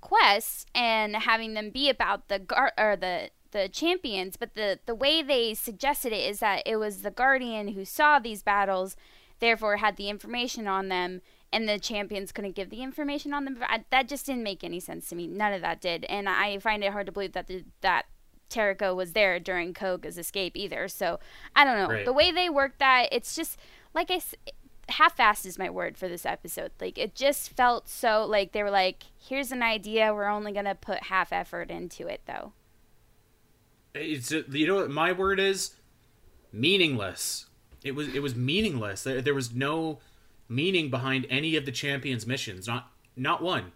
quests 0.00 0.64
and 0.74 1.16
having 1.16 1.54
them 1.54 1.70
be 1.70 1.88
about 1.90 2.28
the 2.28 2.38
gar- 2.38 2.72
or 2.78 2.94
the 2.96 3.30
the 3.50 3.68
champions, 3.68 4.36
but 4.36 4.54
the 4.54 4.78
the 4.86 4.94
way 4.94 5.20
they 5.22 5.54
suggested 5.54 6.12
it 6.12 6.28
is 6.30 6.38
that 6.38 6.62
it 6.66 6.76
was 6.76 7.02
the 7.02 7.10
guardian 7.10 7.68
who 7.74 7.84
saw 7.84 8.18
these 8.20 8.42
battles, 8.44 8.96
therefore 9.40 9.78
had 9.78 9.96
the 9.96 10.08
information 10.08 10.68
on 10.68 10.88
them, 10.88 11.20
and 11.52 11.68
the 11.68 11.80
champions 11.80 12.30
couldn't 12.30 12.54
give 12.54 12.70
the 12.70 12.82
information 12.82 13.34
on 13.34 13.44
them. 13.44 13.58
I, 13.62 13.84
that 13.90 14.08
just 14.08 14.26
didn't 14.26 14.44
make 14.44 14.62
any 14.62 14.78
sense 14.80 15.08
to 15.08 15.16
me. 15.16 15.26
None 15.26 15.52
of 15.52 15.62
that 15.62 15.80
did, 15.80 16.04
and 16.04 16.28
I 16.28 16.58
find 16.60 16.84
it 16.84 16.92
hard 16.92 17.06
to 17.06 17.12
believe 17.12 17.32
that 17.32 17.48
the, 17.48 17.64
that 17.80 18.04
Terrako 18.48 18.94
was 18.94 19.14
there 19.14 19.40
during 19.40 19.74
Kohga's 19.74 20.16
escape 20.16 20.56
either. 20.56 20.86
So 20.86 21.18
I 21.56 21.64
don't 21.64 21.76
know 21.78 21.88
Right. 21.92 22.04
the 22.04 22.12
way 22.12 22.30
they 22.30 22.48
worked 22.48 22.78
that. 22.78 23.08
It's 23.10 23.34
just 23.34 23.58
like 23.94 24.10
I. 24.12 24.20
half-assed 24.88 25.46
is 25.46 25.58
my 25.58 25.70
word 25.70 25.96
for 25.96 26.08
this 26.08 26.26
episode. 26.26 26.72
Like 26.80 26.98
it 26.98 27.14
just 27.14 27.50
felt 27.50 27.88
so 27.88 28.24
like 28.24 28.52
they 28.52 28.62
were 28.62 28.70
like, 28.70 29.04
"Here's 29.18 29.52
an 29.52 29.62
idea. 29.62 30.14
We're 30.14 30.28
only 30.28 30.52
gonna 30.52 30.74
put 30.74 31.04
half 31.04 31.32
effort 31.32 31.70
into 31.70 32.06
it, 32.06 32.22
though." 32.26 32.52
It's 33.94 34.30
you 34.30 34.66
know 34.66 34.76
what 34.76 34.90
my 34.90 35.12
word 35.12 35.38
is 35.38 35.76
meaningless. 36.52 37.46
It 37.84 37.94
was 37.94 38.14
it 38.14 38.20
was 38.20 38.34
meaningless. 38.34 39.02
There, 39.02 39.20
there 39.20 39.34
was 39.34 39.54
no 39.54 39.98
meaning 40.48 40.90
behind 40.90 41.26
any 41.28 41.56
of 41.56 41.64
the 41.66 41.72
champions' 41.72 42.26
missions. 42.26 42.66
Not 42.66 42.90
not 43.16 43.42
one. 43.42 43.72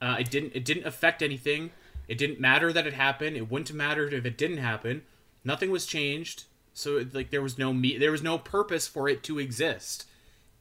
Uh, 0.00 0.16
it 0.20 0.30
didn't 0.30 0.52
it 0.54 0.64
didn't 0.64 0.86
affect 0.86 1.22
anything. 1.22 1.70
It 2.06 2.18
didn't 2.18 2.40
matter 2.40 2.72
that 2.72 2.86
it 2.86 2.92
happened. 2.92 3.36
It 3.36 3.50
wouldn't 3.50 3.68
have 3.68 3.76
mattered 3.76 4.12
if 4.12 4.26
it 4.26 4.36
didn't 4.36 4.58
happen. 4.58 5.02
Nothing 5.42 5.70
was 5.70 5.86
changed. 5.86 6.44
So 6.74 6.98
it, 6.98 7.14
like 7.14 7.30
there 7.30 7.42
was 7.42 7.56
no 7.56 7.72
me 7.72 7.96
there 7.96 8.10
was 8.10 8.22
no 8.22 8.36
purpose 8.36 8.86
for 8.86 9.08
it 9.08 9.22
to 9.24 9.38
exist, 9.38 10.06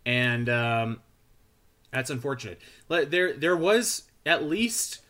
and 0.06 0.50
um, 0.50 1.02
that's 1.92 2.10
unfortunate. 2.10 2.60
There 2.88 3.34
there 3.34 3.58
was 3.58 4.04
at 4.26 4.44
least 4.44 5.02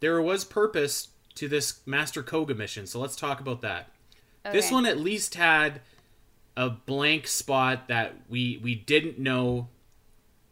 there 0.00 0.20
was 0.20 0.44
purpose 0.44 1.08
to 1.36 1.48
this 1.48 1.80
Master 1.86 2.22
Kohga 2.22 2.56
mission. 2.56 2.86
So 2.86 3.00
let's 3.00 3.16
talk 3.16 3.40
about 3.40 3.60
that. 3.62 3.88
This 4.50 4.72
one 4.72 4.86
at 4.86 4.98
least 4.98 5.36
had 5.36 5.80
a 6.56 6.68
blank 6.68 7.26
spot 7.26 7.88
that 7.88 8.14
we 8.28 8.58
we 8.62 8.74
didn't 8.74 9.18
know 9.18 9.68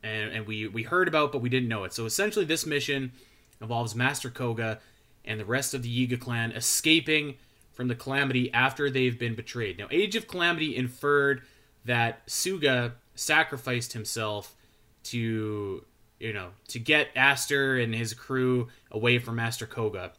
and, 0.03 0.33
and 0.33 0.47
we 0.47 0.69
we 0.69 0.85
heard 0.85 1.09
about 1.09 1.33
but 1.33 1.41
we 1.41 1.49
didn't 1.49 1.69
know 1.69 1.85
it. 1.85 1.93
So 1.93 2.07
essentially 2.07 2.45
this 2.45 2.65
mission 2.65 3.13
involves 3.61 3.95
Master 3.95 4.31
Kohga 4.31 4.79
and 5.25 5.39
the 5.39 5.45
rest 5.45 5.75
of 5.75 5.83
the 5.83 6.09
Yiga 6.09 6.19
clan 6.19 6.53
escaping 6.53 7.35
from 7.73 7.89
the 7.89 7.95
Calamity 7.95 8.53
after 8.53 8.91
they've 8.91 9.19
been 9.19 9.35
betrayed. 9.35 9.79
Now 9.79 9.89
Age 9.91 10.17
of 10.17 10.29
Calamity 10.29 10.77
inferred 10.77 11.43
that 11.85 12.27
Sooga 12.27 12.93
sacrificed 13.15 13.93
himself 13.93 14.55
to 15.03 15.85
you 16.19 16.33
know 16.33 16.51
to 16.69 16.79
get 16.79 17.09
Astor 17.17 17.79
and 17.79 17.95
his 17.95 18.15
crew 18.15 18.69
away 18.91 19.19
from 19.19 19.37
Master 19.37 19.67
Kohga. 19.67 20.13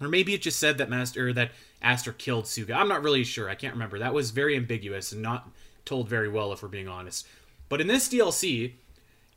Or 0.00 0.08
maybe 0.08 0.34
it 0.34 0.42
just 0.42 0.58
said 0.58 0.78
that 0.78 0.90
Master 0.90 1.32
that 1.32 1.52
Astor 1.80 2.12
killed 2.12 2.44
Sooga. 2.44 2.74
I'm 2.74 2.88
not 2.88 3.02
really 3.02 3.24
sure. 3.24 3.48
I 3.48 3.54
can't 3.54 3.74
remember. 3.74 3.98
That 3.98 4.14
was 4.14 4.30
very 4.30 4.56
ambiguous 4.56 5.12
and 5.12 5.22
not 5.22 5.48
told 5.84 6.08
very 6.08 6.28
well, 6.28 6.52
if 6.52 6.62
we're 6.62 6.68
being 6.68 6.88
honest. 6.88 7.26
But 7.68 7.80
in 7.80 7.86
this 7.86 8.08
DLC, 8.08 8.72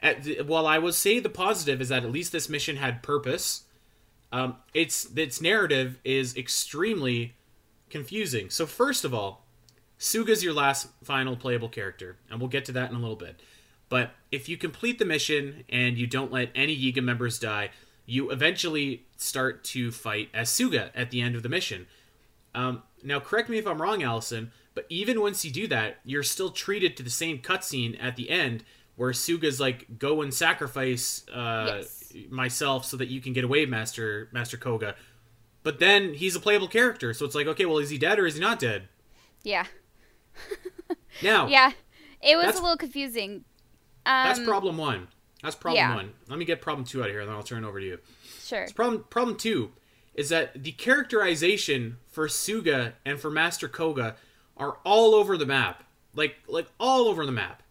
the, 0.02 0.42
while 0.42 0.68
I 0.68 0.78
will 0.78 0.92
say 0.92 1.20
the 1.20 1.30
positive 1.30 1.82
is 1.82 1.90
that 1.90 2.04
at 2.04 2.12
least 2.12 2.32
this 2.32 2.50
mission 2.50 2.78
had 2.78 3.04
purpose, 3.04 3.64
um, 4.32 4.58
its 4.74 5.08
its 5.16 5.42
narrative 5.42 6.00
is 6.04 6.36
extremely 6.36 7.36
confusing. 7.90 8.50
So 8.50 8.66
first 8.66 9.06
of 9.06 9.14
all, 9.14 9.45
Sooga's 10.06 10.44
your 10.44 10.54
last 10.54 10.88
final 11.04 11.36
playable 11.36 11.68
character, 11.68 12.16
and 12.30 12.40
we'll 12.40 12.48
get 12.48 12.64
to 12.66 12.72
that 12.74 12.92
in 12.92 12.96
a 12.96 13.00
little 13.00 13.16
bit. 13.16 13.40
But 13.90 14.12
if 14.32 14.48
you 14.48 14.56
complete 14.56 15.00
the 15.00 15.06
mission 15.06 15.64
and 15.68 15.98
you 15.98 16.06
don't 16.06 16.32
let 16.32 16.52
any 16.54 16.78
Yiga 16.78 17.02
members 17.04 17.40
die, 17.40 17.72
you 18.06 18.30
eventually 18.30 19.08
start 19.18 19.64
to 19.64 19.92
fight 19.92 20.30
as 20.32 20.50
Sooga 20.52 20.92
at 20.94 21.10
the 21.10 21.22
end 21.22 21.36
of 21.36 21.42
the 21.42 21.50
mission. 21.50 21.88
Um, 22.54 22.84
now, 23.04 23.20
correct 23.20 23.50
me 23.50 23.58
if 23.58 23.66
I'm 23.66 23.82
wrong, 23.82 24.02
Alasyn, 24.02 24.50
but 24.76 24.86
even 24.90 25.22
once 25.22 25.44
you 25.44 25.50
do 25.50 25.68
that, 25.70 25.98
you're 26.06 26.22
still 26.22 26.52
treated 26.52 26.96
to 26.98 27.04
the 27.04 27.10
same 27.10 27.40
cutscene 27.40 27.98
at 28.00 28.16
the 28.16 28.30
end 28.30 28.64
where 28.98 29.12
Sooga's 29.12 29.60
like, 29.60 29.98
"Go 29.98 30.22
and 30.22 30.32
sacrifice 30.32 31.26
uh, 31.34 31.78
Yes. 31.82 32.14
myself 32.30 32.86
so 32.86 32.96
that 32.98 33.08
you 33.08 33.22
can 33.22 33.34
get 33.34 33.44
away, 33.44 33.66
Master 33.66 34.30
Master 34.32 34.56
Kohga." 34.58 34.94
But 35.64 35.80
then 35.80 36.14
he's 36.14 36.36
a 36.36 36.40
playable 36.40 36.68
character, 36.68 37.12
so 37.16 37.26
it's 37.26 37.34
like, 37.34 37.48
okay, 37.48 37.66
well, 37.66 37.80
is 37.80 37.90
he 37.90 37.98
dead 37.98 38.20
or 38.20 38.28
is 38.28 38.36
he 38.36 38.40
not 38.40 38.60
dead? 38.60 38.88
Yeah, 39.44 39.66
Now, 41.24 41.48
yeah, 41.48 41.72
it 42.22 42.36
was 42.36 42.60
a 42.60 42.62
little 42.62 42.78
confusing. 42.78 43.46
Um, 44.06 44.28
that's 44.28 44.40
problem 44.40 44.78
one. 44.78 45.08
That's 45.42 45.56
problem 45.56 45.78
yeah. 45.78 45.96
one. 45.96 46.14
Let 46.28 46.40
me 46.40 46.46
get 46.46 46.62
problem 46.62 46.86
two 46.86 47.02
out 47.02 47.08
of 47.08 47.12
here, 47.12 47.22
and 47.22 47.30
then 47.30 47.36
I'll 47.36 47.44
turn 47.44 47.64
it 47.64 47.68
over 47.68 47.80
to 47.80 47.86
you. 47.86 48.00
Sure. 48.44 48.68
Problem 48.76 49.06
problem 49.10 49.38
two 49.38 49.72
is 50.14 50.30
that 50.30 50.64
the 50.64 50.72
characterization 50.72 51.98
for 52.08 52.28
Sooga 52.28 52.94
and 53.06 53.20
for 53.20 53.30
Master 53.30 53.68
Kohga 53.68 54.16
are 54.58 54.78
all 54.86 55.14
over 55.14 55.38
the 55.38 55.46
map, 55.46 55.84
like 56.14 56.36
like 56.48 56.68
all 56.80 57.08
over 57.08 57.26
the 57.26 57.32
map. 57.32 57.64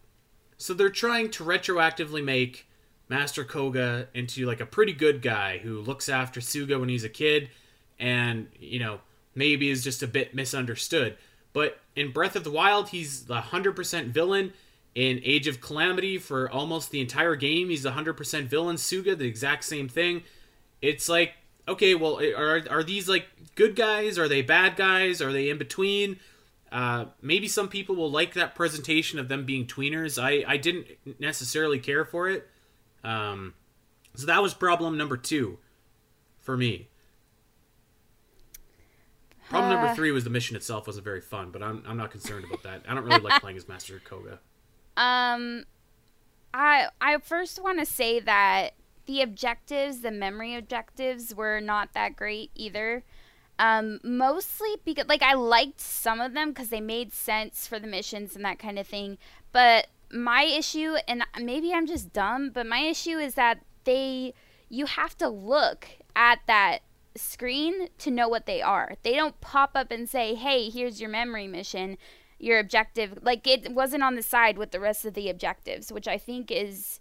So 0.56 0.72
they're 0.72 0.88
trying 0.88 1.30
to 1.32 1.44
retroactively 1.44 2.24
make 2.24 2.66
Master 3.08 3.44
Kohga 3.44 4.06
into 4.14 4.46
like 4.46 4.60
a 4.60 4.66
pretty 4.66 4.92
good 4.92 5.20
guy 5.22 5.58
who 5.58 5.80
looks 5.80 6.08
after 6.08 6.40
Sooga 6.40 6.78
when 6.78 6.88
he's 6.88 7.04
a 7.04 7.08
kid, 7.08 7.50
and 7.98 8.48
you 8.58 8.78
know 8.78 9.00
maybe 9.34 9.68
is 9.68 9.84
just 9.84 10.02
a 10.02 10.06
bit 10.06 10.34
misunderstood. 10.34 11.16
But 11.54 11.78
in 11.96 12.12
Breath 12.12 12.36
of 12.36 12.44
the 12.44 12.50
Wild, 12.50 12.90
he's 12.90 13.24
the 13.24 13.40
hundred 13.40 13.74
percent 13.76 14.08
villain, 14.08 14.52
In 14.94 15.22
Age 15.24 15.46
of 15.46 15.62
Calamity, 15.62 16.18
for 16.18 16.50
almost 16.50 16.90
the 16.90 17.00
entire 17.00 17.36
game, 17.36 17.70
he's 17.70 17.84
the 17.84 17.92
100% 17.92 18.44
villain. 18.44 18.76
Sooga, 18.76 19.16
the 19.16 19.26
exact 19.26 19.64
same 19.64 19.88
thing. 19.88 20.24
It's 20.82 21.08
like, 21.08 21.32
okay, 21.66 21.94
well, 21.94 22.20
are, 22.20 22.62
are 22.68 22.82
these 22.82 23.08
like 23.08 23.26
good 23.54 23.74
guys? 23.76 24.18
Are 24.18 24.28
they 24.28 24.42
bad 24.42 24.76
guys? 24.76 25.22
Are 25.22 25.32
they 25.32 25.48
in 25.48 25.56
between? 25.56 26.18
Uh, 26.70 27.06
maybe 27.22 27.46
some 27.46 27.68
people 27.68 27.94
will 27.94 28.10
like 28.10 28.34
that 28.34 28.56
presentation 28.56 29.20
of 29.20 29.28
them 29.28 29.46
being 29.46 29.64
tweeners. 29.64 30.20
I, 30.20 30.44
I 30.46 30.56
didn't 30.56 30.86
necessarily 31.20 31.78
care 31.78 32.04
for 32.04 32.28
it. 32.28 32.48
Um, 33.04 33.54
so 34.16 34.26
that 34.26 34.42
was 34.42 34.54
problem 34.54 34.98
number 34.98 35.16
two 35.16 35.58
for 36.40 36.56
me. 36.56 36.88
Problem 39.54 39.72
Uh. 39.72 39.80
number 39.80 39.94
three 39.94 40.10
was 40.12 40.24
the 40.24 40.30
mission 40.30 40.56
itself 40.56 40.86
wasn't 40.86 41.04
very 41.04 41.20
fun, 41.20 41.50
but 41.50 41.62
I'm, 41.62 41.82
I'm 41.86 41.96
not 41.96 42.10
concerned 42.10 42.44
about 42.44 42.62
that. 42.64 42.82
I 42.88 42.94
don't 42.94 43.04
really 43.04 43.20
like 43.20 43.40
playing 43.40 43.56
as 43.56 43.68
Master 43.68 44.00
Kohga. 44.08 44.38
Um, 44.96 45.64
I 46.52 46.86
I 47.00 47.18
first 47.18 47.60
want 47.60 47.80
to 47.80 47.84
say 47.84 48.20
that 48.20 48.74
the 49.06 49.22
objectives, 49.22 50.02
the 50.02 50.12
memory 50.12 50.54
objectives, 50.54 51.34
were 51.34 51.60
not 51.60 51.92
that 51.94 52.14
great 52.14 52.52
either. 52.54 53.02
Um, 53.58 53.98
mostly 54.04 54.68
because 54.84 55.06
like 55.08 55.22
I 55.22 55.34
liked 55.34 55.80
some 55.80 56.20
of 56.20 56.32
them 56.32 56.50
because 56.50 56.68
they 56.68 56.80
made 56.80 57.12
sense 57.12 57.66
for 57.66 57.80
the 57.80 57.88
missions 57.88 58.36
and 58.36 58.44
that 58.44 58.60
kind 58.60 58.78
of 58.78 58.86
thing. 58.86 59.18
But 59.50 59.88
my 60.12 60.44
issue, 60.44 60.94
and 61.08 61.24
maybe 61.40 61.72
I'm 61.72 61.86
just 61.88 62.12
dumb, 62.12 62.50
but 62.54 62.66
my 62.66 62.78
issue 62.78 63.18
is 63.18 63.34
that 63.34 63.58
they 63.82 64.32
you 64.68 64.86
have 64.86 65.16
to 65.18 65.28
look 65.28 65.88
at 66.14 66.38
that 66.46 66.82
screen 67.16 67.88
to 67.98 68.10
know 68.10 68.28
what 68.28 68.46
they 68.46 68.60
are. 68.62 68.94
They 69.02 69.14
don't 69.14 69.40
pop 69.40 69.72
up 69.74 69.90
and 69.90 70.08
say, 70.08 70.34
"Hey, 70.34 70.70
here's 70.70 71.00
your 71.00 71.10
memory 71.10 71.46
mission." 71.48 71.98
your 72.40 72.58
objective 72.58 73.20
like 73.22 73.46
it 73.46 73.72
wasn't 73.72 74.02
on 74.02 74.16
the 74.16 74.22
side 74.22 74.58
with 74.58 74.72
the 74.72 74.80
rest 74.80 75.04
of 75.04 75.14
the 75.14 75.30
objectives 75.30 75.92
which 75.92 76.08
i 76.08 76.18
think 76.18 76.50
is 76.50 76.98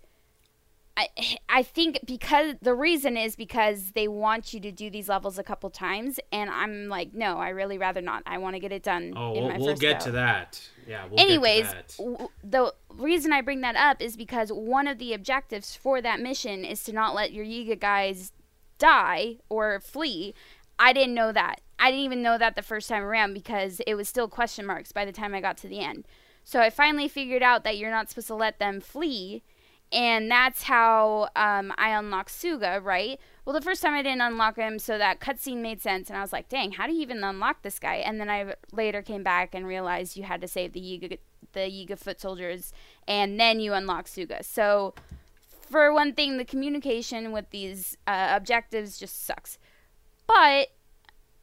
i 0.96 1.08
i 1.50 1.64
think 1.64 2.00
because 2.06 2.54
the 2.62 2.74
reason 2.74 3.18
is 3.18 3.36
because 3.36 3.92
they 3.94 4.08
want 4.08 4.54
you 4.54 4.60
to 4.60 4.72
do 4.72 4.92
these 4.92 5.10
levels 5.10 5.40
a 5.40 5.44
couple 5.44 5.70
times 5.72 6.20
and 6.32 6.52
i'm 6.52 6.88
like 6.88 7.14
no 7.16 7.40
i 7.40 7.50
really 7.50 7.80
rather 7.80 8.00
not 8.00 8.22
i 8.28 8.38
want 8.38 8.56
to 8.56 8.60
get 8.60 8.72
it 8.72 8.84
done 8.84 9.12
Oh, 9.18 9.34
in 9.34 9.42
we'll, 9.42 9.50
my 9.52 9.58
we'll 9.58 9.76
get 9.76 10.00
go. 10.00 10.06
to 10.06 10.12
that. 10.12 10.62
Yeah, 10.88 11.08
we'll 11.10 11.20
Anyways, 11.20 11.64
get 11.64 11.88
to 11.90 12.04
that. 12.04 12.12
w- 12.12 12.30
the 12.44 12.74
reason 12.96 13.34
I 13.34 13.42
bring 13.42 13.62
that 13.62 13.76
up 13.76 14.02
is 14.02 14.16
because 14.16 14.50
one 14.52 14.88
of 14.88 15.00
the 15.00 15.14
objectives 15.14 15.76
for 15.76 16.02
that 16.02 16.20
mission 16.20 16.64
is 16.64 16.84
to 16.84 16.94
not 16.94 17.16
let 17.16 17.34
your 17.34 17.44
Yiga 17.46 17.80
guys 17.80 18.34
die 18.78 19.38
or 19.50 19.80
flee. 19.80 20.34
I 20.80 20.94
didn't 20.94 21.14
know 21.14 21.32
that. 21.32 21.62
I 21.80 21.92
didn't 21.92 22.06
even 22.06 22.22
know 22.22 22.38
that 22.38 22.56
the 22.56 22.62
first 22.62 22.90
time 22.90 23.04
around 23.04 23.34
because 23.34 23.82
it 23.86 23.96
was 23.96 24.08
still 24.08 24.28
question 24.28 24.66
marks 24.66 24.92
by 24.92 25.06
the 25.06 25.12
time 25.12 25.34
I 25.34 25.42
got 25.42 25.58
to 25.58 25.68
the 25.68 25.80
end. 25.80 26.06
So 26.44 26.60
I 26.60 26.70
finally 26.70 27.08
figured 27.08 27.44
out 27.44 27.64
that 27.64 27.78
you're 27.78 27.92
not 27.92 28.10
supposed 28.10 28.28
to 28.28 28.36
let 28.36 28.60
them 28.60 28.82
flee, 28.82 29.44
and 29.92 30.30
that's 30.30 30.64
how 30.64 31.30
um, 31.36 31.72
I 31.78 31.90
unlocked 31.90 32.32
Sooga, 32.32 32.84
right? 32.84 33.20
Well, 33.46 33.54
the 33.54 33.62
first 33.62 33.82
time 33.82 33.94
I 33.94 34.02
didn't 34.02 34.22
unlock 34.22 34.58
him, 34.58 34.80
so 34.80 34.98
that 34.98 35.20
cutscene 35.20 35.58
made 35.58 35.82
sense, 35.82 36.10
and 36.10 36.18
I 36.18 36.22
was 36.22 36.34
like, 36.34 36.50
dang, 36.50 36.72
how 36.74 36.88
do 36.88 36.94
you 36.94 37.02
even 37.02 37.24
unlock 37.24 37.62
this 37.62 37.80
guy? 37.80 37.96
And 37.96 38.20
then 38.20 38.30
I 38.30 38.56
later 38.72 39.02
came 39.02 39.24
back 39.24 39.54
and 39.54 39.68
realized 39.68 40.18
you 40.18 40.24
had 40.24 40.42
to 40.42 40.48
save 40.48 40.74
the 40.74 40.82
Yiga, 40.82 41.18
the 41.54 41.60
Yiga 41.60 41.98
foot 41.98 42.20
soldiers, 42.20 42.74
and 43.08 43.40
then 43.40 43.60
you 43.60 43.74
unlock 43.74 44.08
Sooga. 44.08 44.44
So, 44.44 44.96
for 45.74 45.92
one 45.92 46.14
thing, 46.14 46.38
the 46.38 46.46
communication 46.46 47.32
with 47.32 47.50
these 47.50 47.98
uh, 48.06 48.28
objectives 48.30 49.00
just 49.00 49.26
sucks. 49.26 49.58
But 50.28 50.68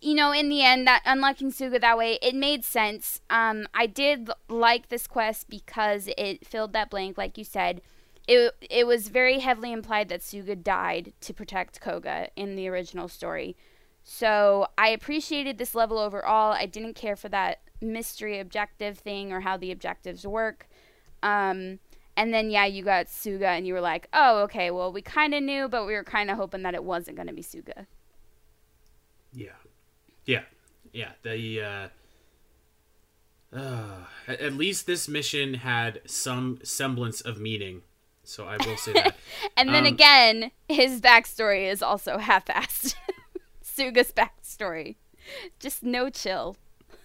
you 0.01 0.15
know, 0.15 0.31
in 0.31 0.49
the 0.49 0.63
end, 0.63 0.87
that 0.87 1.03
unlocking 1.05 1.51
Sooga 1.51 1.81
that 1.81 1.99
way, 1.99 2.17
it 2.23 2.37
made 2.37 2.65
sense. 2.65 3.21
Um, 3.29 3.67
I 3.75 3.87
did 3.87 4.31
like 4.49 4.89
this 4.89 5.09
quest 5.09 5.51
because 5.51 6.09
it 6.17 6.47
filled 6.47 6.73
that 6.75 6.91
blank, 6.91 7.19
like 7.19 7.37
you 7.37 7.43
said. 7.43 7.83
It 8.29 8.55
it 8.71 8.87
was 8.87 9.09
very 9.09 9.41
heavily 9.41 9.73
implied 9.73 10.09
that 10.11 10.21
Sooga 10.21 10.63
died 10.63 11.13
to 11.23 11.35
protect 11.35 11.81
Kohga 11.81 12.29
in 12.37 12.55
the 12.55 12.69
original 12.69 13.09
story. 13.09 13.57
So 14.05 14.69
I 14.79 14.91
appreciated 14.91 15.59
this 15.59 15.75
level 15.75 15.99
overall. 15.99 16.53
I 16.53 16.67
didn't 16.67 16.95
care 16.95 17.17
for 17.17 17.29
that 17.31 17.63
mystery 17.81 18.39
objective 18.39 19.01
thing 19.01 19.33
or 19.33 19.41
how 19.41 19.57
the 19.57 19.73
objectives 19.73 20.25
work. 20.25 20.69
Um, 21.21 21.81
and 22.21 22.35
then 22.35 22.51
yeah, 22.51 22.67
you 22.67 22.83
got 22.85 23.07
Sooga, 23.07 23.47
and 23.57 23.67
you 23.67 23.73
were 23.73 23.81
like, 23.81 24.07
oh, 24.13 24.43
okay, 24.43 24.71
well, 24.71 24.93
we 24.93 25.01
kind 25.01 25.33
of 25.35 25.43
knew, 25.43 25.69
but 25.69 25.87
we 25.87 25.95
were 25.95 26.05
kind 26.05 26.31
of 26.31 26.37
hoping 26.37 26.63
that 26.65 26.75
it 26.75 26.85
wasn't 26.85 27.17
going 27.17 27.29
to 27.29 27.33
be 27.33 27.43
Sooga. 27.43 27.87
Yeah, 29.33 29.57
yeah, 30.27 30.43
yeah. 30.93 31.13
The 31.23 31.63
uh, 31.63 33.57
uh, 33.57 34.05
at 34.29 34.53
least 34.53 34.87
this 34.87 35.09
mission 35.09 35.55
had 35.55 36.03
some 36.05 36.59
semblance 36.63 37.23
of 37.23 37.41
meaning. 37.41 37.83
So 38.23 38.45
I 38.45 38.59
will 38.67 38.77
say 38.77 38.93
that. 38.93 39.17
And 39.57 39.71
then 39.71 39.87
Um, 39.87 39.93
again, 39.95 40.51
his 40.69 41.01
backstory 41.01 41.71
is 41.73 41.83
also 41.83 42.19
half-assed. 42.19 42.95
Sooga's 43.65 44.13
backstory, 44.13 44.97
just 45.59 45.83
no 45.83 46.11
chill. 46.11 46.57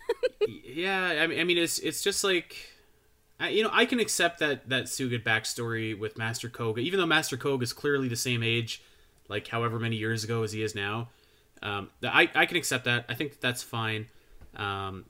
yeah, 0.65 1.21
I 1.23 1.27
mean, 1.27 1.39
I 1.39 1.43
mean, 1.45 1.57
it's 1.57 1.79
it's 1.79 2.03
just 2.03 2.23
like, 2.23 2.55
you 3.41 3.63
know, 3.63 3.69
I 3.71 3.85
can 3.85 3.99
accept 3.99 4.39
that 4.39 4.69
that 4.69 4.85
Sooga 4.85 5.21
backstory 5.21 5.97
with 5.97 6.17
Master 6.17 6.49
Kohga, 6.49 6.79
even 6.79 6.99
though 6.99 7.05
Master 7.05 7.37
Kohga 7.37 7.63
is 7.63 7.73
clearly 7.73 8.07
the 8.07 8.15
same 8.15 8.43
age, 8.43 8.81
like 9.27 9.47
however 9.47 9.79
many 9.79 9.97
years 9.97 10.23
ago 10.23 10.43
as 10.43 10.53
he 10.53 10.63
is 10.63 10.75
now. 10.75 11.09
Um, 11.61 11.89
I 12.03 12.29
I 12.33 12.45
can 12.45 12.57
accept 12.57 12.85
that. 12.85 13.05
I 13.09 13.13
think 13.13 13.31
that 13.31 13.41
that's 13.41 13.63
fine. 13.63 14.07
Um, 14.55 15.05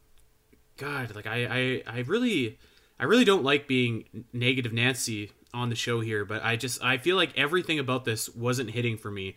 God, 0.77 1.15
like 1.15 1.27
I, 1.27 1.83
I 1.87 1.97
I 1.97 1.99
really 2.01 2.57
I 2.99 3.03
really 3.03 3.25
don't 3.25 3.43
like 3.43 3.67
being 3.67 4.25
negative 4.33 4.73
Nancy 4.73 5.31
on 5.53 5.69
the 5.69 5.75
show 5.75 6.01
here, 6.01 6.25
but 6.25 6.43
I 6.43 6.55
just 6.55 6.83
I 6.83 6.97
feel 6.97 7.15
like 7.15 7.37
everything 7.37 7.79
about 7.79 8.05
this 8.05 8.29
wasn't 8.29 8.71
hitting 8.71 8.97
for 8.97 9.11
me. 9.11 9.35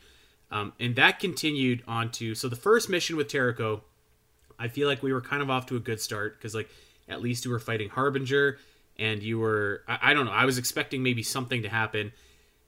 Um, 0.50 0.72
and 0.80 0.96
that 0.96 1.20
continued 1.20 1.82
on 1.86 2.10
to 2.12 2.34
so 2.34 2.48
the 2.48 2.56
first 2.56 2.88
mission 2.88 3.16
with 3.16 3.28
Terrako, 3.28 3.82
I 4.58 4.68
feel 4.68 4.88
like 4.88 5.02
we 5.02 5.12
were 5.12 5.20
kind 5.20 5.42
of 5.42 5.50
off 5.50 5.66
to 5.66 5.76
a 5.76 5.80
good 5.80 6.00
start 6.00 6.38
because 6.38 6.54
like 6.54 6.70
at 7.08 7.20
least 7.20 7.44
you 7.44 7.50
were 7.50 7.58
fighting 7.58 7.90
Harbinger 7.90 8.58
and 8.98 9.22
you 9.22 9.38
were 9.38 9.82
I, 9.88 9.98
I 10.02 10.14
don't 10.14 10.26
know 10.26 10.32
I 10.32 10.44
was 10.44 10.58
expecting 10.58 11.02
maybe 11.02 11.22
something 11.22 11.62
to 11.62 11.68
happen, 11.68 12.12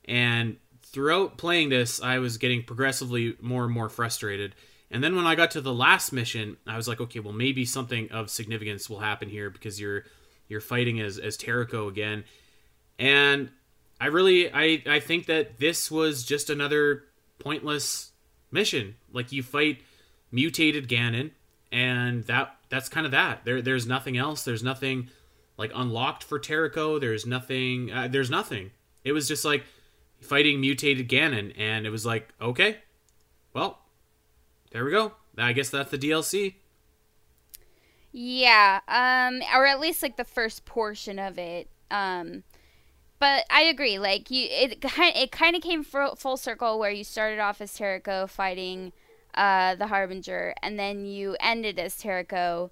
and 0.04 0.56
throughout 0.82 1.38
playing 1.38 1.68
this 1.68 2.02
I 2.02 2.18
was 2.18 2.38
getting 2.38 2.62
progressively 2.62 3.36
more 3.40 3.64
and 3.64 3.72
more 3.72 3.88
frustrated. 3.88 4.54
And 4.92 5.04
then 5.04 5.14
when 5.14 5.26
I 5.26 5.36
got 5.36 5.52
to 5.52 5.60
the 5.60 5.72
last 5.72 6.12
mission, 6.12 6.56
I 6.66 6.76
was 6.76 6.88
like, 6.88 7.00
okay, 7.00 7.20
well 7.20 7.32
maybe 7.32 7.64
something 7.64 8.10
of 8.10 8.30
significance 8.30 8.90
will 8.90 9.00
happen 9.00 9.28
here 9.28 9.50
because 9.50 9.80
you're 9.80 10.04
you're 10.48 10.60
fighting 10.60 11.00
as 11.00 11.18
as 11.18 11.36
Terrako 11.36 11.88
again, 11.88 12.24
and 12.98 13.50
I 14.00 14.06
really 14.06 14.52
I 14.52 14.82
I 14.86 15.00
think 15.00 15.26
that 15.26 15.58
this 15.58 15.90
was 15.90 16.24
just 16.24 16.50
another 16.50 17.04
pointless 17.38 18.12
mission. 18.50 18.96
Like 19.12 19.32
you 19.32 19.42
fight 19.42 19.82
mutated 20.32 20.88
Ganon, 20.88 21.30
and 21.70 22.24
that 22.24 22.56
that's 22.68 22.88
kind 22.88 23.06
of 23.06 23.12
that. 23.12 23.44
There 23.44 23.60
there's 23.60 23.86
nothing 23.86 24.16
else. 24.16 24.44
There's 24.44 24.62
nothing 24.62 25.10
like 25.60 25.70
unlocked 25.74 26.24
for 26.24 26.40
Terrako. 26.40 26.98
There's 26.98 27.26
nothing. 27.26 27.92
Uh, 27.92 28.08
there's 28.10 28.30
nothing. 28.30 28.70
It 29.04 29.12
was 29.12 29.28
just 29.28 29.44
like 29.44 29.62
fighting 30.20 30.60
mutated 30.60 31.08
Ganon, 31.08 31.54
and 31.56 31.86
it 31.86 31.90
was 31.90 32.04
like 32.06 32.30
okay, 32.40 32.78
well, 33.52 33.78
there 34.72 34.84
we 34.84 34.90
go. 34.90 35.12
I 35.38 35.52
guess 35.52 35.68
that's 35.70 35.90
the 35.90 35.98
DLC. 35.98 36.54
Yeah, 38.10 38.80
um, 38.88 39.40
or 39.54 39.66
at 39.66 39.78
least 39.78 40.02
like 40.02 40.16
the 40.16 40.24
first 40.24 40.64
portion 40.64 41.18
of 41.18 41.38
it. 41.38 41.68
Um, 41.90 42.42
but 43.18 43.44
I 43.50 43.62
agree. 43.62 43.98
Like 43.98 44.30
you, 44.30 44.48
it 44.50 44.80
kind 44.80 45.14
it 45.14 45.30
kind 45.30 45.54
of 45.54 45.62
came 45.62 45.84
full, 45.84 46.16
full 46.16 46.38
circle 46.38 46.78
where 46.78 46.90
you 46.90 47.04
started 47.04 47.38
off 47.38 47.60
as 47.60 47.72
Terrako 47.76 48.28
fighting 48.28 48.92
uh, 49.34 49.74
the 49.74 49.88
Harbinger, 49.88 50.54
and 50.62 50.78
then 50.78 51.04
you 51.04 51.36
ended 51.38 51.78
as 51.78 52.02
Terrako 52.02 52.70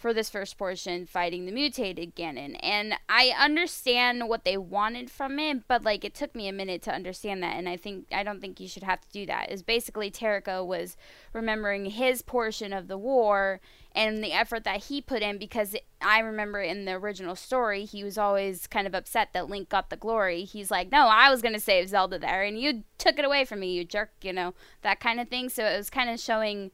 for 0.00 0.14
this 0.14 0.30
first 0.30 0.56
portion 0.56 1.04
fighting 1.04 1.44
the 1.44 1.52
mutated 1.52 2.16
Ganon. 2.16 2.56
And 2.62 2.94
I 3.06 3.34
understand 3.38 4.30
what 4.30 4.44
they 4.44 4.56
wanted 4.56 5.10
from 5.10 5.38
it, 5.38 5.68
but 5.68 5.84
like 5.84 6.06
it 6.06 6.14
took 6.14 6.34
me 6.34 6.48
a 6.48 6.54
minute 6.54 6.80
to 6.82 6.94
understand 6.94 7.42
that, 7.42 7.56
and 7.56 7.68
I 7.68 7.76
think 7.76 8.06
I 8.10 8.22
don't 8.22 8.40
think 8.40 8.58
you 8.60 8.66
should 8.66 8.82
have 8.82 9.02
to 9.02 9.08
do 9.12 9.26
that. 9.26 9.52
Is 9.52 9.62
basically 9.62 10.10
Terrako 10.10 10.66
was 10.66 10.96
remembering 11.34 11.84
his 11.84 12.22
portion 12.22 12.72
of 12.72 12.88
the 12.88 12.96
war 12.96 13.60
and 13.94 14.24
the 14.24 14.32
effort 14.32 14.64
that 14.64 14.84
he 14.84 15.02
put 15.02 15.20
in 15.20 15.36
because 15.36 15.76
I 16.00 16.20
remember 16.20 16.62
in 16.62 16.86
the 16.86 16.92
original 16.92 17.36
story 17.36 17.84
he 17.84 18.02
was 18.02 18.16
always 18.16 18.66
kind 18.66 18.86
of 18.86 18.94
upset 18.94 19.34
that 19.34 19.50
Link 19.50 19.68
got 19.68 19.90
the 19.90 19.96
glory. 19.96 20.44
He's 20.44 20.70
like, 20.70 20.90
"No, 20.90 21.08
I 21.08 21.28
was 21.28 21.42
going 21.42 21.54
to 21.54 21.60
save 21.60 21.90
Zelda 21.90 22.18
there 22.18 22.42
and 22.42 22.58
you 22.58 22.84
took 22.96 23.18
it 23.18 23.24
away 23.26 23.44
from 23.44 23.60
me, 23.60 23.74
you 23.74 23.84
jerk," 23.84 24.12
you 24.22 24.32
know, 24.32 24.54
that 24.80 24.98
kind 24.98 25.20
of 25.20 25.28
thing. 25.28 25.50
So 25.50 25.66
it 25.66 25.76
was 25.76 25.90
kind 25.90 26.08
of 26.08 26.18
showing 26.18 26.70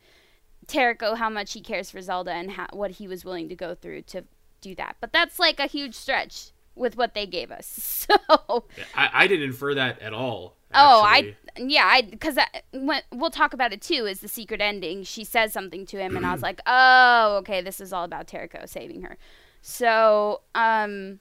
Terrako 0.68 1.16
how 1.16 1.30
much 1.30 1.52
he 1.52 1.60
cares 1.60 1.90
for 1.90 2.00
Zelda 2.00 2.32
and 2.32 2.52
how, 2.52 2.66
what 2.72 2.92
he 2.92 3.08
was 3.08 3.24
willing 3.24 3.48
to 3.48 3.56
go 3.56 3.74
through 3.74 4.02
to 4.02 4.24
do 4.60 4.74
that. 4.74 4.96
But 5.00 5.12
that's 5.12 5.38
like 5.38 5.60
a 5.60 5.66
huge 5.66 5.94
stretch 5.94 6.52
with 6.74 6.96
what 6.96 7.14
they 7.14 7.26
gave 7.26 7.50
us. 7.50 8.06
So 8.28 8.64
I, 8.94 9.10
I 9.12 9.26
didn't 9.26 9.46
infer 9.46 9.74
that 9.74 10.00
at 10.00 10.12
all. 10.12 10.56
Oh. 10.74 11.02
I 11.04 11.34
yeah, 11.56 11.84
I 11.84 12.02
because 12.02 12.38
we'll 12.72 13.30
talk 13.30 13.52
about 13.52 13.72
it 13.72 13.80
too. 13.80 14.06
Is 14.06 14.20
the 14.20 14.28
secret 14.28 14.60
ending? 14.60 15.02
She 15.02 15.24
says 15.24 15.52
something 15.52 15.86
to 15.86 15.98
him, 15.98 16.16
and 16.16 16.24
I 16.24 16.32
was 16.32 16.42
like, 16.42 16.60
oh, 16.66 17.38
okay, 17.38 17.62
this 17.62 17.80
is 17.80 17.92
all 17.92 18.04
about 18.04 18.28
Terrako 18.28 18.68
saving 18.68 19.02
her. 19.02 19.16
So, 19.62 20.42
um, 20.54 21.18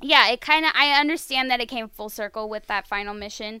yeah, 0.00 0.30
it 0.30 0.40
kind 0.40 0.64
of 0.64 0.72
I 0.74 0.98
understand 0.98 1.50
that 1.50 1.60
it 1.60 1.68
came 1.68 1.88
full 1.88 2.08
circle 2.08 2.48
with 2.48 2.66
that 2.66 2.86
final 2.86 3.12
mission. 3.12 3.60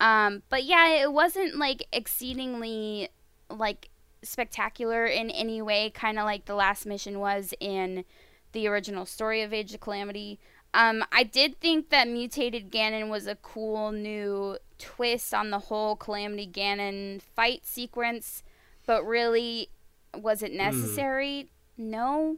Um, 0.00 0.42
but 0.48 0.64
yeah, 0.64 0.88
it 0.88 1.12
wasn't 1.12 1.56
like 1.56 1.86
exceedingly 1.92 3.08
like 3.48 3.88
spectacular 4.22 5.06
in 5.06 5.30
any 5.30 5.60
way, 5.60 5.90
kind 5.90 6.18
of 6.18 6.24
like 6.24 6.46
the 6.46 6.54
last 6.54 6.86
mission 6.86 7.18
was 7.18 7.54
in 7.60 8.04
the 8.52 8.66
original 8.68 9.06
story 9.06 9.42
of 9.42 9.52
Age 9.52 9.74
of 9.74 9.80
Calamity. 9.80 10.38
Um, 10.74 11.04
I 11.12 11.22
did 11.22 11.60
think 11.60 11.90
that 11.90 12.08
Mutated 12.08 12.70
Ganon 12.70 13.10
was 13.10 13.26
a 13.26 13.34
cool 13.36 13.92
new 13.92 14.56
twist 14.78 15.34
on 15.34 15.50
the 15.50 15.58
whole 15.58 15.96
Calamity 15.96 16.46
Ganon 16.46 17.20
fight 17.20 17.66
sequence, 17.66 18.42
but 18.86 19.04
really, 19.04 19.68
was 20.16 20.42
it 20.42 20.52
necessary? 20.52 21.50
Mm. 21.78 21.84
No. 21.84 22.36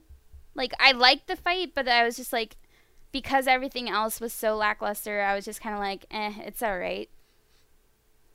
Like, 0.55 0.73
I 0.79 0.93
liked 0.93 1.27
the 1.27 1.37
fight, 1.37 1.73
but 1.75 1.89
I 1.89 2.05
was 2.05 2.17
just 2.17 2.33
like, 2.33 2.57
because 3.13 3.47
everything 3.47 3.89
else 3.89 4.21
was 4.21 4.33
so 4.33 4.57
lackluster, 4.57 5.23
I 5.23 5.35
was 5.35 5.45
just 5.45 5.61
kind 5.61 5.75
of 5.75 5.81
like, 5.81 6.05
eh, 6.11 6.33
it's 6.45 6.63
alright. 6.63 7.09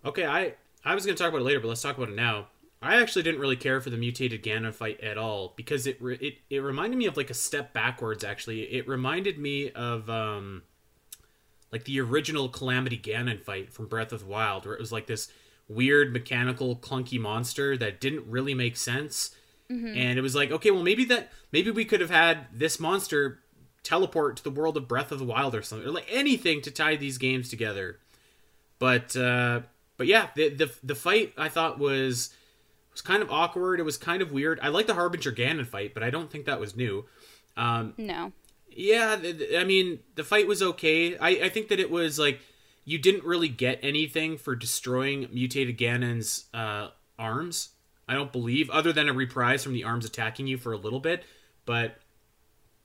Okay, 0.05 0.25
I, 0.25 0.53
I 0.85 0.95
was 0.95 1.05
going 1.05 1.15
to 1.15 1.21
talk 1.21 1.29
about 1.29 1.41
it 1.41 1.45
later, 1.45 1.59
but 1.59 1.67
let's 1.67 1.81
talk 1.81 1.97
about 1.97 2.09
it 2.09 2.15
now. 2.15 2.47
I 2.81 3.01
actually 3.01 3.23
didn't 3.23 3.41
really 3.41 3.57
care 3.57 3.81
for 3.81 3.89
the 3.89 3.97
mutated 3.97 4.41
Ganon 4.41 4.73
fight 4.73 5.01
at 5.01 5.17
all 5.17 5.53
because 5.57 5.85
it 5.85 5.97
it 6.01 6.35
it 6.49 6.59
reminded 6.59 6.97
me 6.97 7.07
of 7.07 7.17
like 7.17 7.29
a 7.29 7.33
step 7.33 7.73
backwards. 7.73 8.23
Actually, 8.23 8.61
it 8.73 8.87
reminded 8.87 9.37
me 9.37 9.69
of 9.71 10.09
um, 10.09 10.63
like 11.71 11.83
the 11.83 11.99
original 11.99 12.47
Calamity 12.47 12.97
Ganon 12.97 13.43
fight 13.43 13.73
from 13.73 13.87
Breath 13.87 14.13
of 14.13 14.21
the 14.21 14.25
Wild, 14.27 14.65
where 14.65 14.75
it 14.75 14.79
was 14.79 14.93
like 14.93 15.07
this 15.07 15.29
weird 15.67 16.13
mechanical 16.13 16.75
clunky 16.75 17.19
monster 17.19 17.77
that 17.77 17.99
didn't 17.99 18.25
really 18.29 18.53
make 18.53 18.77
sense. 18.77 19.35
Mm-hmm. 19.69 19.97
And 19.97 20.17
it 20.17 20.21
was 20.21 20.33
like, 20.33 20.49
okay, 20.49 20.71
well 20.71 20.81
maybe 20.81 21.03
that 21.05 21.31
maybe 21.51 21.71
we 21.71 21.83
could 21.85 21.99
have 21.99 22.09
had 22.09 22.47
this 22.53 22.79
monster 22.79 23.39
teleport 23.83 24.37
to 24.37 24.43
the 24.43 24.51
world 24.51 24.77
of 24.77 24.87
Breath 24.87 25.11
of 25.11 25.19
the 25.19 25.25
Wild 25.25 25.53
or 25.53 25.61
something, 25.61 25.87
or 25.87 25.91
like 25.91 26.07
anything 26.09 26.61
to 26.61 26.71
tie 26.71 26.95
these 26.95 27.17
games 27.17 27.49
together. 27.49 27.99
But 28.79 29.17
uh, 29.17 29.61
but 29.97 30.07
yeah, 30.07 30.27
the 30.35 30.47
the 30.47 30.71
the 30.81 30.95
fight 30.95 31.33
I 31.37 31.49
thought 31.49 31.77
was 31.77 32.33
was 32.99 33.07
kind 33.07 33.23
of 33.23 33.31
awkward. 33.31 33.79
It 33.79 33.83
was 33.83 33.97
kind 33.97 34.21
of 34.21 34.31
weird. 34.31 34.59
I 34.61 34.67
like 34.67 34.87
the 34.87 34.93
Harbinger 34.93 35.31
Ganon 35.31 35.65
fight, 35.65 35.93
but 35.93 36.03
I 36.03 36.09
don't 36.09 36.29
think 36.29 36.45
that 36.45 36.59
was 36.59 36.75
new. 36.75 37.05
Um, 37.55 37.93
no. 37.97 38.33
Yeah, 38.69 39.17
I 39.57 39.63
mean, 39.63 39.99
the 40.15 40.23
fight 40.23 40.47
was 40.47 40.61
okay. 40.61 41.17
I, 41.17 41.29
I 41.29 41.49
think 41.49 41.69
that 41.69 41.79
it 41.79 41.89
was 41.89 42.19
like 42.19 42.39
you 42.83 42.97
didn't 42.97 43.23
really 43.23 43.47
get 43.47 43.79
anything 43.81 44.37
for 44.37 44.55
destroying 44.55 45.27
mutated 45.31 45.77
Ganon's 45.77 46.45
uh, 46.53 46.89
arms. 47.17 47.69
I 48.07 48.15
don't 48.15 48.31
believe, 48.31 48.69
other 48.69 48.91
than 48.91 49.07
a 49.07 49.13
reprise 49.13 49.63
from 49.63 49.73
the 49.73 49.83
arms 49.83 50.03
attacking 50.03 50.47
you 50.47 50.57
for 50.57 50.73
a 50.73 50.77
little 50.77 50.99
bit. 50.99 51.23
But 51.65 51.97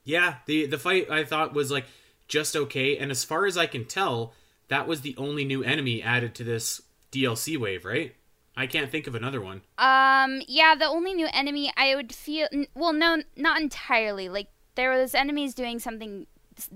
yeah, 0.05 0.37
the 0.47 0.67
the 0.67 0.79
fight 0.79 1.11
I 1.11 1.25
thought 1.25 1.55
was 1.55 1.71
like 1.71 1.87
just 2.29 2.55
okay. 2.55 2.97
And 2.99 3.11
as 3.11 3.25
far 3.25 3.47
as 3.47 3.57
I 3.57 3.67
can 3.67 3.85
tell, 3.85 4.33
that 4.69 4.87
was 4.87 5.01
the 5.01 5.17
only 5.17 5.45
new 5.45 5.63
enemy 5.65 6.03
added 6.03 6.35
to 6.37 6.45
this 6.45 6.83
DLC 7.11 7.57
wave, 7.57 7.85
right? 7.85 8.15
I 8.57 8.67
can't 8.67 8.91
think 8.91 9.07
of 9.07 9.15
another 9.15 9.41
one. 9.41 9.63
Um, 9.79 10.41
yeah, 10.47 10.75
the 10.75 10.87
only 10.87 11.13
new 11.13 11.29
enemy 11.33 11.73
I 11.77 11.95
would 11.95 12.13
feel 12.15 12.49
well, 12.75 12.93
no, 12.93 13.23
not 13.37 13.61
entirely. 13.61 14.29
Like 14.29 14.49
there 14.77 14.91
was 14.91 15.15
enemies 15.15 15.55
doing 15.55 15.79
something 15.79 16.27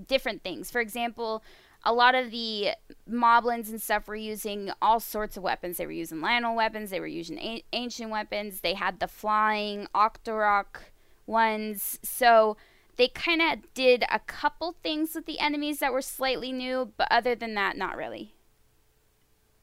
different 0.07 0.43
things. 0.43 0.69
For 0.69 0.81
example, 0.81 1.41
a 1.83 1.93
lot 1.93 2.15
of 2.15 2.31
the 2.31 2.71
moblins 3.09 3.69
and 3.69 3.81
stuff 3.81 4.07
were 4.07 4.15
using 4.15 4.71
all 4.81 4.99
sorts 4.99 5.37
of 5.37 5.43
weapons. 5.43 5.77
They 5.77 5.85
were 5.85 5.91
using 5.93 6.19
Lynel 6.19 6.55
weapons. 6.55 6.89
They 6.89 6.99
were 6.99 7.07
using 7.07 7.39
a- 7.39 7.63
ancient 7.71 8.09
weapons. 8.11 8.59
They 8.59 8.73
had 8.73 8.99
the 8.99 9.07
flying 9.07 9.87
Octorok 9.95 10.81
ones. 11.25 11.99
So 12.03 12.57
they 12.97 13.07
kind 13.07 13.41
of 13.41 13.73
did 13.73 14.03
a 14.11 14.19
couple 14.19 14.75
things 14.83 15.15
with 15.15 15.25
the 15.25 15.39
enemies 15.39 15.79
that 15.79 15.93
were 15.93 16.01
slightly 16.01 16.51
new, 16.51 16.91
but 16.97 17.07
other 17.09 17.35
than 17.35 17.53
that, 17.53 17.77
not 17.77 17.95
really. 17.95 18.33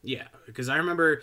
Yeah, 0.02 0.28
because 0.46 0.70
I 0.70 0.76
remember 0.76 1.22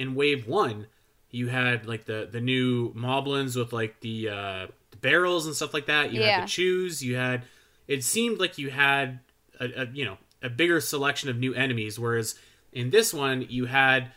in 0.00 0.14
wave 0.14 0.48
one, 0.48 0.86
you 1.30 1.48
had 1.48 1.86
like 1.86 2.06
the 2.06 2.26
the 2.32 2.40
new 2.40 2.92
moblins 2.94 3.54
with 3.54 3.70
like 3.70 4.00
the 4.00 4.30
uh, 4.30 4.66
the 4.90 4.96
barrels 4.96 5.46
and 5.46 5.54
stuff 5.54 5.74
like 5.74 5.86
that. 5.86 6.10
You 6.10 6.20
yeah. 6.20 6.36
had 6.36 6.44
the 6.44 6.48
chews. 6.48 7.04
You 7.04 7.16
had 7.16 7.42
it 7.86 8.02
seemed 8.02 8.40
like 8.40 8.56
you 8.56 8.70
had 8.70 9.20
a, 9.60 9.82
a 9.82 9.86
you 9.92 10.06
know 10.06 10.16
a 10.42 10.48
bigger 10.48 10.80
selection 10.80 11.28
of 11.28 11.36
new 11.36 11.52
enemies, 11.52 11.98
whereas 11.98 12.34
in 12.72 12.88
this 12.88 13.12
one 13.12 13.44
you 13.50 13.66
had 13.66 14.10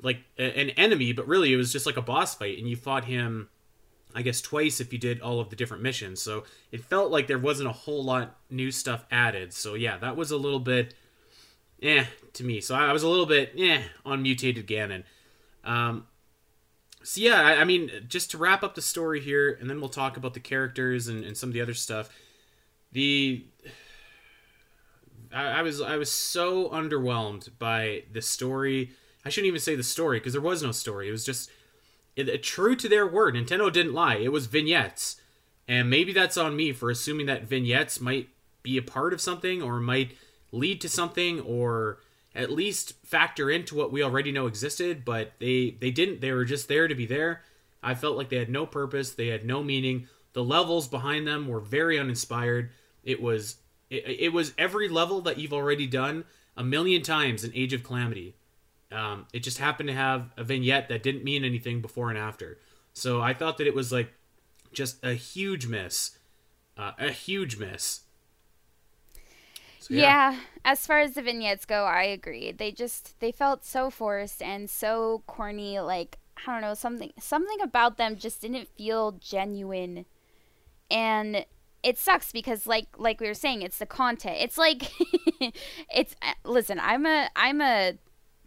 like 0.00 0.20
a, 0.38 0.58
an 0.58 0.70
enemy, 0.70 1.12
but 1.12 1.26
really 1.26 1.52
it 1.52 1.56
was 1.56 1.72
just 1.72 1.86
like 1.86 1.96
a 1.96 2.02
boss 2.02 2.36
fight, 2.36 2.56
and 2.58 2.68
you 2.68 2.76
fought 2.76 3.04
him. 3.04 3.48
I 4.12 4.22
guess 4.22 4.40
twice 4.40 4.80
if 4.80 4.92
you 4.92 4.98
did 4.98 5.20
all 5.20 5.38
of 5.38 5.50
the 5.50 5.56
different 5.56 5.84
missions. 5.84 6.20
So 6.20 6.42
it 6.72 6.82
felt 6.82 7.12
like 7.12 7.28
there 7.28 7.38
wasn't 7.38 7.68
a 7.68 7.72
whole 7.72 8.02
lot 8.02 8.36
new 8.50 8.72
stuff 8.72 9.04
added. 9.08 9.52
So 9.52 9.74
yeah, 9.74 9.98
that 9.98 10.16
was 10.16 10.32
a 10.32 10.36
little 10.36 10.58
bit 10.58 10.94
eh 11.80 12.04
to 12.34 12.44
me. 12.44 12.60
So 12.60 12.74
I 12.74 12.92
was 12.92 13.02
a 13.02 13.08
little 13.08 13.26
bit 13.26 13.52
eh 13.56 13.82
on 14.04 14.22
mutated 14.22 14.66
Ganon. 14.66 15.04
Um, 15.64 16.06
so 17.02 17.20
yeah, 17.20 17.40
I, 17.40 17.60
I, 17.60 17.64
mean, 17.64 17.90
just 18.08 18.30
to 18.32 18.38
wrap 18.38 18.62
up 18.62 18.74
the 18.74 18.82
story 18.82 19.20
here, 19.20 19.56
and 19.60 19.68
then 19.68 19.80
we'll 19.80 19.88
talk 19.88 20.16
about 20.16 20.34
the 20.34 20.40
characters 20.40 21.08
and, 21.08 21.24
and 21.24 21.36
some 21.36 21.48
of 21.48 21.54
the 21.54 21.60
other 21.60 21.74
stuff. 21.74 22.10
The 22.92 23.44
I, 25.32 25.44
I 25.44 25.62
was 25.62 25.80
I 25.80 25.96
was 25.96 26.10
so 26.10 26.68
underwhelmed 26.70 27.50
by 27.58 28.04
the 28.12 28.22
story. 28.22 28.92
I 29.24 29.28
shouldn't 29.28 29.48
even 29.48 29.60
say 29.60 29.76
the 29.76 29.82
story 29.82 30.18
because 30.18 30.32
there 30.32 30.42
was 30.42 30.62
no 30.62 30.72
story. 30.72 31.08
It 31.08 31.12
was 31.12 31.24
just 31.24 31.50
it, 32.16 32.42
true 32.42 32.76
to 32.76 32.88
their 32.88 33.06
word. 33.06 33.34
Nintendo 33.34 33.72
didn't 33.72 33.94
lie. 33.94 34.16
It 34.16 34.32
was 34.32 34.46
vignettes, 34.46 35.16
and 35.68 35.88
maybe 35.88 36.12
that's 36.12 36.36
on 36.36 36.56
me 36.56 36.72
for 36.72 36.90
assuming 36.90 37.26
that 37.26 37.44
vignettes 37.44 38.00
might 38.00 38.28
be 38.62 38.76
a 38.76 38.82
part 38.82 39.12
of 39.12 39.20
something 39.20 39.62
or 39.62 39.80
might 39.80 40.16
lead 40.52 40.80
to 40.82 40.88
something 40.88 41.40
or 41.40 41.98
at 42.34 42.50
least 42.50 42.94
factor 43.04 43.50
into 43.50 43.74
what 43.74 43.92
we 43.92 44.02
already 44.02 44.32
know 44.32 44.46
existed, 44.46 45.04
but 45.04 45.32
they 45.38 45.76
they 45.80 45.90
didn't. 45.90 46.20
They 46.20 46.32
were 46.32 46.44
just 46.44 46.68
there 46.68 46.88
to 46.88 46.94
be 46.94 47.06
there. 47.06 47.42
I 47.82 47.94
felt 47.94 48.16
like 48.16 48.28
they 48.28 48.38
had 48.38 48.50
no 48.50 48.66
purpose, 48.66 49.12
they 49.12 49.28
had 49.28 49.44
no 49.44 49.62
meaning. 49.62 50.08
The 50.32 50.44
levels 50.44 50.86
behind 50.86 51.26
them 51.26 51.48
were 51.48 51.60
very 51.60 51.98
uninspired. 51.98 52.70
It 53.02 53.20
was 53.20 53.56
it, 53.88 54.04
it 54.06 54.32
was 54.32 54.52
every 54.56 54.88
level 54.88 55.20
that 55.22 55.38
you've 55.38 55.52
already 55.52 55.86
done 55.86 56.24
a 56.56 56.62
million 56.62 57.02
times 57.02 57.42
in 57.42 57.52
Age 57.54 57.72
of 57.72 57.82
Calamity. 57.82 58.36
Um, 58.92 59.26
it 59.32 59.40
just 59.40 59.58
happened 59.58 59.88
to 59.88 59.94
have 59.94 60.30
a 60.36 60.44
vignette 60.44 60.88
that 60.88 61.02
didn't 61.02 61.24
mean 61.24 61.44
anything 61.44 61.80
before 61.80 62.10
and 62.10 62.18
after. 62.18 62.58
So 62.92 63.20
I 63.20 63.34
thought 63.34 63.58
that 63.58 63.66
it 63.66 63.74
was 63.74 63.92
like 63.92 64.12
just 64.72 65.04
a 65.04 65.14
huge 65.14 65.66
miss, 65.66 66.18
uh, 66.76 66.92
a 66.98 67.10
huge 67.10 67.56
miss. 67.56 68.00
Yeah. 69.90 70.32
yeah. 70.32 70.40
as 70.64 70.86
far 70.86 71.00
as 71.00 71.12
the 71.12 71.22
vignettes 71.22 71.64
go, 71.64 71.84
I 71.84 72.04
agree. 72.04 72.52
They 72.52 72.70
just 72.70 73.18
they 73.20 73.32
felt 73.32 73.64
so 73.64 73.90
forced 73.90 74.40
and 74.40 74.70
so 74.70 75.22
corny. 75.26 75.80
Like 75.80 76.18
I 76.46 76.52
don't 76.52 76.62
know 76.62 76.74
something 76.74 77.12
something 77.18 77.60
about 77.60 77.96
them 77.96 78.16
just 78.16 78.40
didn't 78.40 78.68
feel 78.76 79.12
genuine, 79.12 80.06
and 80.90 81.44
it 81.82 81.98
sucks 81.98 82.30
because 82.30 82.66
like 82.66 82.86
like 82.98 83.20
we 83.20 83.26
were 83.26 83.34
saying, 83.34 83.62
it's 83.62 83.78
the 83.78 83.86
content. 83.86 84.36
It's 84.40 84.56
like 84.56 84.90
it's 85.94 86.14
uh, 86.22 86.34
listen. 86.44 86.78
I'm 86.80 87.04
a 87.04 87.28
I'm 87.34 87.60
a 87.60 87.94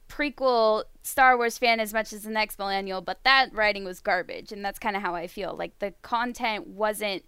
prequel 0.07 0.85
Star 1.01 1.35
Wars 1.35 1.57
fan 1.57 1.79
as 1.81 1.93
much 1.93 2.13
as 2.13 2.23
the 2.23 2.29
next 2.29 2.57
millennial, 2.57 3.01
but 3.01 3.23
that 3.25 3.53
writing 3.53 3.83
was 3.83 3.99
garbage, 3.99 4.53
and 4.53 4.63
that's 4.63 4.79
kind 4.79 4.95
of 4.95 5.01
how 5.01 5.13
I 5.13 5.27
feel. 5.27 5.55
Like 5.57 5.79
the 5.79 5.93
content 6.03 6.67
wasn't 6.67 7.23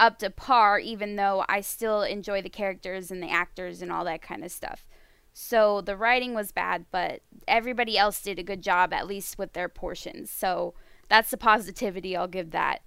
up 0.00 0.18
to 0.18 0.30
par, 0.30 0.78
even 0.78 1.16
though 1.16 1.44
I 1.48 1.60
still 1.60 2.02
enjoy 2.02 2.40
the 2.40 2.48
characters 2.48 3.10
and 3.10 3.22
the 3.22 3.30
actors 3.30 3.82
and 3.82 3.92
all 3.92 4.04
that 4.06 4.22
kind 4.22 4.42
of 4.42 4.50
stuff. 4.50 4.86
So 5.32 5.82
the 5.82 5.96
writing 5.96 6.34
was 6.34 6.50
bad, 6.52 6.86
but 6.90 7.20
everybody 7.46 7.96
else 7.96 8.20
did 8.20 8.38
a 8.38 8.42
good 8.42 8.62
job, 8.62 8.92
at 8.92 9.06
least 9.06 9.38
with 9.38 9.52
their 9.52 9.68
portions. 9.68 10.30
So 10.30 10.74
that's 11.08 11.30
the 11.30 11.36
positivity 11.36 12.16
I'll 12.16 12.26
give 12.26 12.50
that. 12.50 12.80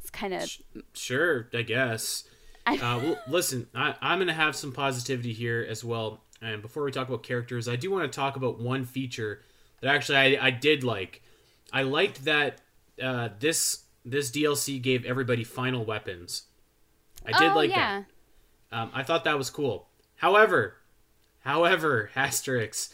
It's 0.00 0.10
kind 0.10 0.34
of 0.34 0.50
sure, 0.92 1.48
I 1.54 1.62
guess. 1.62 2.24
uh, 2.66 3.00
well, 3.02 3.18
listen, 3.28 3.68
I, 3.74 3.94
I'm 4.02 4.18
going 4.18 4.28
to 4.28 4.34
have 4.34 4.56
some 4.56 4.72
positivity 4.72 5.32
here 5.32 5.64
as 5.68 5.84
well. 5.84 6.20
And 6.42 6.62
before 6.62 6.82
we 6.82 6.90
talk 6.90 7.08
about 7.08 7.22
characters, 7.22 7.68
I 7.68 7.76
do 7.76 7.90
want 7.90 8.10
to 8.10 8.16
talk 8.16 8.36
about 8.36 8.60
one 8.60 8.84
feature 8.84 9.42
that 9.80 9.94
actually 9.94 10.36
I, 10.36 10.48
I 10.48 10.50
did 10.50 10.82
like. 10.82 11.22
I 11.72 11.82
liked 11.82 12.24
that 12.24 12.60
uh, 13.00 13.28
this 13.38 13.84
this 14.04 14.30
DLC 14.30 14.80
gave 14.80 15.04
everybody 15.04 15.44
final 15.44 15.84
weapons. 15.84 16.44
I 17.24 17.38
did 17.38 17.52
oh, 17.52 17.54
like 17.54 17.70
yeah. 17.70 18.02
that. 18.70 18.76
Um, 18.76 18.90
I 18.94 19.02
thought 19.02 19.24
that 19.24 19.38
was 19.38 19.50
cool. 19.50 19.88
However, 20.16 20.76
however, 21.40 22.10
asterisk, 22.16 22.92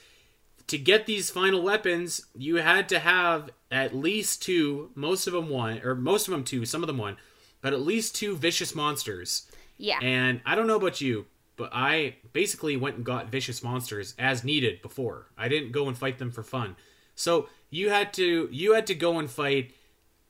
to 0.67 0.79
get 0.79 1.07
these 1.07 1.31
final 1.31 1.63
weapons, 1.63 2.27
you 2.35 2.57
had 2.57 2.89
to 2.89 2.99
have 2.99 3.51
at 3.71 3.95
least 3.95 4.43
two, 4.43 4.91
most 4.95 5.27
of 5.27 5.33
them 5.33 5.49
one, 5.49 5.81
or 5.85 5.95
most 5.95 6.27
of 6.27 6.33
them 6.33 6.45
two, 6.45 6.65
some 6.65 6.83
of 6.83 6.87
them 6.87 6.99
one, 6.99 7.17
but 7.61 7.73
at 7.73 7.81
least 7.81 8.17
two 8.17 8.37
vicious 8.37 8.75
monsters. 8.75 9.51
Yeah. 9.79 9.99
And 10.01 10.41
I 10.45 10.55
don't 10.55 10.67
know 10.67 10.77
about 10.77 11.01
you, 11.01 11.27
but 11.57 11.71
I 11.73 12.17
basically 12.33 12.77
went 12.77 12.97
and 12.97 13.05
got 13.05 13.31
vicious 13.31 13.63
monsters 13.63 14.15
as 14.19 14.45
needed 14.45 14.83
before. 14.83 15.29
I 15.39 15.49
didn't 15.49 15.73
go 15.73 15.89
and 15.89 15.97
fight 15.97 16.19
them 16.19 16.31
for 16.31 16.43
fun. 16.43 16.77
So 17.15 17.49
you 17.71 17.91
had 17.91 18.13
to 18.15 18.49
you 18.53 18.75
had 18.75 18.87
to 18.89 18.95
go 18.95 19.19
and 19.19 19.31
fight 19.31 19.73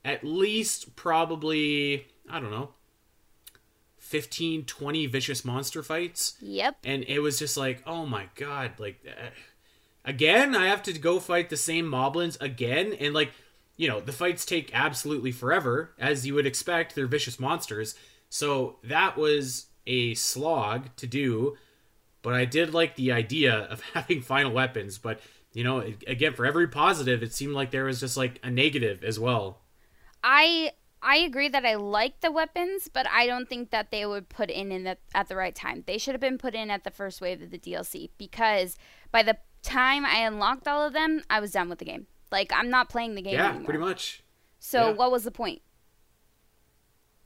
at 0.06 0.24
least 0.24 0.96
probably 0.96 2.06
I 2.30 2.40
don't 2.40 2.52
know 2.52 2.70
15, 3.98 4.66
20 4.66 5.06
vicious 5.06 5.44
monster 5.44 5.82
fights. 5.82 6.36
Yep. 6.40 6.76
And 6.84 7.04
it 7.08 7.18
was 7.18 7.40
just 7.40 7.56
like, 7.56 7.82
oh 7.86 8.06
my 8.06 8.28
god, 8.36 8.72
like 8.78 9.04
uh, 9.04 9.30
again, 10.04 10.54
I 10.54 10.68
have 10.68 10.82
to 10.84 10.92
go 10.96 11.18
fight 11.18 11.50
the 11.50 11.56
same 11.56 11.86
moblins 11.86 12.40
again 12.40 12.92
and 13.00 13.12
like, 13.12 13.32
you 13.76 13.88
know, 13.88 14.00
the 14.00 14.12
fights 14.12 14.46
take 14.46 14.70
absolutely 14.72 15.32
forever 15.32 15.90
as 15.98 16.24
you 16.24 16.34
would 16.34 16.46
expect, 16.46 16.94
they're 16.94 17.08
vicious 17.08 17.40
monsters. 17.40 17.96
So 18.30 18.76
that 18.84 19.18
was 19.18 19.66
a 19.88 20.14
slog 20.14 20.94
to 20.96 21.08
do, 21.08 21.56
but 22.22 22.32
I 22.32 22.44
did 22.44 22.72
like 22.72 22.94
the 22.94 23.10
idea 23.10 23.54
of 23.70 23.80
having 23.92 24.22
final 24.22 24.52
weapons, 24.52 24.98
but 24.98 25.18
you 25.52 25.64
know, 25.64 25.82
again 26.06 26.34
for 26.34 26.46
every 26.46 26.68
positive, 26.68 27.24
it 27.24 27.34
seemed 27.34 27.54
like 27.54 27.72
there 27.72 27.86
was 27.86 27.98
just 27.98 28.16
like 28.16 28.38
a 28.44 28.50
negative 28.52 29.02
as 29.02 29.18
well. 29.18 29.62
I 30.28 30.72
I 31.02 31.18
agree 31.18 31.48
that 31.48 31.64
I 31.64 31.76
like 31.76 32.20
the 32.20 32.32
weapons, 32.32 32.88
but 32.92 33.06
I 33.08 33.28
don't 33.28 33.48
think 33.48 33.70
that 33.70 33.92
they 33.92 34.04
would 34.04 34.28
put 34.28 34.50
in, 34.50 34.72
in 34.72 34.82
the, 34.82 34.98
at 35.14 35.28
the 35.28 35.36
right 35.36 35.54
time. 35.54 35.84
They 35.86 35.98
should 35.98 36.14
have 36.14 36.20
been 36.20 36.36
put 36.38 36.54
in 36.54 36.68
at 36.68 36.82
the 36.82 36.90
first 36.90 37.20
wave 37.20 37.40
of 37.42 37.50
the 37.50 37.58
DLC 37.58 38.10
because 38.18 38.76
by 39.12 39.22
the 39.22 39.36
time 39.62 40.04
I 40.04 40.18
unlocked 40.26 40.66
all 40.66 40.84
of 40.84 40.92
them, 40.94 41.22
I 41.30 41.38
was 41.38 41.52
done 41.52 41.68
with 41.68 41.78
the 41.78 41.84
game. 41.84 42.08
Like 42.32 42.50
I'm 42.52 42.70
not 42.70 42.88
playing 42.88 43.14
the 43.14 43.22
game 43.22 43.34
yeah, 43.34 43.50
anymore. 43.50 43.64
pretty 43.66 43.78
much. 43.78 44.24
So 44.58 44.88
Yeah. 44.88 44.92
what 44.94 45.12
was 45.12 45.22
the 45.22 45.30
point? 45.30 45.62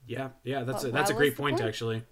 Yeah, 0.06 0.30
yeah, 0.44 0.64
that's 0.64 0.84
a, 0.84 0.90
that's 0.90 1.10
a 1.10 1.14
great 1.14 1.36
point, 1.36 1.56
point? 1.56 1.66
actually. 1.66 2.02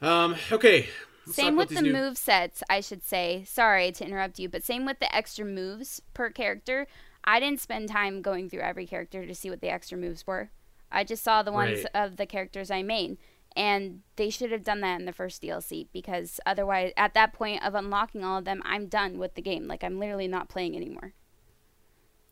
Um, 0.00 0.36
okay. 0.52 0.88
Same 1.26 1.56
with 1.56 1.70
the 1.70 1.82
new- 1.82 1.92
move 1.92 2.16
sets, 2.16 2.62
I 2.70 2.80
should 2.80 3.02
say. 3.02 3.44
Sorry 3.48 3.90
to 3.92 4.04
interrupt 4.04 4.38
you, 4.38 4.48
but 4.48 4.62
same 4.62 4.84
with 4.84 5.00
the 5.00 5.14
extra 5.14 5.44
moves 5.44 6.00
per 6.14 6.30
character. 6.30 6.86
I 7.24 7.38
didn't 7.40 7.60
spend 7.60 7.88
time 7.88 8.22
going 8.22 8.48
through 8.48 8.60
every 8.60 8.86
character 8.86 9.26
to 9.26 9.34
see 9.34 9.50
what 9.50 9.60
the 9.60 9.68
extra 9.68 9.96
moves 9.98 10.26
were. 10.26 10.50
I 10.90 11.04
just 11.04 11.22
saw 11.22 11.42
the 11.42 11.52
ones 11.52 11.84
Right. 11.94 12.04
of 12.04 12.16
the 12.16 12.26
characters 12.26 12.70
I 12.70 12.82
made. 12.82 13.18
And 13.56 14.02
they 14.14 14.30
should 14.30 14.52
have 14.52 14.62
done 14.62 14.80
that 14.82 15.00
in 15.00 15.06
the 15.06 15.12
first 15.12 15.42
DLC 15.42 15.88
because 15.92 16.38
otherwise, 16.46 16.92
at 16.96 17.14
that 17.14 17.32
point 17.32 17.64
of 17.64 17.74
unlocking 17.74 18.24
all 18.24 18.38
of 18.38 18.44
them, 18.44 18.62
I'm 18.64 18.86
done 18.86 19.18
with 19.18 19.34
the 19.34 19.42
game. 19.42 19.66
Like, 19.66 19.82
I'm 19.82 19.98
literally 19.98 20.28
not 20.28 20.48
playing 20.48 20.76
anymore. 20.76 21.14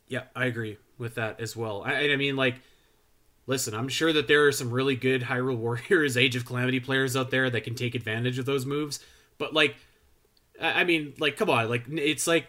Yeah, 0.07 0.23
I 0.35 0.45
agree 0.45 0.77
with 0.97 1.15
that 1.15 1.39
as 1.39 1.55
well. 1.55 1.83
I, 1.85 2.09
I 2.09 2.15
mean, 2.15 2.35
like, 2.35 2.61
listen, 3.47 3.73
I'm 3.73 3.89
sure 3.89 4.13
that 4.13 4.27
there 4.27 4.47
are 4.47 4.51
some 4.51 4.71
really 4.71 4.95
good 4.95 5.23
Hyrule 5.23 5.57
Warriors 5.89 6.15
Age 6.17 6.35
of 6.37 6.45
Calamity 6.45 6.79
players 6.79 7.15
out 7.17 7.31
there 7.31 7.49
that 7.49 7.61
can 7.61 7.75
take 7.75 7.95
advantage 7.95 8.39
of 8.39 8.45
those 8.45 8.65
moves. 8.65 8.99
But 9.37 9.53
like, 9.53 9.75
I 10.61 10.81
I 10.81 10.83
mean, 10.85 11.13
like, 11.19 11.35
come 11.37 11.49
on, 11.49 11.69
like, 11.69 11.83
it's 11.89 12.27
like 12.27 12.47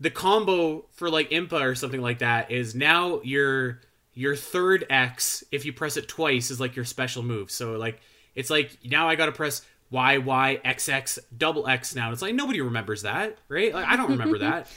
the 0.00 0.10
combo 0.10 0.86
for 0.92 1.10
like 1.10 1.30
Impa 1.30 1.60
or 1.60 1.74
something 1.74 2.00
like 2.00 2.20
that 2.20 2.50
is 2.50 2.74
now 2.74 3.20
your 3.22 3.80
your 4.14 4.34
third 4.34 4.86
X 4.90 5.44
if 5.52 5.64
you 5.64 5.72
press 5.72 5.96
it 5.96 6.08
twice 6.08 6.50
is 6.50 6.58
like 6.58 6.74
your 6.74 6.84
special 6.84 7.22
move. 7.22 7.50
So 7.50 7.72
like, 7.72 8.00
it's 8.34 8.50
like 8.50 8.78
now 8.84 9.08
I 9.08 9.14
got 9.14 9.26
to 9.26 9.32
press. 9.32 9.62
Y 9.92 10.18
Y 10.18 10.60
X 10.64 10.88
X 10.88 11.18
double 11.36 11.66
X 11.66 11.96
now. 11.96 12.12
It's 12.12 12.22
like 12.22 12.32
nobody 12.32 12.60
remembers 12.60 13.02
that, 13.02 13.38
right? 13.48 13.74
Like, 13.74 13.88
I 13.88 13.96
don't 13.96 14.10
remember 14.10 14.38
that. 14.48 14.68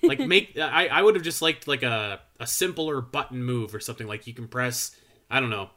like 0.00 0.20
make 0.20 0.56
I, 0.56 0.86
I 0.86 1.02
would 1.02 1.16
have 1.16 1.24
just 1.24 1.42
liked 1.42 1.66
like 1.66 1.82
a, 1.82 2.20
a 2.38 2.46
simpler 2.46 3.00
button 3.00 3.42
move 3.42 3.74
or 3.74 3.80
something 3.80 4.06
like 4.06 4.28
you 4.28 4.32
can 4.32 4.46
press 4.46 4.94
I 5.28 5.40
don't 5.40 5.50
know. 5.50 5.70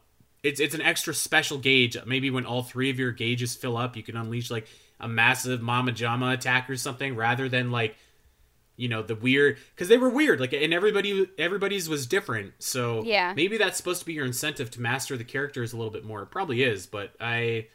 It's 0.44 0.60
it's 0.60 0.76
an 0.76 0.82
extra 0.82 1.14
special 1.14 1.58
gauge. 1.58 1.98
Maybe 2.06 2.30
when 2.30 2.46
all 2.46 2.62
three 2.62 2.92
of 2.92 3.00
your 3.00 3.12
gauges 3.12 3.56
fill 3.56 3.78
up, 3.78 3.98
you 3.98 4.04
can 4.04 4.16
unleash 4.16 4.52
like 4.52 4.68
a 5.00 5.08
massive 5.08 5.62
Mama 5.62 5.92
Jama 5.92 6.32
attack 6.32 6.70
or 6.70 6.76
something 6.76 7.16
rather 7.16 7.50
than 7.50 7.72
like 7.72 7.96
you 8.84 8.90
know 8.90 9.02
the 9.02 9.16
weird 9.16 9.58
because 9.74 9.88
they 9.88 9.98
were 9.98 10.10
weird 10.10 10.40
like 10.40 10.52
and 10.54 10.74
everybody 10.74 11.12
everybody's 11.38 11.88
was 11.88 12.06
different 12.06 12.52
so 12.60 13.02
Yeah. 13.04 13.34
maybe 13.34 13.58
that's 13.58 13.78
supposed 13.78 14.00
to 14.02 14.06
be 14.06 14.14
your 14.14 14.26
incentive 14.26 14.70
to 14.72 14.82
master 14.82 15.16
the 15.18 15.24
characters 15.24 15.72
a 15.74 15.78
little 15.78 15.94
bit 15.98 16.04
more. 16.04 16.22
It 16.24 16.32
probably 16.32 16.64
is 16.64 16.86
but 16.86 17.14
i 17.22 17.68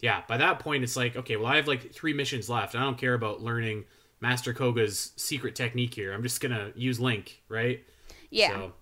yeah 0.00 0.22
by 0.28 0.36
that 0.36 0.58
point 0.58 0.84
it's 0.84 0.96
like 0.96 1.16
okay 1.16 1.36
well 1.36 1.46
i 1.46 1.56
have 1.56 1.66
like 1.68 1.92
three 1.92 2.12
missions 2.12 2.48
left. 2.50 2.74
I 2.74 2.80
don't 2.80 2.98
care 2.98 3.14
about 3.14 3.40
learning 3.42 3.84
master 4.20 4.52
Kohga's 4.54 5.12
secret 5.16 5.54
technique 5.54 5.94
here. 5.94 6.12
I'm 6.12 6.22
just 6.22 6.40
gonna 6.42 6.72
use 6.76 7.00
link 7.00 7.42
right? 7.48 7.82
Yeah. 8.30 8.50
so 8.50 8.72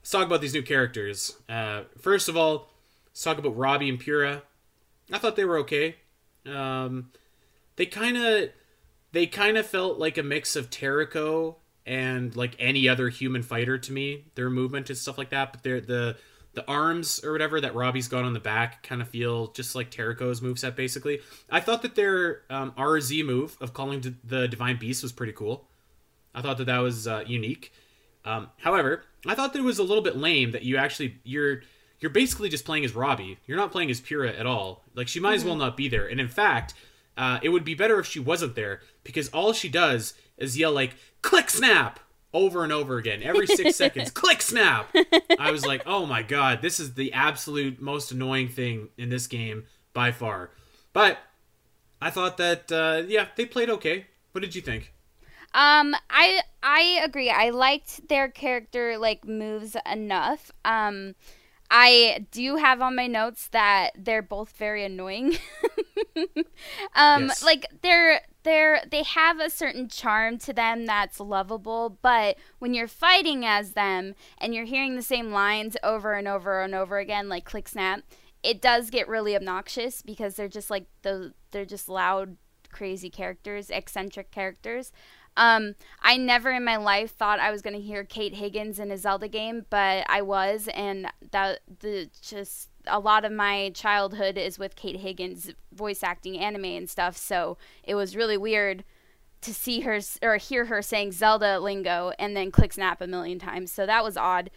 let's 0.00 0.10
talk 0.10 0.26
about 0.26 0.40
these 0.40 0.54
new 0.54 0.62
characters. 0.62 1.36
Uh, 1.48 1.82
first 2.00 2.28
of 2.28 2.36
all 2.36 2.70
let's 3.08 3.22
talk 3.22 3.38
about 3.38 3.56
robbie 3.56 3.88
and 3.88 4.00
Purah 4.00 4.42
i 5.12 5.18
thought 5.18 5.36
they 5.36 5.44
were 5.44 5.58
okay. 5.58 5.96
Um, 6.46 7.10
they 7.76 7.86
kind 7.86 8.16
of 8.16 8.50
they 9.14 9.26
kind 9.26 9.56
of 9.56 9.64
felt 9.64 9.98
like 9.98 10.18
a 10.18 10.22
mix 10.22 10.56
of 10.56 10.70
Terrako 10.70 11.54
and 11.86 12.34
like 12.34 12.56
any 12.58 12.88
other 12.88 13.08
human 13.08 13.42
fighter 13.42 13.78
to 13.78 13.92
me. 13.92 14.24
Their 14.34 14.50
movement 14.50 14.90
and 14.90 14.98
stuff 14.98 15.16
like 15.16 15.30
that, 15.30 15.52
but 15.52 15.62
they're 15.62 15.80
the 15.80 16.16
the 16.54 16.66
arms 16.68 17.20
or 17.24 17.32
whatever 17.32 17.60
that 17.60 17.74
Robbie's 17.74 18.06
got 18.06 18.24
on 18.24 18.32
the 18.32 18.40
back 18.40 18.84
kind 18.84 19.02
of 19.02 19.08
feel 19.08 19.48
just 19.52 19.74
like 19.74 19.90
Terrako's 19.90 20.40
moveset 20.40 20.76
basically. 20.76 21.20
I 21.50 21.60
thought 21.60 21.82
that 21.82 21.94
their 21.94 22.42
um, 22.50 22.72
RZ 22.72 23.24
move 23.24 23.56
of 23.60 23.72
calling 23.72 24.00
d- 24.00 24.14
the 24.22 24.46
Divine 24.46 24.78
Beast 24.78 25.02
was 25.02 25.10
pretty 25.12 25.32
cool. 25.32 25.68
I 26.34 26.42
thought 26.42 26.58
that 26.58 26.66
that 26.66 26.78
was 26.78 27.08
uh, 27.08 27.24
unique. 27.26 27.72
Um, 28.24 28.50
however, 28.58 29.02
I 29.26 29.34
thought 29.34 29.52
that 29.52 29.60
it 29.60 29.64
was 29.64 29.78
a 29.78 29.84
little 29.84 30.02
bit 30.02 30.16
lame 30.16 30.52
that 30.52 30.62
you 30.62 30.76
actually 30.76 31.16
you're 31.24 31.62
you're 32.00 32.10
basically 32.10 32.48
just 32.48 32.64
playing 32.64 32.84
as 32.84 32.94
Robbie. 32.94 33.38
You're 33.46 33.56
not 33.58 33.72
playing 33.72 33.90
as 33.90 34.00
Purah 34.00 34.38
at 34.38 34.46
all. 34.46 34.82
Like 34.94 35.08
she 35.08 35.20
might 35.20 35.34
as 35.34 35.44
well 35.44 35.56
not 35.56 35.76
be 35.76 35.88
there. 35.88 36.06
And 36.06 36.20
in 36.20 36.28
fact, 36.28 36.74
uh, 37.16 37.38
it 37.42 37.50
would 37.50 37.64
be 37.64 37.74
better 37.74 37.98
if 37.98 38.06
she 38.06 38.20
wasn't 38.20 38.54
there 38.54 38.80
because 39.02 39.28
all 39.28 39.52
she 39.52 39.68
does 39.68 40.14
is 40.36 40.58
yell 40.58 40.72
like 40.72 40.96
"click 41.22 41.50
snap" 41.50 42.00
over 42.32 42.64
and 42.64 42.72
over 42.72 42.98
again 42.98 43.22
every 43.22 43.46
six 43.46 43.76
seconds. 43.84 44.10
Click 44.10 44.42
snap. 44.42 44.94
I 45.38 45.50
was 45.50 45.64
like, 45.64 45.82
oh 45.86 46.04
my 46.06 46.22
god, 46.22 46.60
this 46.62 46.80
is 46.80 46.94
the 46.94 47.12
absolute 47.12 47.80
most 47.80 48.10
annoying 48.10 48.48
thing 48.48 48.88
in 48.98 49.08
this 49.08 49.26
game 49.26 49.64
by 49.92 50.12
far. 50.12 50.50
But 50.92 51.18
I 52.02 52.10
thought 52.10 52.36
that 52.38 52.70
uh, 52.70 53.02
yeah, 53.06 53.28
they 53.36 53.46
played 53.46 53.70
okay. 53.70 54.06
What 54.32 54.42
did 54.42 54.54
you 54.54 54.60
think? 54.60 54.92
Um, 55.54 55.94
I 56.10 56.40
I 56.62 57.00
agree. 57.04 57.30
I 57.30 57.50
liked 57.50 58.08
their 58.08 58.28
character 58.28 58.98
like 58.98 59.24
moves 59.24 59.76
enough. 59.90 60.50
Um, 60.64 61.14
I 61.70 62.26
do 62.32 62.56
have 62.56 62.82
on 62.82 62.96
my 62.96 63.06
notes 63.06 63.48
that 63.48 63.90
they're 63.96 64.22
both 64.22 64.50
very 64.56 64.84
annoying. 64.84 65.36
um, 66.94 67.28
Yes. 67.28 67.42
like 67.42 67.66
they're 67.82 68.20
they're 68.42 68.82
they 68.90 69.02
have 69.02 69.40
a 69.40 69.50
certain 69.50 69.88
charm 69.88 70.38
to 70.38 70.52
them 70.52 70.86
that's 70.86 71.20
lovable, 71.20 71.98
but 72.02 72.36
when 72.58 72.74
you're 72.74 72.88
fighting 72.88 73.44
as 73.44 73.72
them 73.72 74.14
and 74.38 74.54
you're 74.54 74.64
hearing 74.64 74.96
the 74.96 75.02
same 75.02 75.30
lines 75.30 75.76
over 75.82 76.12
and 76.14 76.28
over 76.28 76.62
and 76.62 76.74
over 76.74 76.98
again, 76.98 77.28
like 77.28 77.44
click 77.44 77.68
snap, 77.68 78.00
it 78.42 78.60
does 78.60 78.90
get 78.90 79.08
really 79.08 79.34
obnoxious 79.36 80.02
because 80.02 80.36
they're 80.36 80.48
just 80.48 80.70
like 80.70 80.86
the 81.02 81.32
they're 81.50 81.64
just 81.64 81.88
loud, 81.88 82.36
crazy 82.70 83.10
characters, 83.10 83.70
eccentric 83.70 84.30
characters. 84.30 84.92
Um, 85.36 85.74
I 86.00 86.16
never 86.16 86.50
in 86.52 86.64
my 86.64 86.76
life 86.76 87.12
thought 87.16 87.40
I 87.40 87.50
was 87.50 87.60
going 87.60 87.74
to 87.74 87.82
hear 87.82 88.04
Kate 88.04 88.34
Higgins 88.34 88.78
in 88.78 88.92
a 88.92 88.96
Zelda 88.96 89.26
game, 89.26 89.66
but 89.68 90.06
I 90.08 90.22
was, 90.22 90.68
and 90.72 91.08
that 91.32 91.58
the 91.80 92.08
just 92.22 92.70
a 92.86 92.98
lot 92.98 93.24
of 93.24 93.32
my 93.32 93.70
childhood 93.74 94.36
is 94.36 94.58
with 94.58 94.76
Kate 94.76 94.96
Higgins 94.96 95.52
voice 95.72 96.02
acting 96.02 96.38
anime 96.38 96.64
and 96.64 96.88
stuff. 96.88 97.16
So 97.16 97.56
it 97.82 97.94
was 97.94 98.16
really 98.16 98.36
weird 98.36 98.84
to 99.42 99.52
see 99.52 99.80
her 99.80 100.00
or 100.22 100.36
hear 100.36 100.66
her 100.66 100.80
saying 100.80 101.12
Zelda 101.12 101.60
lingo 101.60 102.12
and 102.18 102.36
then 102.36 102.50
click 102.50 102.72
snap 102.72 103.00
a 103.00 103.06
million 103.06 103.38
times. 103.38 103.70
So 103.70 103.86
that 103.86 104.02
was 104.02 104.16
odd. 104.16 104.50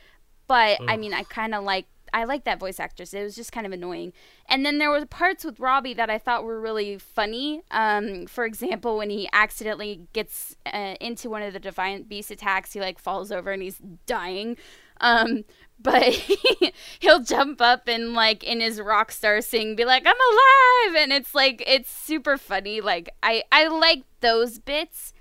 But 0.48 0.80
I 0.88 0.96
mean, 0.96 1.14
I 1.14 1.24
kind 1.24 1.54
of 1.54 1.64
like 1.64 1.88
I 2.14 2.24
like 2.24 2.46
that 2.46 2.60
voice 2.60 2.80
actress. 2.80 3.14
It 3.14 3.24
was 3.24 3.36
just 3.36 3.52
kind 3.52 3.66
of 3.66 3.74
annoying. 3.74 4.14
And 4.48 4.66
then 4.66 4.78
there 4.78 4.90
were 4.90 5.06
parts 5.06 5.44
with 5.44 5.60
Robbie 5.60 5.94
that 5.96 6.10
I 6.10 6.18
thought 6.18 6.44
were 6.44 6.60
really 6.60 6.98
funny. 6.98 7.64
Um, 7.72 8.28
for 8.28 8.46
example, 8.46 8.98
when 8.98 9.10
he 9.10 9.28
accidentally 9.34 10.08
gets 10.14 10.56
uh, 10.66 10.96
into 11.02 11.30
one 11.30 11.42
of 11.42 11.54
the 11.54 11.60
Defiant 11.60 12.08
Beast 12.08 12.32
attacks, 12.32 12.74
he 12.74 12.80
like 12.80 13.00
falls 13.00 13.32
over 13.32 13.52
and 13.52 13.62
he's 13.62 13.80
dying. 14.06 14.58
Um, 15.02 15.44
but 15.80 16.04
he'll 17.00 17.22
jump 17.22 17.62
up 17.62 17.88
and 17.88 18.14
like 18.14 18.44
in 18.44 18.60
his 18.60 18.82
rock 18.82 19.12
star 19.12 19.42
sing 19.42 19.76
be 19.76 19.86
like 19.86 20.04
i'm 20.06 20.16
alive 20.16 21.04
and 21.04 21.14
it's 21.14 21.36
like 21.36 21.64
it's 21.68 21.90
super 21.90 22.38
funny 22.38 22.82
like 22.82 23.10
i 23.22 23.44
i 23.52 23.68
like 23.68 24.04
those 24.22 24.60
bits 24.60 25.14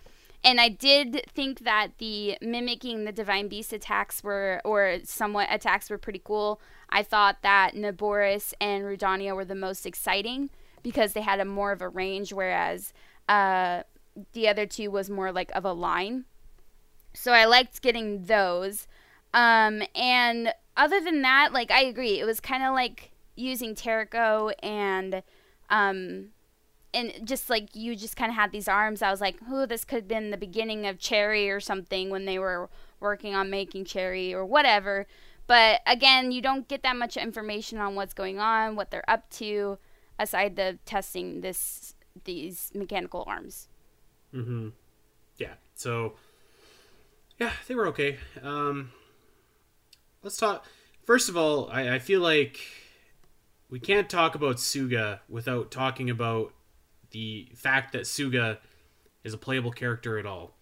and 0.47 0.61
I 0.61 0.69
did 0.69 1.25
think 1.29 1.65
that 1.65 1.99
the 1.99 2.39
mimicking 2.41 3.05
the 3.05 3.11
divine 3.11 3.49
beast 3.49 3.73
attacks 3.73 4.23
were, 4.23 4.61
or 4.65 4.99
somewhat 5.03 5.49
attacks 5.51 5.91
were 5.91 5.99
pretty 5.99 6.23
cool. 6.23 6.61
I 6.89 7.03
thought 7.03 7.43
that 7.43 7.75
Naboris 7.75 8.55
and 8.61 8.85
Rudania 8.85 9.35
were 9.35 9.45
the 9.45 9.57
most 9.57 9.87
exciting 9.87 10.51
because 10.85 11.15
they 11.15 11.23
had 11.23 11.41
a 11.41 11.45
more 11.45 11.73
of 11.73 11.83
a 11.83 11.89
range, 11.89 12.33
whereas 12.33 12.93
uh, 13.29 13.83
the 14.35 14.47
other 14.47 14.67
two 14.67 14.89
was 14.89 15.11
more 15.11 15.33
like 15.33 15.51
of 15.53 15.65
a 15.65 15.73
line. 15.73 16.27
So 17.13 17.33
I 17.33 17.45
liked 17.45 17.83
getting 17.83 18.27
those. 18.27 18.87
Um, 19.35 19.83
and 19.95 20.55
other 20.77 21.01
than 21.01 21.23
that, 21.23 21.53
like 21.53 21.71
I 21.71 21.83
agree, 21.83 22.19
it 22.21 22.25
was 22.25 22.41
kind 22.41 22.63
of 22.63 22.73
like 22.75 23.13
using 23.35 23.75
Terrako 23.75 24.53
and 24.63 25.23
um, 25.69 26.29
and 26.95 27.13
just 27.25 27.51
like 27.51 27.75
you 27.75 27.95
just 27.97 28.17
kind 28.17 28.31
of 28.31 28.37
had 28.37 28.53
these 28.53 28.69
arms 28.69 29.03
i 29.03 29.11
was 29.11 29.21
like 29.21 29.37
oh 29.51 29.67
this 29.67 29.85
could 29.85 29.97
have 29.97 30.09
been 30.09 30.31
the 30.31 30.37
beginning 30.37 30.87
of 30.87 30.99
cherry 30.99 31.51
or 31.51 31.61
something 31.61 32.09
when 32.09 32.25
they 32.25 32.39
were 32.39 32.71
working 33.01 33.35
on 33.35 33.51
making 33.51 33.85
cherry 33.85 34.33
or 34.33 34.47
whatever 34.47 35.07
But 35.47 35.81
again, 35.87 36.33
you 36.33 36.43
don't 36.43 36.67
get 36.67 36.83
that 36.83 36.97
much 36.97 37.17
information 37.17 37.79
on 37.79 37.95
what's 37.95 38.15
going 38.15 38.39
on, 38.39 38.75
what 38.75 38.91
they're 38.91 39.09
up 39.09 39.31
to, 39.39 39.79
aside 40.19 40.57
the 40.57 40.79
testing 40.85 41.41
this 41.41 41.95
these 42.25 42.73
mechanical 42.75 43.23
arms. 43.27 43.69
Mm-hmm. 44.35 44.71
Yeah. 45.39 45.55
So 45.75 46.15
yeah, 47.39 47.53
they 47.69 47.75
were 47.75 47.87
okay. 47.89 48.19
Um, 48.43 48.91
let's 50.27 50.37
talk. 50.37 50.67
First 51.05 51.29
of 51.29 51.37
all, 51.37 51.71
I, 51.71 51.95
I 51.95 51.99
feel 52.01 52.21
like 52.21 52.59
we 53.71 53.79
can't 53.79 54.11
talk 54.11 54.35
about 54.35 54.57
Sooga 54.57 55.21
without 55.29 55.71
talking 55.71 56.11
about 56.11 56.53
the 57.13 57.49
fact 57.55 57.93
that 57.93 58.03
Sooga 58.03 58.59
is 59.23 59.33
a 59.33 59.39
playable 59.39 59.71
character 59.71 60.19
at 60.19 60.27
all. 60.27 60.57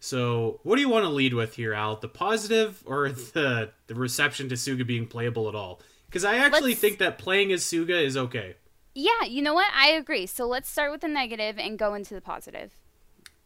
So, 0.00 0.58
what 0.64 0.74
do 0.74 0.82
you 0.82 0.88
want 0.88 1.04
to 1.04 1.08
lead 1.08 1.34
with 1.34 1.54
here, 1.54 1.72
Al? 1.72 1.96
The 1.96 2.08
positive 2.08 2.82
or 2.84 3.08
the 3.36 3.70
the 3.86 3.94
reception 3.94 4.48
to 4.48 4.56
Sooga 4.56 4.84
being 4.84 5.06
playable 5.06 5.48
at 5.48 5.54
all? 5.54 5.80
Because 6.06 6.24
I 6.24 6.38
actually 6.38 6.70
Let's- 6.70 6.80
think 6.80 6.98
that 6.98 7.16
playing 7.16 7.52
as 7.52 7.62
Sooga 7.62 8.02
is 8.02 8.16
okay. 8.16 8.56
Yeah, 8.92 9.22
you 9.28 9.40
know 9.40 9.54
what? 9.54 9.70
I 9.72 9.90
agree. 9.90 10.26
So 10.26 10.48
let's 10.48 10.68
start 10.68 10.90
with 10.90 11.02
the 11.02 11.08
negative 11.08 11.58
and 11.60 11.78
go 11.78 11.94
into 11.94 12.12
the 12.14 12.20
positive. 12.20 12.72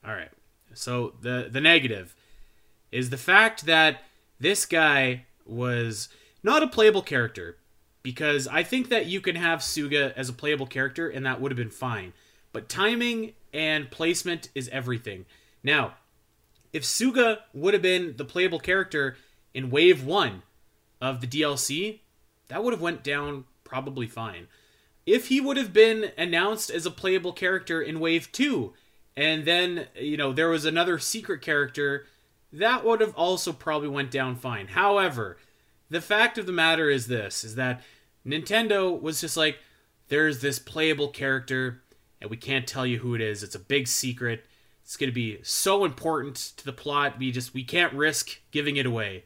All 0.07 0.15
right. 0.15 0.31
So 0.73 1.13
the 1.21 1.49
the 1.51 1.61
negative 1.61 2.17
is 2.91 3.11
the 3.11 3.19
fact 3.19 3.67
that 3.67 4.05
this 4.39 4.65
guy 4.65 5.27
was 5.51 6.09
not 6.43 6.63
a 6.63 6.69
playable 6.69 7.03
character 7.03 7.59
because 8.03 8.49
I 8.49 8.63
think 8.63 8.89
that 8.89 9.07
you 9.07 9.21
can 9.21 9.37
have 9.37 9.61
Sooga 9.61 10.13
as 10.15 10.29
a 10.29 10.35
playable 10.35 10.67
character 10.67 11.09
and 11.09 11.27
that 11.27 11.41
would 11.41 11.51
have 11.51 11.59
been 11.59 11.71
fine. 11.71 12.13
But 12.53 12.69
timing 12.69 13.35
and 13.53 13.91
placement 13.91 14.49
is 14.55 14.69
everything. 14.71 15.27
Now, 15.63 15.95
if 16.73 16.83
Sooga 16.85 17.39
would 17.53 17.75
have 17.75 17.83
been 17.83 18.17
the 18.17 18.25
playable 18.25 18.61
character 18.61 19.17
in 19.53 19.71
wave 19.71 20.05
1 20.05 20.43
of 21.01 21.21
the 21.21 21.27
DLC, 21.27 22.01
that 22.49 22.63
would 22.63 22.73
have 22.73 22.81
went 22.81 23.03
down 23.03 23.45
probably 23.65 24.07
fine. 24.07 24.47
If 25.07 25.29
he 25.29 25.41
would 25.41 25.57
have 25.57 25.73
been 25.73 26.13
announced 26.17 26.71
as 26.71 26.87
a 26.87 26.91
playable 26.91 27.33
character 27.33 27.83
in 27.83 28.01
wave 28.01 28.31
2 28.33 28.73
and 29.17 29.45
then, 29.45 29.89
you 29.99 30.17
know, 30.17 30.33
there 30.33 30.49
was 30.49 30.65
another 30.65 30.99
secret 30.99 31.43
character, 31.43 32.07
that 32.53 32.85
would 32.85 33.01
have 33.01 33.15
also 33.15 33.53
probably 33.53 33.89
went 33.89 34.11
down 34.11 34.37
fine. 34.37 34.69
However, 34.69 35.39
the 35.89 36.01
fact 36.01 36.39
of 36.39 36.47
the 36.47 36.53
matter 36.53 36.91
is 36.91 37.07
this 37.07 37.45
is 37.45 37.55
that 37.57 37.83
Nintendo 38.27 39.01
was 39.01 39.21
just 39.21 39.37
like 39.37 39.59
there's 40.09 40.41
this 40.41 40.59
playable 40.59 41.09
character 41.09 41.83
and 42.21 42.31
we 42.31 42.37
can't 42.37 42.67
tell 42.67 42.87
you 42.87 42.99
who 42.99 43.15
it 43.15 43.21
is. 43.21 43.43
It's 43.43 43.55
a 43.55 43.61
big 43.61 43.89
secret. 43.89 44.45
It's 44.85 44.97
going 44.97 45.11
to 45.11 45.15
be 45.15 45.39
so 45.43 45.85
important 45.85 46.37
to 46.57 46.65
the 46.65 46.73
plot. 46.73 47.19
We 47.19 47.31
just 47.31 47.55
we 47.55 47.65
can't 47.65 47.93
risk 47.93 48.41
giving 48.51 48.77
it 48.77 48.87
away. 48.87 49.25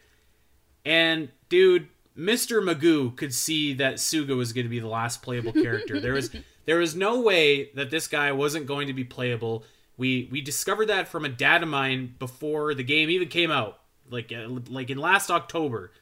And 0.84 1.30
dude, 1.48 1.88
Mr. 2.16 2.62
Magoo 2.62 3.16
could 3.16 3.34
see 3.34 3.74
that 3.74 3.94
Sooga 3.94 4.36
was 4.36 4.52
going 4.52 4.66
to 4.66 4.70
be 4.70 4.78
the 4.78 4.86
last 4.86 5.22
playable 5.22 5.52
character. 5.52 6.00
there 6.00 6.12
was 6.12 6.30
there 6.66 6.78
was 6.78 6.94
no 6.94 7.20
way 7.20 7.70
that 7.74 7.90
this 7.90 8.06
guy 8.06 8.30
wasn't 8.32 8.66
going 8.66 8.86
to 8.86 8.92
be 8.92 9.04
playable. 9.04 9.64
We 9.96 10.28
we 10.30 10.40
discovered 10.40 10.86
that 10.86 11.08
from 11.08 11.24
a 11.24 11.28
data 11.28 11.66
mine 11.66 12.14
before 12.18 12.74
the 12.74 12.82
game 12.82 13.10
even 13.10 13.28
came 13.28 13.50
out, 13.50 13.78
like 14.10 14.32
uh, 14.32 14.48
like 14.68 14.90
in 14.90 14.98
last 14.98 15.30
October. 15.30 15.92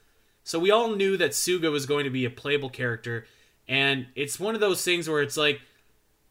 So 0.45 0.59
we 0.59 0.71
all 0.71 0.95
knew 0.95 1.17
that 1.19 1.33
Sooga 1.33 1.71
was 1.71 1.87
going 1.87 2.05
to 2.05 2.11
be 2.11 2.25
a 2.25 2.31
playable 2.31 2.71
character, 2.71 3.27
and 3.69 4.07
it's 4.15 4.41
one 4.41 4.55
of 4.55 4.61
those 4.61 4.83
things 4.83 5.09
where 5.09 5.23
it's 5.23 5.37
like 5.37 5.61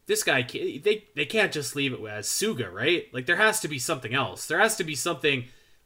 this 0.06 0.22
guy 0.22 0.42
they 0.42 1.04
they 1.14 1.24
can't 1.24 1.52
just 1.52 1.76
leave 1.76 1.92
it 1.92 2.04
as 2.04 2.26
Sooga, 2.26 2.72
right? 2.72 3.06
Like 3.12 3.26
there 3.26 3.36
has 3.36 3.60
to 3.60 3.68
be 3.68 3.78
something 3.78 4.12
else. 4.12 4.46
There 4.46 4.58
has 4.58 4.76
to 4.76 4.84
be 4.84 4.94
something 4.94 5.44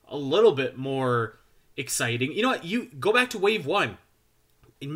a 0.09 0.16
little 0.16 0.53
bit 0.53 0.79
more 0.79 1.39
exciting. 1.77 2.33
You 2.33 2.43
know 2.43 2.49
what? 2.49 2.64
You 2.64 2.87
go 2.99 3.12
back 3.12 3.31
to 3.31 3.39
Wave 3.39 3.66
1. 3.66 3.99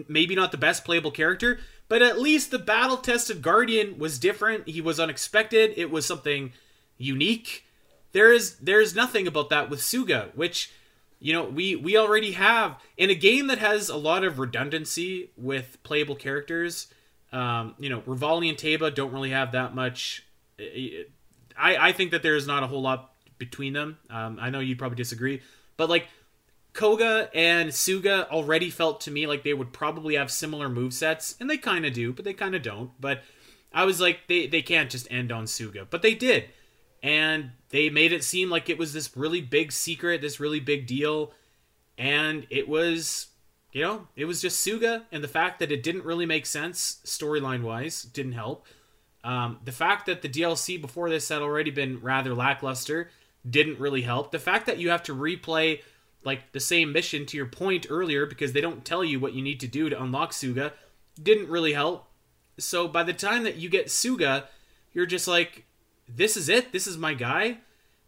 Maybe 0.08 0.34
not 0.34 0.52
the 0.52 0.58
best 0.58 0.84
playable 0.84 1.10
character, 1.10 1.58
but 1.88 2.02
at 2.02 2.20
least 2.20 2.50
the 2.50 2.58
battle 2.58 2.98
tested 2.98 3.40
Guardian 3.40 3.98
was 3.98 4.18
different. 4.18 4.68
He 4.68 4.80
was 4.80 5.00
unexpected. 5.00 5.72
It 5.76 5.90
was 5.90 6.04
something 6.04 6.52
unique. 7.00 7.64
There 8.12 8.32
is 8.32 8.56
there's 8.56 8.94
nothing 8.94 9.26
about 9.26 9.50
that 9.50 9.70
with 9.70 9.80
Sooga, 9.80 10.34
which 10.36 10.70
you 11.18 11.32
know 11.32 11.44
we 11.44 11.74
we 11.74 11.96
already 11.96 12.32
have 12.32 12.76
in 12.96 13.10
a 13.10 13.14
game 13.14 13.48
that 13.48 13.58
has 13.58 13.88
a 13.88 13.96
lot 13.96 14.24
of 14.24 14.38
redundancy 14.38 15.30
with 15.36 15.78
playable 15.82 16.16
characters. 16.16 16.88
Um, 17.32 17.74
you 17.78 17.88
know, 17.88 18.00
Revali 18.02 18.48
and 18.48 18.58
Teba 18.58 18.94
don't 18.94 19.12
really 19.12 19.30
have 19.30 19.52
that 19.52 19.74
much. 19.74 20.26
I 20.58 20.96
I 21.56 21.92
think 21.92 22.10
that 22.10 22.22
there's 22.22 22.46
not 22.46 22.62
a 22.62 22.66
whole 22.66 22.82
lot 22.82 23.12
between 23.38 23.72
them. 23.72 23.98
Um, 24.10 24.38
I 24.40 24.50
know 24.50 24.60
you'd 24.60 24.78
probably 24.78 24.96
disagree, 24.96 25.40
but 25.76 25.88
like 25.88 26.08
Kohga 26.74 27.28
and 27.34 27.70
Sooga 27.70 28.28
already 28.28 28.70
felt 28.70 29.00
to 29.02 29.10
me 29.10 29.26
like 29.26 29.42
they 29.42 29.54
would 29.54 29.72
probably 29.72 30.16
have 30.16 30.30
similar 30.30 30.68
move 30.68 30.92
sets, 30.92 31.36
and 31.40 31.48
they 31.48 31.56
kind 31.56 31.86
of 31.86 31.92
do, 31.92 32.12
but 32.12 32.24
they 32.24 32.34
kind 32.34 32.54
of 32.54 32.62
don't. 32.62 32.90
But 33.00 33.22
I 33.72 33.84
was 33.84 34.00
like, 34.00 34.26
they 34.28 34.46
they 34.46 34.62
can't 34.62 34.90
just 34.90 35.10
end 35.10 35.30
on 35.30 35.44
Sooga, 35.44 35.86
but 35.88 36.02
they 36.02 36.14
did, 36.14 36.50
and 37.02 37.50
they 37.70 37.88
made 37.90 38.12
it 38.12 38.24
seem 38.24 38.50
like 38.50 38.68
it 38.68 38.78
was 38.78 38.92
this 38.92 39.16
really 39.16 39.40
big 39.40 39.72
secret, 39.72 40.20
this 40.20 40.40
really 40.40 40.60
big 40.60 40.86
deal, 40.86 41.32
and 41.96 42.46
it 42.50 42.68
was, 42.68 43.28
you 43.72 43.82
know, 43.82 44.08
it 44.16 44.24
was 44.24 44.42
just 44.42 44.64
Sooga, 44.66 45.02
and 45.12 45.22
the 45.22 45.28
fact 45.28 45.58
that 45.60 45.72
it 45.72 45.82
didn't 45.82 46.04
really 46.04 46.26
make 46.26 46.46
sense 46.46 47.00
storyline 47.04 47.62
wise 47.62 48.02
didn't 48.02 48.32
help. 48.32 48.66
Um, 49.22 49.58
the 49.64 49.72
fact 49.72 50.06
that 50.06 50.22
the 50.22 50.28
DLC 50.28 50.80
before 50.80 51.10
this 51.10 51.28
had 51.28 51.42
already 51.42 51.70
been 51.70 52.00
rather 52.00 52.34
lackluster 52.34 53.10
didn't 53.48 53.78
really 53.78 54.02
help. 54.02 54.32
The 54.32 54.38
fact 54.38 54.66
that 54.66 54.78
you 54.78 54.90
have 54.90 55.02
to 55.04 55.14
replay 55.14 55.80
like 56.24 56.52
the 56.52 56.60
same 56.60 56.92
mission 56.92 57.26
to 57.26 57.36
your 57.36 57.46
point 57.46 57.86
earlier 57.88 58.26
because 58.26 58.52
they 58.52 58.60
don't 58.60 58.84
tell 58.84 59.02
you 59.04 59.18
what 59.18 59.32
you 59.32 59.42
need 59.42 59.60
to 59.60 59.66
do 59.66 59.88
to 59.88 60.02
unlock 60.02 60.32
Sooga 60.32 60.72
didn't 61.20 61.48
really 61.48 61.72
help. 61.72 62.06
So 62.58 62.88
by 62.88 63.02
the 63.02 63.12
time 63.12 63.44
that 63.44 63.56
you 63.56 63.68
get 63.68 63.86
Sooga, 63.86 64.44
you're 64.92 65.06
just 65.06 65.26
like, 65.26 65.64
this 66.16 66.36
is 66.36 66.48
it. 66.48 66.72
This 66.72 66.86
is 66.86 66.96
my 66.96 67.14
guy. 67.14 67.58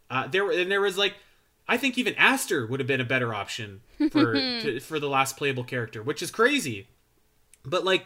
Uh, 0.09 0.27
there 0.27 0.49
and 0.51 0.71
there 0.71 0.81
was 0.81 0.97
like, 0.97 1.15
I 1.67 1.77
think 1.77 1.97
even 1.97 2.15
Astor 2.15 2.67
would 2.67 2.79
have 2.79 2.87
been 2.87 3.01
a 3.01 3.05
better 3.05 3.33
option 3.33 3.81
for 4.11 4.33
to, 4.61 4.79
for 4.79 4.99
the 4.99 5.09
last 5.09 5.37
playable 5.37 5.63
character, 5.63 6.03
which 6.03 6.21
is 6.21 6.31
crazy. 6.31 6.87
But 7.65 7.83
like, 7.85 8.05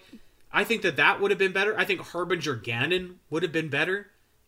I 0.51 0.63
think 0.63 0.81
that 0.83 0.95
that 0.97 1.19
would 1.19 1.31
have 1.31 1.39
been 1.39 1.51
better. 1.51 1.77
I 1.77 1.85
think 1.85 2.01
Harbinger 2.01 2.57
Ganon 2.57 3.15
would 3.29 3.43
have 3.43 3.51
been 3.51 3.69
better. 3.69 4.07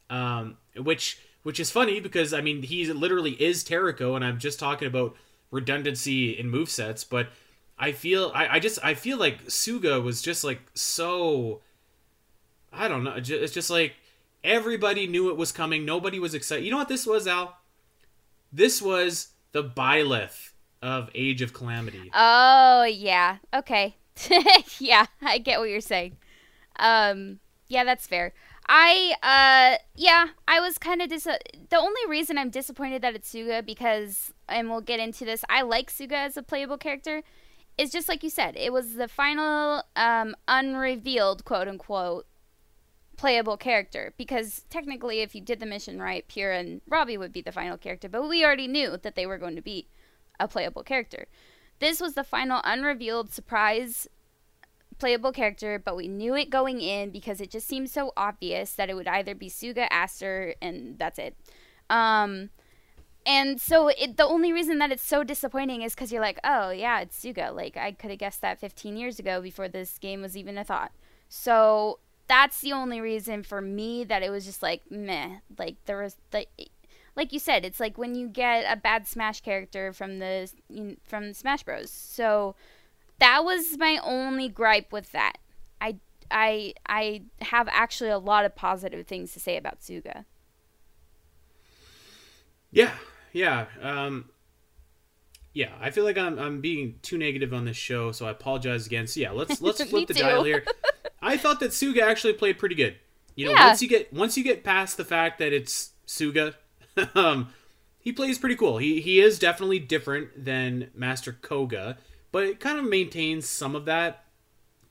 Um, 0.10 0.58
which 0.76 1.20
which 1.44 1.60
is 1.60 1.72
funny 1.72 2.00
because 2.00 2.34
I 2.34 2.42
mean 2.42 2.64
he 2.64 2.92
literally 2.92 3.32
is 3.42 3.64
Terrako, 3.64 4.16
and 4.16 4.26
I'm 4.26 4.40
just 4.40 4.60
talking 4.60 4.88
about 4.88 5.16
redundancy 5.52 6.32
in 6.38 6.50
move 6.50 6.70
sets. 6.70 7.04
but 7.04 7.30
I 7.78 7.92
feel 7.94 8.32
I, 8.36 8.56
I 8.56 8.60
just 8.60 8.80
I 8.84 8.94
feel 8.94 9.18
like 9.18 9.46
Sooga 9.46 10.04
was 10.04 10.22
just 10.22 10.44
like 10.44 10.62
so 10.74 11.62
I 12.74 12.88
don't 12.88 13.04
know. 13.04 13.16
It's 13.16 13.54
just 13.54 13.70
like 13.70 13.96
everybody 14.44 15.08
knew 15.08 15.30
it 15.30 15.38
was 15.38 15.52
coming. 15.52 15.86
Nobody 15.86 16.20
was 16.20 16.34
excited. 16.34 16.66
You 16.66 16.72
know 16.72 16.78
what 16.78 16.90
this 16.90 17.06
was, 17.06 17.28
Al? 17.28 17.58
This 18.52 18.82
was 18.82 19.30
the 19.52 19.64
Byleth 19.64 20.52
of 20.82 21.10
Age 21.14 21.42
of 21.42 21.54
Calamity. 21.54 22.10
Oh 22.14 22.84
yeah. 22.84 23.38
Okay. 23.54 23.96
yeah, 24.80 25.06
I 25.22 25.38
get 25.38 25.60
what 25.60 25.70
you're 25.70 25.82
saying. 25.82 26.18
Um, 26.78 27.40
yeah, 27.68 27.84
that's 27.84 28.08
fair. 28.08 28.34
I 28.72 29.16
uh 29.24 29.84
yeah, 29.96 30.28
I 30.48 30.60
was 30.60 30.78
kind 30.78 31.02
of 31.02 31.10
dis. 31.10 31.24
The 31.24 31.78
only 31.78 32.02
reason 32.08 32.38
I'm 32.38 32.52
disappointed 32.52 33.02
that 33.02 33.16
it's 33.16 33.34
Sooga 33.34 33.66
because, 33.66 34.32
and 34.48 34.70
we'll 34.70 34.82
get 34.82 35.00
into 35.00 35.26
this. 35.26 35.44
I 35.50 35.64
like 35.64 35.92
Sooga 35.92 36.14
as 36.14 36.38
a 36.38 36.44
playable 36.44 36.78
character. 36.78 37.24
Is 37.80 37.92
just 37.92 38.10
like 38.10 38.24
you 38.24 38.30
said. 38.30 38.56
It 38.58 38.72
was 38.72 38.94
the 38.94 39.08
final 39.08 39.84
um 39.96 40.36
unrevealed 40.48 41.46
quote 41.46 41.68
unquote 41.68 42.28
playable 43.20 43.58
character 43.58 44.14
because 44.18 44.64
technically 44.70 45.20
if 45.20 45.36
you 45.36 45.42
did 45.42 45.60
the 45.60 45.66
mission 45.66 46.02
right 46.02 46.26
Purah 46.30 46.58
and 46.58 46.80
Robbie 46.88 47.18
would 47.18 47.34
be 47.34 47.42
the 47.42 47.52
final 47.52 47.78
character 47.78 48.08
but 48.08 48.26
we 48.26 48.46
already 48.46 48.66
knew 48.66 48.96
that 48.96 49.16
they 49.16 49.26
were 49.26 49.38
going 49.38 49.58
to 49.58 49.62
be 49.62 49.90
a 50.40 50.48
playable 50.48 50.84
character 50.84 51.28
this 51.80 52.00
was 52.00 52.14
the 52.14 52.24
final 52.24 52.62
unrevealed 52.64 53.30
surprise 53.30 54.08
playable 55.00 55.34
character 55.34 55.78
but 55.78 55.98
we 55.98 56.08
knew 56.08 56.34
it 56.34 56.50
going 56.50 56.80
in 56.80 57.10
because 57.10 57.42
it 57.42 57.52
just 57.52 57.68
seemed 57.68 57.90
so 57.90 58.14
obvious 58.16 58.72
that 58.76 58.90
it 58.90 58.94
would 58.94 59.08
either 59.10 59.36
be 59.36 59.50
Sooga 59.50 59.90
Astor 59.92 60.56
and 60.62 60.98
that's 60.98 61.20
it 61.20 61.36
um 61.90 62.52
and 63.26 63.60
so 63.60 63.90
it, 63.90 64.16
the 64.16 64.26
only 64.26 64.54
reason 64.54 64.78
that 64.78 64.94
it's 64.94 65.06
so 65.06 65.26
disappointing 65.26 65.82
is 65.82 65.94
because 65.94 66.10
you're 66.10 66.22
like, 66.22 66.40
oh 66.44 66.70
yeah, 66.70 67.02
it's 67.02 67.22
Sooga. 67.22 67.54
Like 67.54 67.76
I 67.76 67.92
could 67.92 68.12
have 68.12 68.18
guessed 68.18 68.42
that 68.42 68.60
15 68.60 68.96
years 68.96 69.20
ago 69.20 69.42
before 69.42 69.68
this 69.68 69.98
game 70.00 70.22
was 70.22 70.38
even 70.38 70.58
a 70.58 70.64
thought. 70.64 70.94
So 71.28 72.00
that's 72.30 72.62
the 72.62 72.72
only 72.72 73.02
reason 73.02 73.44
for 73.44 73.60
me 73.60 74.06
that 74.06 74.24
it 74.24 74.30
was 74.30 74.46
just 74.46 74.62
like 74.62 74.84
meh. 74.90 75.40
Like 75.58 75.76
there 75.86 76.02
was 76.02 76.16
like, 76.32 76.50
like 77.16 77.34
you 77.34 77.40
said, 77.40 77.66
it's 77.66 77.80
like 77.80 77.98
when 77.98 78.16
you 78.16 78.30
get 78.30 78.72
a 78.72 78.78
bad 78.78 79.08
Smash 79.08 79.42
character 79.42 79.92
from 79.92 80.20
the 80.20 80.50
from 81.04 81.34
Smash 81.34 81.64
Bros. 81.64 81.92
So 81.92 82.56
that 83.18 83.44
was 83.44 83.78
my 83.78 84.00
only 84.04 84.48
gripe 84.48 84.94
with 84.94 85.12
that. 85.12 85.40
I 85.82 85.98
I 86.30 86.76
I 86.88 87.24
have 87.42 87.68
actually 87.72 88.12
a 88.12 88.20
lot 88.20 88.46
of 88.46 88.56
positive 88.56 89.08
things 89.08 89.34
to 89.34 89.40
say 89.40 89.58
about 89.58 89.82
Sooga. 89.82 90.26
Yeah, 92.72 92.94
yeah. 93.34 93.66
Um, 93.82 94.30
yeah, 95.52 95.72
I 95.82 95.90
feel 95.90 96.04
like 96.04 96.20
I'm 96.20 96.38
I'm 96.38 96.62
being 96.62 97.00
too 97.02 97.18
negative 97.18 97.56
on 97.56 97.66
this 97.66 97.76
show, 97.76 98.12
so 98.12 98.28
I 98.28 98.30
apologize 98.30 98.86
again. 98.86 99.08
So 99.08 99.20
yeah, 99.20 99.32
let's 99.32 99.60
let's 99.62 99.84
flip 99.90 100.08
the 100.08 100.14
dial 100.14 100.44
here. 100.44 100.64
I 101.22 101.38
thought 101.38 101.60
that 101.60 101.72
Sooga 101.72 102.02
actually 102.02 102.34
played 102.34 102.58
pretty 102.58 102.76
good. 102.76 102.96
You 103.36 103.46
know, 103.46 103.52
Yeah. 103.52 103.68
once 103.68 103.82
you 103.82 103.88
get 103.88 104.12
once 104.14 104.38
you 104.38 104.44
get 104.44 104.64
past 104.64 104.98
the 104.98 105.06
fact 105.06 105.40
that 105.40 105.54
it's 105.54 105.92
Sooga, 106.08 106.56
um, 107.16 107.54
he 108.00 108.12
plays 108.12 108.38
pretty 108.38 108.56
cool. 108.56 108.78
He 108.78 109.02
he 109.02 109.20
is 109.20 109.40
definitely 109.40 109.80
different 109.80 110.46
than 110.46 110.90
Master 110.94 111.32
Kohga, 111.42 111.98
but 112.32 112.44
it 112.44 112.60
kind 112.60 112.80
of 112.80 112.86
maintains 112.86 113.48
some 113.48 113.76
of 113.76 113.86
that. 113.86 114.24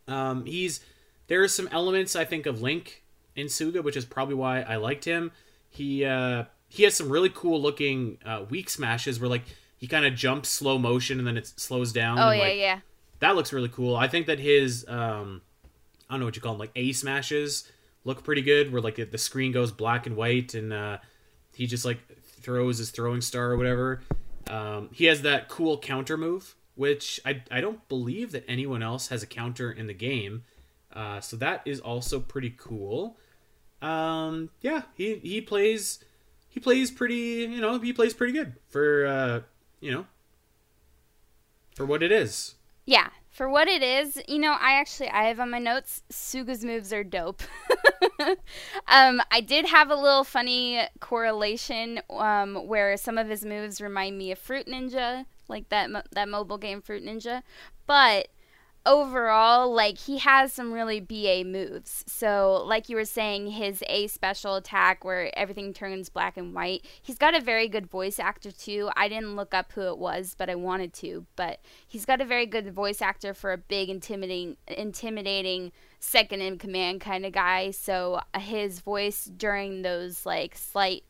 Um, 0.07 0.45
he's 0.47 0.81
there 1.27 1.43
are 1.43 1.49
some 1.49 1.69
elements 1.73 2.17
I 2.17 2.25
think 2.25 2.47
of 2.47 2.63
Link 2.63 3.03
in 3.37 3.47
Sooga, 3.47 3.83
which 3.85 3.97
is 3.97 4.05
probably 4.05 4.35
why 4.35 4.63
I 4.63 4.77
liked 4.77 5.05
him. 5.05 5.31
He 5.71 6.05
uh, 6.05 6.45
he 6.69 6.85
has 6.85 6.95
some 6.95 7.11
really 7.11 7.31
cool 7.31 7.61
looking 7.61 8.19
uh, 8.25 8.45
weak 8.49 8.71
smashes 8.71 9.21
where 9.21 9.29
like 9.29 9.45
he 9.77 9.87
kind 9.87 10.07
of 10.07 10.15
jumps 10.15 10.49
slow 10.49 10.79
motion 10.79 11.19
and 11.19 11.27
then 11.27 11.37
it 11.37 11.47
slows 11.47 11.93
down. 11.93 12.19
Oh 12.19 12.29
and, 12.31 12.39
yeah, 12.39 12.45
like, 12.47 12.57
yeah. 12.57 12.81
that 13.21 13.37
looks 13.37 13.53
really 13.53 13.69
cool. 13.69 13.95
I 13.95 14.09
think 14.09 14.27
that 14.27 14.39
his 14.39 14.87
um 14.89 15.43
I 16.09 16.15
don't 16.15 16.21
know 16.21 16.27
what 16.27 16.37
you 16.37 16.43
call 16.43 16.53
them, 16.53 16.61
like 16.61 16.73
A 16.77 16.93
smashes 16.93 17.71
look 18.05 18.25
pretty 18.25 18.43
good 18.43 18.73
where 18.73 18.81
like 18.81 19.11
the 19.11 19.19
screen 19.19 19.53
goes 19.53 19.73
black 19.73 20.07
and 20.07 20.17
white 20.17 20.55
and 20.55 20.73
uh 20.73 20.99
he 21.55 21.67
just 21.67 21.85
like 21.85 21.99
throws 22.41 22.79
his 22.79 22.91
throwing 22.91 23.21
star 23.21 23.51
or 23.53 23.57
whatever. 23.57 24.01
Um 24.49 24.89
he 24.93 25.07
has 25.07 25.23
that 25.23 25.49
cool 25.49 25.79
counter 25.79 26.17
move 26.17 26.55
which 26.75 27.21
I 27.27 27.43
I 27.51 27.61
don't 27.61 27.87
believe 27.89 28.33
that 28.33 28.45
anyone 28.49 28.83
else 28.83 29.09
has 29.09 29.23
a 29.23 29.27
counter 29.27 29.71
in 29.71 29.87
the 29.87 29.95
game. 29.95 30.45
Uh 30.93 31.21
so 31.21 31.37
that 31.37 31.63
is 31.67 31.81
also 31.81 32.21
pretty 32.21 32.55
cool. 32.57 33.19
Um 33.83 34.51
yeah, 34.63 34.83
he 34.95 35.17
he 35.17 35.41
plays 35.41 35.99
he 36.49 36.61
plays 36.61 36.91
pretty, 36.91 37.47
you 37.49 37.61
know, 37.61 37.79
he 37.79 37.93
plays 37.93 38.15
pretty 38.15 38.33
good 38.33 38.55
for 38.69 39.07
uh, 39.07 39.41
you 39.81 39.93
know, 39.93 40.07
for 41.75 41.87
what 41.87 42.03
it 42.03 42.11
is. 42.11 42.55
Yeah, 42.85 43.11
for 43.39 43.49
what 43.49 43.69
it 43.69 43.85
is, 43.85 44.21
you 44.27 44.41
know, 44.41 44.51
I 44.51 44.73
actually 44.81 45.11
I 45.11 45.29
have 45.29 45.39
on 45.39 45.51
my 45.51 45.61
notes 45.61 46.03
Sooga's 46.11 46.65
moves 46.65 46.93
are 46.93 47.05
dope. 47.05 47.45
um, 48.89 49.23
I 49.31 49.41
did 49.41 49.65
have 49.67 49.93
a 49.93 49.95
little 49.95 50.25
funny 50.25 50.81
correlation 50.99 52.01
um, 52.11 52.67
where 52.67 52.97
some 52.97 53.17
of 53.17 53.29
his 53.29 53.45
moves 53.45 53.81
remind 53.81 54.19
me 54.19 54.33
of 54.33 54.41
Fruit 54.41 54.67
Ninja, 54.67 55.25
like 55.47 55.69
that 55.69 55.89
mo- 55.89 56.03
that 56.11 56.29
mobile 56.29 56.59
game 56.59 56.83
Fruit 56.83 57.05
Ninja, 57.05 57.45
but 57.87 58.27
overall, 58.87 59.73
like 59.73 59.99
he 59.99 60.19
has 60.19 60.53
some 60.53 60.73
really 60.73 61.01
BA 61.01 61.45
moves. 61.45 62.05
So, 62.07 62.65
like 62.67 62.89
you 62.89 62.97
were 62.97 63.05
saying, 63.05 63.49
his 63.49 63.83
A 63.89 64.07
special 64.07 64.57
attack 64.57 65.05
where 65.05 65.37
everything 65.39 65.73
turns 65.73 66.09
black 66.09 66.37
and 66.37 66.55
white. 66.55 66.85
He's 67.03 67.19
got 67.19 67.37
a 67.37 67.41
very 67.41 67.69
good 67.69 67.87
voice 67.87 68.19
actor 68.19 68.51
too. 68.51 68.91
I 68.97 69.09
didn't 69.09 69.37
look 69.37 69.55
up 69.55 69.73
who 69.73 69.83
it 69.83 69.99
was, 69.99 70.35
but 70.37 70.51
I 70.51 70.55
wanted 70.55 70.93
to. 70.95 71.27
But 71.37 71.61
he's 71.87 72.05
got 72.05 72.21
a 72.21 72.25
very 72.25 72.47
good 72.47 72.73
voice 72.73 73.03
actor 73.03 73.35
for 73.35 73.53
a 73.53 73.59
big, 73.59 73.89
intimidating, 73.89 74.57
intimidating 74.67 75.73
second 76.01 76.41
in 76.41 76.59
command 76.59 77.01
kind 77.01 77.27
of 77.27 77.33
guy. 77.33 77.71
So 77.71 78.21
uh, 78.33 78.41
his 78.41 78.81
voice 78.81 79.25
during 79.25 79.83
those 79.83 80.25
like 80.25 80.57
slight 80.57 81.05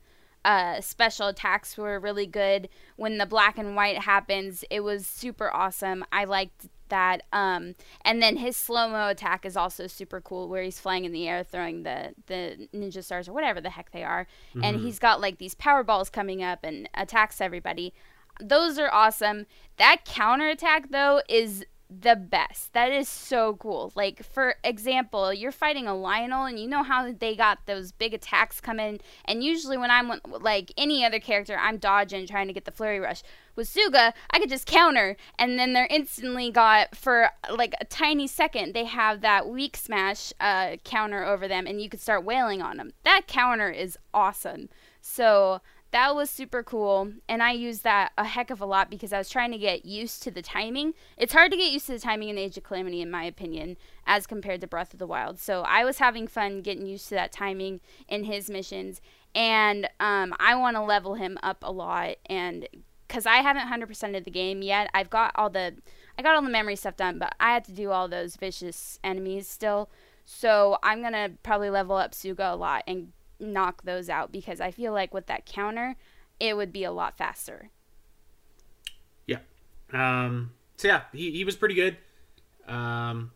uh, 0.45 0.81
special 0.81 1.27
attacks 1.27 1.77
were 1.77 1.99
really 1.99 2.25
good. 2.25 2.69
When 2.95 3.17
the 3.17 3.25
black 3.25 3.57
and 3.57 3.75
white 3.75 3.99
happens, 3.99 4.63
it 4.69 4.81
was 4.81 5.05
super 5.05 5.53
awesome. 5.53 6.05
I 6.11 6.25
liked 6.25 6.67
that. 6.89 7.23
Um, 7.33 7.75
and 8.03 8.21
then 8.21 8.37
his 8.37 8.57
slow 8.57 8.89
mo 8.89 9.07
attack 9.07 9.45
is 9.45 9.55
also 9.57 9.87
super 9.87 10.21
cool, 10.21 10.47
where 10.49 10.63
he's 10.63 10.79
flying 10.79 11.05
in 11.05 11.11
the 11.11 11.27
air, 11.27 11.43
throwing 11.43 11.83
the 11.83 12.13
the 12.27 12.67
ninja 12.73 13.03
stars 13.03 13.27
or 13.27 13.33
whatever 13.33 13.61
the 13.61 13.69
heck 13.71 13.91
they 13.91 14.03
are, 14.03 14.27
and 14.63 14.81
he's 14.81 14.99
got 14.99 15.21
like 15.21 15.37
these 15.37 15.55
power 15.55 15.83
balls 15.83 16.09
coming 16.09 16.43
up 16.43 16.59
and 16.63 16.89
attacks 16.93 17.41
everybody. 17.41 17.93
Those 18.41 18.79
are 18.79 18.89
awesome. 18.93 19.45
That 19.77 20.05
counter 20.05 20.47
attack 20.47 20.91
though 20.91 21.21
is 21.27 21.65
the 21.89 22.15
best. 22.15 22.73
That 22.73 22.91
is 22.91 23.09
so 23.09 23.55
cool. 23.55 23.91
Like 23.95 24.23
for 24.23 24.55
example, 24.63 25.33
you're 25.33 25.51
fighting 25.51 25.87
a 25.87 25.91
Lynel 25.91 26.47
and 26.47 26.59
you 26.59 26.67
know 26.67 26.83
how 26.83 27.11
they 27.11 27.35
got 27.35 27.65
those 27.65 27.91
big 27.91 28.13
attacks 28.13 28.61
coming 28.61 28.99
and 29.25 29.43
usually 29.43 29.77
when 29.77 29.89
I'm 29.89 30.21
like 30.27 30.71
any 30.77 31.03
other 31.03 31.19
character, 31.19 31.57
I'm 31.59 31.77
dodging 31.77 32.27
trying 32.27 32.47
to 32.47 32.53
get 32.53 32.65
the 32.65 32.71
flurry 32.71 32.99
rush. 32.99 33.23
With 33.55 33.73
Sooga, 33.73 34.13
I 34.29 34.39
could 34.39 34.49
just 34.49 34.67
counter 34.67 35.17
and 35.37 35.57
then 35.57 35.73
they're 35.73 35.87
instantly 35.89 36.51
got 36.51 36.95
for 36.95 37.31
like 37.49 37.73
a 37.81 37.85
tiny 37.85 38.27
second 38.27 38.73
they 38.73 38.85
have 38.85 39.21
that 39.21 39.49
weak 39.49 39.75
smash 39.75 40.31
uh, 40.39 40.77
counter 40.83 41.25
over 41.25 41.47
them 41.47 41.65
and 41.65 41.81
you 41.81 41.89
could 41.89 42.01
start 42.01 42.23
wailing 42.23 42.61
on 42.61 42.77
them. 42.77 42.91
That 43.03 43.27
counter 43.27 43.69
is 43.69 43.97
awesome. 44.13 44.69
So 45.01 45.61
that 45.91 46.15
was 46.15 46.29
super 46.29 46.61
cool 46.63 47.11
and 47.27 47.41
i 47.41 47.51
used 47.51 47.83
that 47.83 48.11
a 48.17 48.25
heck 48.25 48.49
of 48.49 48.61
a 48.61 48.65
lot 48.65 48.89
because 48.89 49.11
i 49.11 49.17
was 49.17 49.29
trying 49.29 49.51
to 49.51 49.57
get 49.57 49.85
used 49.85 50.21
to 50.23 50.31
the 50.31 50.41
timing. 50.41 50.93
It's 51.17 51.33
hard 51.33 51.51
to 51.51 51.57
get 51.57 51.71
used 51.71 51.87
to 51.87 51.93
the 51.93 51.99
timing 51.99 52.29
in 52.29 52.37
age 52.37 52.57
of 52.57 52.63
calamity 52.63 53.01
in 53.01 53.11
my 53.11 53.23
opinion 53.23 53.77
as 54.05 54.27
compared 54.27 54.61
to 54.61 54.67
breath 54.67 54.93
of 54.93 54.99
the 54.99 55.07
wild. 55.07 55.39
So 55.39 55.61
i 55.61 55.83
was 55.83 55.97
having 55.97 56.27
fun 56.27 56.61
getting 56.61 56.85
used 56.85 57.09
to 57.09 57.15
that 57.15 57.31
timing 57.31 57.81
in 58.07 58.25
his 58.25 58.49
missions 58.49 59.01
and 59.35 59.89
um, 59.99 60.33
i 60.39 60.55
want 60.55 60.75
to 60.75 60.81
level 60.81 61.15
him 61.15 61.37
up 61.43 61.57
a 61.61 61.71
lot 61.71 62.15
and 62.25 62.67
because 63.07 63.25
i 63.25 63.37
haven't 63.37 63.67
100% 63.67 64.17
of 64.17 64.23
the 64.23 64.31
game 64.31 64.61
yet 64.61 64.89
i've 64.93 65.09
got 65.09 65.31
all 65.35 65.49
the 65.49 65.75
i 66.17 66.21
got 66.21 66.35
all 66.35 66.41
the 66.41 66.49
memory 66.49 66.75
stuff 66.75 66.95
done 66.95 67.19
but 67.19 67.33
i 67.39 67.53
had 67.53 67.63
to 67.63 67.71
do 67.71 67.91
all 67.91 68.07
those 68.07 68.35
vicious 68.35 68.99
enemies 69.03 69.47
still. 69.47 69.89
So 70.25 70.77
i'm 70.83 71.01
gonna 71.01 71.31
probably 71.41 71.69
level 71.69 71.95
up 71.95 72.11
Sooga 72.11 72.53
a 72.53 72.55
lot 72.55 72.83
and 72.87 73.11
knock 73.39 73.83
those 73.83 74.09
out 74.09 74.31
because 74.31 74.59
I 74.59 74.71
feel 74.71 74.93
like 74.93 75.13
with 75.13 75.27
that 75.27 75.45
counter, 75.45 75.95
it 76.39 76.55
would 76.55 76.71
be 76.71 76.83
a 76.83 76.91
lot 76.91 77.17
faster. 77.17 77.69
Yeah. 79.27 79.39
Um, 79.91 80.51
so 80.77 80.87
yeah, 80.87 81.03
he, 81.11 81.31
he 81.31 81.43
was 81.43 81.55
pretty 81.55 81.75
good. 81.75 81.97
Um, 82.67 83.31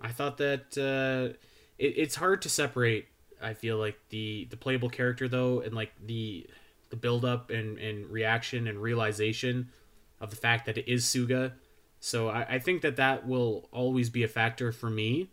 I 0.00 0.08
thought 0.12 0.38
that 0.38 0.76
uh, 0.78 1.36
it, 1.78 1.94
it's 1.96 2.14
hard 2.16 2.42
to 2.42 2.48
separate. 2.48 3.06
I 3.42 3.54
feel 3.54 3.78
like 3.78 3.98
the 4.10 4.46
the 4.50 4.56
playable 4.56 4.90
character 4.90 5.26
though, 5.26 5.60
and 5.60 5.74
like 5.74 5.92
the 6.04 6.46
the 6.90 6.96
build 6.96 7.24
up 7.24 7.50
and, 7.50 7.78
and 7.78 8.10
reaction 8.10 8.66
and 8.66 8.78
realization 8.78 9.70
of 10.20 10.30
the 10.30 10.36
fact 10.36 10.66
that 10.66 10.76
it 10.76 10.90
is 10.90 11.04
Sooga. 11.04 11.52
So 12.00 12.28
I, 12.28 12.42
I 12.54 12.58
think 12.58 12.82
that 12.82 12.96
that 12.96 13.26
will 13.26 13.68
always 13.72 14.10
be 14.10 14.22
a 14.22 14.28
factor 14.28 14.72
for 14.72 14.90
me. 14.90 15.30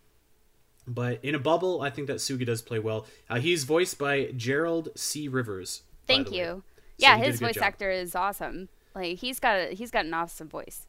But 0.88 1.20
in 1.24 1.36
a 1.36 1.40
bubble, 1.40 1.82
I 1.82 1.90
think 1.90 2.08
that 2.08 2.18
Sooga 2.18 2.46
does 2.46 2.62
play 2.62 2.80
well. 2.80 3.06
Uh, 3.30 3.40
he's 3.40 3.66
voiced 3.66 4.00
by 4.00 4.32
Gerald 4.36 4.90
C. 4.96 5.28
Rivers. 5.28 5.84
Thank 6.08 6.32
you. 6.32 6.46
So 6.46 6.64
yeah, 6.98 7.18
his 7.18 7.40
voice 7.40 7.56
job. 7.56 7.64
actor 7.64 7.92
is 7.92 8.16
awesome. 8.16 8.70
Like 8.96 9.18
he's 9.18 9.40
got 9.40 9.58
a 9.58 9.76
he's 9.76 9.92
got 9.92 10.06
an 10.06 10.14
awesome 10.14 10.48
voice. 10.48 10.88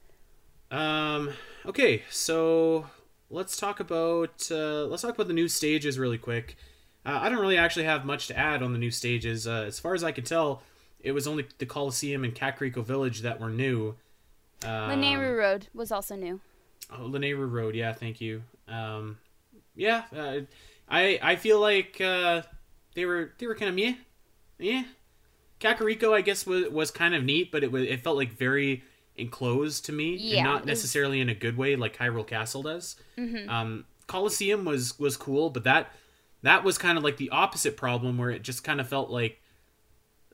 Um. 0.70 1.30
Okay, 1.66 2.02
so 2.10 2.86
let's 3.30 3.56
talk 3.56 3.80
about 3.80 4.48
uh, 4.50 4.84
let's 4.86 5.02
talk 5.02 5.14
about 5.14 5.28
the 5.28 5.34
new 5.34 5.48
stages 5.48 5.98
really 5.98 6.18
quick. 6.18 6.56
Uh, 7.04 7.18
I 7.22 7.28
don't 7.28 7.40
really 7.40 7.56
actually 7.56 7.84
have 7.86 8.04
much 8.04 8.26
to 8.28 8.38
add 8.38 8.62
on 8.62 8.72
the 8.72 8.78
new 8.78 8.90
stages. 8.90 9.46
Uh, 9.46 9.64
as 9.66 9.78
far 9.78 9.94
as 9.94 10.04
I 10.04 10.12
can 10.12 10.24
tell, 10.24 10.62
it 11.00 11.12
was 11.12 11.26
only 11.26 11.46
the 11.58 11.66
Coliseum 11.66 12.24
and 12.24 12.34
Kakariko 12.34 12.84
Village 12.84 13.22
that 13.22 13.40
were 13.40 13.50
new. 13.50 13.96
Um, 14.64 14.90
Lanayru 14.90 15.36
Road 15.36 15.68
was 15.74 15.92
also 15.92 16.16
new. 16.16 16.40
Oh, 16.92 17.08
Lanayru 17.08 17.50
Road. 17.50 17.74
Yeah, 17.74 17.92
thank 17.92 18.20
you. 18.20 18.42
Um, 18.66 19.18
yeah, 19.78 20.02
uh, 20.14 20.40
I 20.88 21.18
I 21.22 21.36
feel 21.36 21.60
like 21.60 22.00
uh, 22.00 22.42
they 22.94 23.06
were 23.06 23.32
they 23.38 23.46
were 23.46 23.54
kind 23.54 23.68
of 23.68 23.74
meh. 23.76 23.94
Yeah, 24.58 24.82
Kakariko 25.60 26.12
I 26.12 26.20
guess 26.20 26.44
was 26.44 26.68
was 26.68 26.90
kind 26.90 27.14
of 27.14 27.24
neat, 27.24 27.52
but 27.52 27.62
it 27.62 27.70
was 27.70 27.84
it 27.84 28.00
felt 28.00 28.16
like 28.16 28.32
very 28.32 28.82
enclosed 29.16 29.84
to 29.86 29.92
me, 29.92 30.16
Yeah, 30.16 30.38
and 30.38 30.44
not 30.44 30.66
necessarily 30.66 31.20
in 31.20 31.28
a 31.28 31.34
good 31.34 31.56
way 31.56 31.76
like 31.76 31.96
Hyrule 31.96 32.26
Castle 32.26 32.62
does. 32.64 32.96
Mm-hmm. 33.16 33.48
Um, 33.48 33.84
Coliseum 34.08 34.64
was 34.64 34.98
was 34.98 35.16
cool, 35.16 35.48
but 35.50 35.62
that 35.64 35.92
that 36.42 36.64
was 36.64 36.76
kind 36.76 36.98
of 36.98 37.04
like 37.04 37.16
the 37.16 37.30
opposite 37.30 37.76
problem 37.76 38.18
where 38.18 38.30
it 38.30 38.42
just 38.42 38.64
kind 38.64 38.80
of 38.80 38.88
felt 38.88 39.10
like 39.10 39.40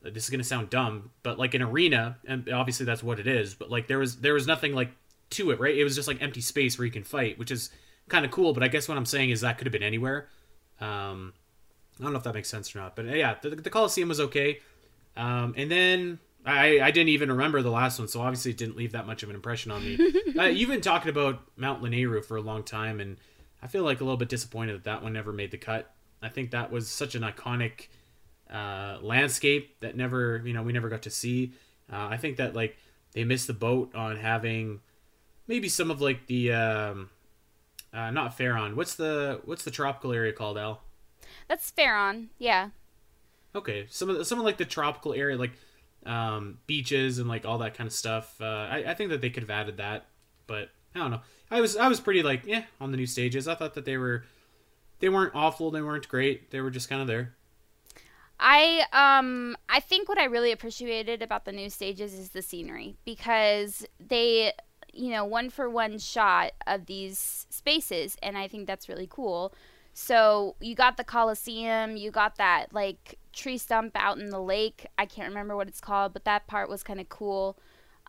uh, 0.03 0.09
this 0.09 0.23
is 0.23 0.31
gonna 0.31 0.43
sound 0.43 0.71
dumb, 0.71 1.11
but 1.21 1.37
like 1.37 1.53
an 1.53 1.61
arena, 1.61 2.17
and 2.25 2.49
obviously 2.49 2.85
that's 2.87 3.03
what 3.03 3.19
it 3.19 3.27
is. 3.27 3.53
But 3.53 3.69
like 3.69 3.87
there 3.87 3.99
was 3.99 4.17
there 4.17 4.33
was 4.33 4.47
nothing 4.47 4.73
like 4.73 4.89
to 5.31 5.51
it, 5.51 5.59
right? 5.59 5.75
It 5.75 5.83
was 5.83 5.95
just 5.95 6.07
like 6.07 6.19
empty 6.19 6.41
space 6.41 6.79
where 6.79 6.85
you 6.85 6.91
can 6.91 7.03
fight, 7.03 7.37
which 7.37 7.51
is 7.51 7.69
kind 8.09 8.25
of 8.25 8.31
cool. 8.31 8.53
But 8.53 8.63
I 8.63 8.67
guess 8.67 8.87
what 8.87 8.97
I'm 8.97 9.05
saying 9.05 9.29
is 9.29 9.41
that 9.41 9.57
could 9.57 9.67
have 9.67 9.73
been 9.73 9.83
anywhere. 9.83 10.29
Um, 10.79 11.33
I 11.99 12.03
don't 12.03 12.11
know 12.11 12.17
if 12.17 12.23
that 12.23 12.33
makes 12.33 12.49
sense 12.49 12.75
or 12.75 12.79
not, 12.79 12.95
but 12.95 13.07
uh, 13.07 13.13
yeah, 13.13 13.35
the, 13.41 13.49
the 13.49 13.69
Coliseum 13.69 14.09
was 14.09 14.19
okay. 14.19 14.59
Um, 15.15 15.53
and 15.55 15.71
then 15.71 16.19
I 16.45 16.81
I 16.81 16.91
didn't 16.91 17.09
even 17.09 17.31
remember 17.31 17.61
the 17.61 17.71
last 17.71 17.99
one, 17.99 18.07
so 18.07 18.21
obviously 18.21 18.51
it 18.51 18.57
didn't 18.57 18.75
leave 18.75 18.91
that 18.91 19.07
much 19.07 19.23
of 19.23 19.29
an 19.29 19.35
impression 19.35 19.71
on 19.71 19.83
me. 19.83 19.97
uh, 20.37 20.43
you've 20.43 20.69
been 20.69 20.81
talking 20.81 21.09
about 21.09 21.41
Mount 21.55 21.81
Lanayru 21.81 22.23
for 22.23 22.37
a 22.37 22.41
long 22.41 22.63
time, 22.63 22.99
and 22.99 23.17
I 23.61 23.67
feel 23.67 23.83
like 23.83 24.01
a 24.01 24.03
little 24.03 24.17
bit 24.17 24.29
disappointed 24.29 24.73
that 24.73 24.83
that 24.83 25.03
one 25.03 25.13
never 25.13 25.31
made 25.31 25.51
the 25.51 25.57
cut. 25.57 25.91
I 26.21 26.29
think 26.29 26.51
that 26.51 26.71
was 26.71 26.89
such 26.89 27.15
an 27.15 27.23
iconic 27.23 27.87
uh, 28.51 28.97
landscape 29.01 29.79
that 29.79 29.95
never, 29.95 30.41
you 30.45 30.53
know, 30.53 30.63
we 30.63 30.73
never 30.73 30.89
got 30.89 31.03
to 31.03 31.09
see. 31.09 31.53
Uh, 31.91 32.07
I 32.09 32.17
think 32.17 32.37
that 32.37 32.55
like 32.55 32.77
they 33.13 33.23
missed 33.23 33.47
the 33.47 33.53
boat 33.53 33.93
on 33.95 34.17
having 34.17 34.81
maybe 35.47 35.69
some 35.69 35.89
of 35.91 36.01
like 36.01 36.27
the 36.27 36.51
um, 36.51 37.09
uh, 37.95 38.11
not 38.11 38.37
Faron. 38.37 38.75
What's 38.75 38.95
the 38.95 39.41
what's 39.45 39.63
the 39.63 39.71
tropical 39.71 40.11
area 40.11 40.33
called, 40.33 40.57
Al? 40.57 40.81
That's 41.47 41.71
Faron. 41.71 42.27
Yeah. 42.37 42.69
Okay, 43.55 43.87
some 43.89 44.09
of 44.09 44.17
the, 44.17 44.25
some 44.25 44.37
of 44.37 44.45
like 44.45 44.57
the 44.57 44.65
tropical 44.65 45.13
area, 45.13 45.37
like 45.37 45.53
um, 46.05 46.59
beaches 46.67 47.19
and 47.19 47.29
like 47.29 47.45
all 47.45 47.59
that 47.59 47.73
kind 47.73 47.87
of 47.87 47.93
stuff. 47.93 48.35
Uh, 48.41 48.45
I, 48.45 48.83
I 48.87 48.93
think 48.93 49.11
that 49.11 49.21
they 49.21 49.29
could 49.29 49.43
have 49.43 49.49
added 49.49 49.77
that, 49.77 50.05
but 50.45 50.69
I 50.93 50.99
don't 50.99 51.11
know. 51.11 51.21
I 51.49 51.61
was 51.61 51.77
I 51.77 51.87
was 51.87 51.99
pretty 51.99 52.23
like 52.23 52.45
yeah 52.45 52.63
on 52.81 52.91
the 52.91 52.97
new 52.97 53.05
stages. 53.05 53.47
I 53.47 53.55
thought 53.55 53.75
that 53.75 53.85
they 53.85 53.97
were 53.97 54.25
they 54.99 55.09
weren't 55.09 55.33
awful. 55.35 55.71
They 55.71 55.81
weren't 55.81 56.07
great. 56.07 56.51
They 56.51 56.61
were 56.61 56.71
just 56.71 56.89
kind 56.89 57.01
of 57.01 57.07
there. 57.07 57.33
I 58.39 58.85
um 58.91 59.55
I 59.69 59.79
think 59.79 60.09
what 60.09 60.17
I 60.17 60.25
really 60.25 60.51
appreciated 60.51 61.21
about 61.21 61.45
the 61.45 61.51
new 61.51 61.69
stages 61.69 62.13
is 62.13 62.29
the 62.29 62.41
scenery 62.41 62.97
because 63.05 63.85
they 63.99 64.53
you 64.95 65.11
know 65.11 65.25
one 65.25 65.49
for 65.49 65.69
one 65.69 65.99
shot 65.99 66.51
of 66.65 66.85
these 66.85 67.45
spaces 67.49 68.17
and 68.23 68.37
I 68.37 68.47
think 68.47 68.67
that's 68.67 68.89
really 68.89 69.07
cool. 69.09 69.53
So 69.93 70.55
you 70.59 70.75
got 70.75 70.97
the 70.97 71.03
Coliseum, 71.03 71.95
you 71.95 72.11
got 72.11 72.35
that 72.35 72.73
like 72.73 73.17
tree 73.31 73.57
stump 73.57 73.93
out 73.95 74.17
in 74.17 74.29
the 74.29 74.41
lake. 74.41 74.87
I 74.97 75.05
can't 75.05 75.29
remember 75.29 75.55
what 75.55 75.67
it's 75.67 75.79
called, 75.79 76.13
but 76.13 76.25
that 76.25 76.47
part 76.47 76.69
was 76.69 76.83
kind 76.83 76.99
of 76.99 77.07
cool. 77.09 77.57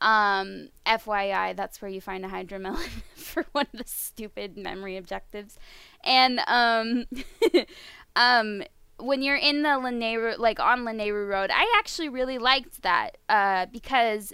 Um, 0.01 0.69
FYI, 0.85 1.57
that's 1.57 1.81
where 1.81 1.91
you 1.91 2.01
find 2.01 2.25
a 2.25 2.29
hydromelon 2.29 2.89
for 3.15 3.47
one 3.53 3.67
of 3.73 3.79
the 3.79 3.89
stupid 3.89 4.57
memory 4.57 4.97
objectives. 4.97 5.59
And 6.05 6.41
um, 6.47 7.07
um, 8.17 8.63
when 8.99 9.23
you're 9.23 9.37
in 9.37 9.63
the 9.63 9.71
Lanayru, 9.71 10.39
like 10.39 10.61
on 10.61 10.81
Lanayru 10.81 11.29
Road, 11.29 11.51
I 11.53 11.73
actually 11.79 12.09
really 12.09 12.39
liked 12.39 12.83
that 12.83 13.19
uh, 13.29 13.67
because 13.67 14.33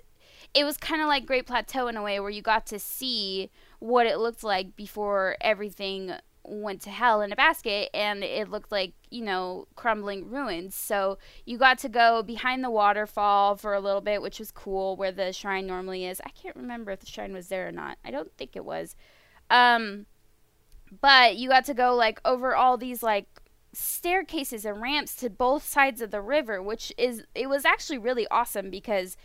it 0.54 0.64
was 0.64 0.76
kind 0.76 1.00
of 1.00 1.08
like 1.08 1.26
Great 1.26 1.46
Plateau 1.46 1.88
in 1.88 1.96
a 1.96 2.02
way 2.02 2.20
where 2.20 2.30
you 2.30 2.42
got 2.42 2.66
to 2.66 2.78
see 2.78 3.50
what 3.78 4.06
it 4.06 4.18
looked 4.18 4.44
like 4.44 4.76
before 4.76 5.36
everything 5.40 6.12
went 6.44 6.80
to 6.82 6.90
hell 6.90 7.22
in 7.22 7.32
a 7.32 7.36
basket 7.36 7.88
and 7.94 8.24
it 8.24 8.50
looked 8.50 8.72
like 8.72 8.94
you 9.10 9.22
know 9.22 9.66
crumbling 9.76 10.28
ruins. 10.28 10.74
So 10.74 11.18
you 11.46 11.56
got 11.56 11.78
to 11.78 11.88
go 11.88 12.22
behind 12.22 12.64
the 12.64 12.70
waterfall 12.70 13.56
for 13.56 13.74
a 13.74 13.80
little 13.80 14.00
bit 14.00 14.20
which 14.20 14.38
was 14.38 14.50
cool 14.50 14.96
where 14.96 15.12
the 15.12 15.32
shrine 15.32 15.66
normally 15.66 16.04
is. 16.04 16.20
I 16.24 16.30
can't 16.30 16.56
remember 16.56 16.90
if 16.90 17.00
the 17.00 17.06
shrine 17.06 17.32
was 17.32 17.48
there 17.48 17.68
or 17.68 17.72
not. 17.72 17.98
I 18.04 18.10
don't 18.10 18.32
think 18.36 18.56
it 18.56 18.64
was. 18.64 18.96
Um 19.50 20.06
but 21.00 21.36
you 21.36 21.48
got 21.48 21.64
to 21.66 21.74
go 21.74 21.94
like 21.94 22.20
over 22.24 22.54
all 22.54 22.76
these 22.76 23.02
like 23.02 23.26
staircases 23.72 24.66
and 24.66 24.82
ramps 24.82 25.14
to 25.16 25.30
both 25.30 25.66
sides 25.66 26.02
of 26.02 26.10
the 26.10 26.20
river 26.20 26.62
which 26.62 26.92
is 26.98 27.24
it 27.34 27.48
was 27.48 27.64
actually 27.64 27.98
really 27.98 28.26
awesome 28.30 28.68
because 28.68 29.16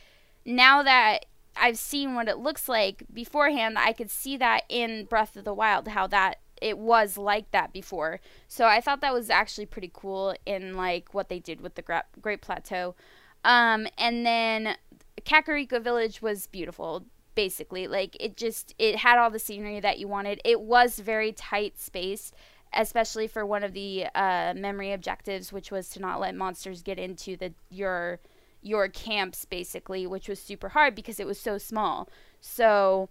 now 0.48 0.82
that 0.82 1.26
I've 1.58 1.78
seen 1.78 2.16
what 2.16 2.30
it 2.30 2.38
looks 2.38 2.70
like 2.70 3.04
beforehand, 3.14 3.78
I 3.78 3.92
could 3.92 4.10
see 4.10 4.38
that 4.38 4.64
in 4.70 5.06
Breath 5.06 5.36
of 5.36 5.44
the 5.44 5.54
Wild 5.54 5.90
how 5.90 6.08
that 6.08 6.40
it 6.62 6.78
was 6.78 7.18
like 7.18 7.52
that 7.52 7.74
before. 7.74 8.20
So 8.48 8.66
I 8.66 8.82
thought 8.82 9.02
that 9.02 9.14
was 9.14 9.30
actually 9.30 9.68
pretty 9.68 9.92
cool 9.94 10.36
in 10.46 10.76
like 10.76 11.14
what 11.14 11.30
they 11.30 11.40
did 11.40 11.62
with 11.62 11.76
the 11.76 11.82
Gra- 11.82 12.06
Great 12.20 12.42
Plateau. 12.42 12.96
Um, 13.44 13.88
and 13.98 14.26
then 14.26 14.78
Kakariko 15.22 15.82
Village 15.84 16.22
was 16.22 16.48
beautiful. 16.48 17.06
Basically, 17.36 17.86
like 17.86 18.18
it 18.20 18.36
just 18.36 18.74
it 18.80 18.96
had 18.96 19.20
all 19.20 19.30
the 19.30 19.38
scenery 19.38 19.80
that 19.80 20.00
you 20.00 20.08
wanted. 20.08 20.42
It 20.44 20.62
was 20.62 20.98
very 20.98 21.32
tight 21.32 21.78
space, 21.78 22.32
especially 22.74 23.28
for 23.28 23.46
one 23.46 23.64
of 23.64 23.74
the 23.74 24.08
uh, 24.16 24.54
memory 24.56 24.92
objectives, 24.92 25.54
which 25.54 25.70
was 25.70 25.90
to 25.90 26.00
not 26.00 26.20
let 26.20 26.34
monsters 26.34 26.82
get 26.82 26.98
into 26.98 27.38
the 27.38 27.54
your 27.70 28.20
your 28.62 28.88
camps 28.88 29.46
basically, 29.46 30.06
which 30.08 30.28
was 30.28 30.40
super 30.40 30.70
hard 30.70 30.96
because 30.96 31.20
it 31.20 31.28
was 31.28 31.40
so 31.40 31.58
small. 31.58 32.10
So 32.40 33.10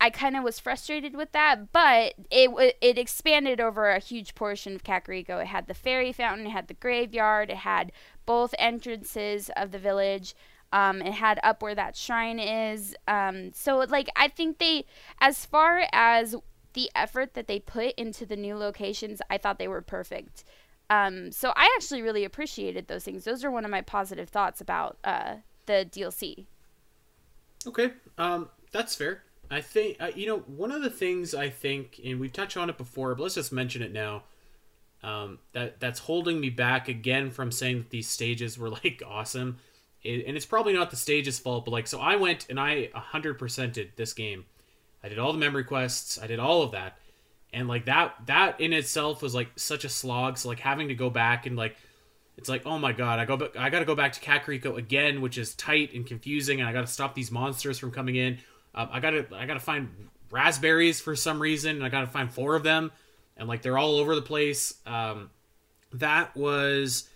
I 0.00 0.10
kind 0.10 0.36
of 0.36 0.44
was 0.44 0.60
frustrated 0.60 1.14
with 1.14 1.32
that, 1.32 1.72
but 1.72 2.14
it 2.30 2.76
it 2.80 2.98
expanded 2.98 3.60
over 3.60 3.90
a 3.90 3.98
huge 3.98 4.34
portion 4.34 4.74
of 4.74 4.84
Kakariko. 4.84 5.40
It 5.40 5.46
had 5.46 5.66
the 5.66 5.74
fairy 5.74 6.12
fountain, 6.12 6.46
it 6.46 6.50
had 6.50 6.68
the 6.68 6.74
graveyard, 6.74 7.50
it 7.50 7.58
had 7.58 7.92
both 8.26 8.54
entrances 8.58 9.50
of 9.56 9.70
the 9.70 9.78
village. 9.78 10.34
Um, 10.72 11.02
it 11.02 11.12
had 11.12 11.38
up 11.44 11.62
where 11.62 11.76
that 11.76 11.96
shrine 11.96 12.40
is. 12.40 12.96
Um, 13.06 13.52
so 13.52 13.78
like 13.88 14.08
I 14.16 14.28
think 14.28 14.58
they, 14.58 14.86
as 15.20 15.46
far 15.46 15.86
as 15.92 16.34
the 16.72 16.90
effort 16.96 17.34
that 17.34 17.46
they 17.46 17.60
put 17.60 17.94
into 17.94 18.26
the 18.26 18.36
new 18.36 18.56
locations, 18.56 19.22
I 19.30 19.38
thought 19.38 19.58
they 19.58 19.68
were 19.68 19.80
perfect. 19.80 20.44
Um, 20.90 21.32
so 21.32 21.52
I 21.56 21.72
actually 21.76 22.02
really 22.02 22.24
appreciated 22.24 22.88
those 22.88 23.04
things. 23.04 23.24
Those 23.24 23.44
are 23.44 23.50
one 23.50 23.64
of 23.64 23.70
my 23.70 23.80
positive 23.80 24.28
thoughts 24.28 24.60
about 24.60 24.98
uh, 25.02 25.36
the 25.66 25.88
DLC. 25.90 26.46
Okay, 27.66 27.92
um, 28.18 28.48
that's 28.72 28.94
fair. 28.94 29.22
I 29.50 29.60
think 29.60 29.96
uh, 30.00 30.10
you 30.14 30.26
know 30.26 30.38
one 30.40 30.72
of 30.72 30.82
the 30.82 30.90
things 30.90 31.34
I 31.34 31.48
think, 31.48 32.00
and 32.04 32.20
we've 32.20 32.32
touched 32.32 32.56
on 32.56 32.68
it 32.68 32.78
before, 32.78 33.14
but 33.14 33.22
let's 33.22 33.34
just 33.34 33.52
mention 33.52 33.82
it 33.82 33.92
now. 33.92 34.24
Um, 35.02 35.38
that 35.52 35.80
that's 35.80 36.00
holding 36.00 36.40
me 36.40 36.48
back 36.48 36.88
again 36.88 37.30
from 37.30 37.52
saying 37.52 37.78
that 37.78 37.90
these 37.90 38.08
stages 38.08 38.58
were 38.58 38.70
like 38.84 39.02
awesome, 39.06 39.58
it, 40.02 40.26
and 40.26 40.36
it's 40.36 40.46
probably 40.46 40.72
not 40.72 40.90
the 40.90 40.96
stage's 40.96 41.38
fault, 41.38 41.64
but 41.64 41.70
like 41.72 41.86
so 41.86 42.00
I 42.00 42.16
went 42.16 42.46
and 42.50 42.58
I 42.58 42.90
hundred 42.94 43.38
percented 43.38 43.90
this 43.96 44.12
game. 44.12 44.44
I 45.02 45.08
did 45.08 45.18
all 45.18 45.32
the 45.32 45.38
memory 45.38 45.64
quests, 45.64 46.18
I 46.20 46.26
did 46.26 46.38
all 46.38 46.62
of 46.62 46.72
that, 46.72 46.98
and 47.54 47.68
like 47.68 47.86
that 47.86 48.14
that 48.26 48.60
in 48.60 48.72
itself 48.72 49.22
was 49.22 49.34
like 49.34 49.48
such 49.56 49.84
a 49.84 49.88
slog. 49.88 50.38
So 50.38 50.48
like 50.48 50.60
having 50.60 50.88
to 50.88 50.94
go 50.94 51.08
back 51.08 51.46
and 51.46 51.56
like 51.56 51.76
it's 52.36 52.48
like 52.48 52.66
oh 52.66 52.78
my 52.78 52.92
god, 52.92 53.18
I 53.18 53.24
go 53.24 53.36
back, 53.36 53.56
I 53.56 53.70
got 53.70 53.78
to 53.78 53.84
go 53.84 53.94
back 53.94 54.12
to 54.14 54.20
Kakariko 54.20 54.76
again, 54.76 55.20
which 55.20 55.38
is 55.38 55.54
tight 55.54 55.94
and 55.94 56.04
confusing, 56.04 56.60
and 56.60 56.68
I 56.68 56.72
got 56.72 56.82
to 56.82 56.92
stop 56.92 57.14
these 57.14 57.30
monsters 57.30 57.78
from 57.78 57.90
coming 57.90 58.16
in 58.16 58.38
um, 58.74 58.88
I 58.90 59.00
gotta 59.00 59.26
I 59.32 59.46
gotta 59.46 59.60
find 59.60 59.88
raspberries 60.30 61.00
for 61.00 61.14
some 61.14 61.40
reason, 61.40 61.76
and 61.76 61.84
I 61.84 61.88
gotta 61.88 62.06
find 62.06 62.32
four 62.32 62.56
of 62.56 62.62
them, 62.62 62.90
and 63.36 63.48
like 63.48 63.62
they're 63.62 63.78
all 63.78 63.96
over 63.96 64.14
the 64.14 64.22
place. 64.22 64.74
Um, 64.84 65.30
that 65.92 66.36
was 66.36 67.08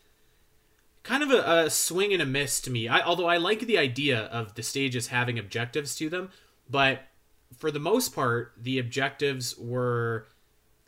kind 1.02 1.22
of 1.22 1.30
a, 1.30 1.64
a, 1.64 1.70
swing 1.70 2.12
and 2.12 2.22
a 2.22 2.26
miss 2.26 2.60
to 2.60 2.70
me. 2.70 2.86
I, 2.86 3.00
although 3.00 3.26
I 3.26 3.38
like 3.38 3.60
the 3.60 3.78
idea 3.78 4.20
of 4.26 4.54
the 4.54 4.62
stages 4.62 5.08
having 5.08 5.38
objectives 5.38 5.96
to 5.96 6.08
them, 6.08 6.30
but 6.70 7.00
for 7.56 7.70
the 7.70 7.80
most 7.80 8.14
part, 8.14 8.52
the 8.56 8.78
objectives 8.78 9.56
were 9.56 10.26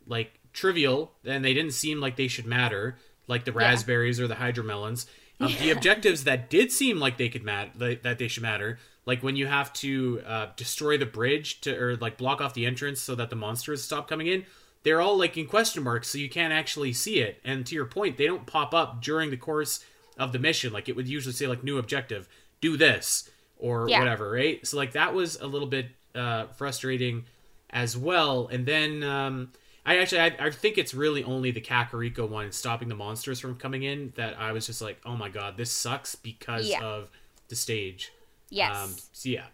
like 0.06 0.40
trivial, 0.52 1.12
and 1.24 1.44
they 1.44 1.54
didn't 1.54 1.72
seem 1.72 2.00
like 2.00 2.16
they 2.16 2.28
should 2.28 2.46
matter, 2.46 2.96
like 3.26 3.44
the 3.44 3.52
raspberries 3.52 4.18
yeah. 4.18 4.24
or 4.24 4.28
the 4.28 4.34
hydromelons. 4.34 5.06
Um, 5.40 5.48
yeah. 5.48 5.58
The 5.58 5.70
objectives 5.76 6.24
that 6.24 6.50
did 6.50 6.72
seem 6.72 6.98
like 6.98 7.16
they 7.16 7.28
could 7.28 7.44
matter, 7.44 7.96
that 8.02 8.18
they 8.18 8.28
should 8.28 8.42
matter, 8.42 8.78
like 9.06 9.22
when 9.22 9.36
you 9.36 9.46
have 9.46 9.72
to 9.72 10.22
uh, 10.26 10.46
destroy 10.56 10.96
the 10.96 11.06
bridge 11.06 11.60
to 11.62 11.76
or 11.76 11.96
like 11.96 12.16
block 12.16 12.40
off 12.40 12.54
the 12.54 12.66
entrance 12.66 13.00
so 13.00 13.14
that 13.14 13.30
the 13.30 13.36
monsters 13.36 13.82
stop 13.82 14.08
coming 14.08 14.26
in 14.26 14.44
they're 14.82 15.00
all 15.00 15.18
like 15.18 15.36
in 15.36 15.46
question 15.46 15.82
marks 15.82 16.08
so 16.08 16.18
you 16.18 16.28
can't 16.28 16.52
actually 16.52 16.92
see 16.92 17.18
it 17.18 17.40
and 17.44 17.66
to 17.66 17.74
your 17.74 17.86
point 17.86 18.16
they 18.16 18.26
don't 18.26 18.46
pop 18.46 18.72
up 18.74 19.02
during 19.02 19.30
the 19.30 19.36
course 19.36 19.84
of 20.18 20.32
the 20.32 20.38
mission 20.38 20.72
like 20.72 20.88
it 20.88 20.96
would 20.96 21.08
usually 21.08 21.32
say 21.32 21.46
like 21.46 21.64
new 21.64 21.78
objective 21.78 22.28
do 22.60 22.76
this 22.76 23.28
or 23.58 23.88
yeah. 23.88 23.98
whatever 23.98 24.30
right 24.30 24.66
so 24.66 24.76
like 24.76 24.92
that 24.92 25.14
was 25.14 25.36
a 25.40 25.46
little 25.46 25.68
bit 25.68 25.88
uh, 26.14 26.46
frustrating 26.48 27.24
as 27.70 27.96
well 27.96 28.48
and 28.48 28.66
then 28.66 29.02
um, 29.02 29.50
I 29.84 29.98
actually 29.98 30.20
I, 30.20 30.36
I, 30.38 30.50
think 30.50 30.76
it's 30.76 30.92
really 30.92 31.24
only 31.24 31.50
the 31.50 31.60
Kakariko 31.60 32.28
one 32.28 32.52
stopping 32.52 32.88
the 32.88 32.94
monsters 32.94 33.40
from 33.40 33.56
coming 33.56 33.82
in 33.82 34.12
that 34.16 34.38
I 34.38 34.52
was 34.52 34.66
just 34.66 34.82
like, 34.82 35.00
oh 35.06 35.16
my 35.16 35.28
god, 35.28 35.56
this 35.56 35.70
sucks 35.70 36.14
because 36.14 36.68
yeah. 36.68 36.82
of 36.82 37.08
the 37.48 37.56
stage. 37.56 38.12
Yes. 38.50 38.76
Um, 38.76 38.94
so 39.12 39.28
yeah, 39.28 39.46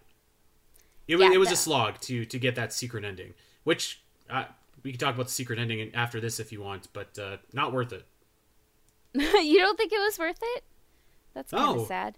it, 1.07 1.17
yeah, 1.17 1.31
it 1.31 1.37
was 1.37 1.51
a 1.51 1.55
slog 1.55 1.99
to 2.01 2.25
to 2.25 2.39
get 2.39 2.55
that 2.55 2.73
secret 2.73 3.05
ending, 3.05 3.33
which 3.63 4.01
uh, 4.29 4.45
we 4.83 4.91
can 4.91 4.99
talk 4.99 5.15
about 5.15 5.27
the 5.27 5.31
secret 5.31 5.59
ending 5.59 5.91
after 5.93 6.19
this 6.19 6.39
if 6.39 6.51
you 6.51 6.61
want, 6.61 6.89
but 6.93 7.17
uh, 7.17 7.37
not 7.53 7.71
worth 7.71 7.93
it. 7.93 8.05
you 9.13 9.59
don't 9.59 9.77
think 9.77 9.93
it 9.93 9.99
was 9.99 10.19
worth 10.19 10.39
it? 10.41 10.63
That's 11.33 11.51
kind 11.51 11.69
of 11.69 11.77
no. 11.77 11.85
sad. 11.85 12.17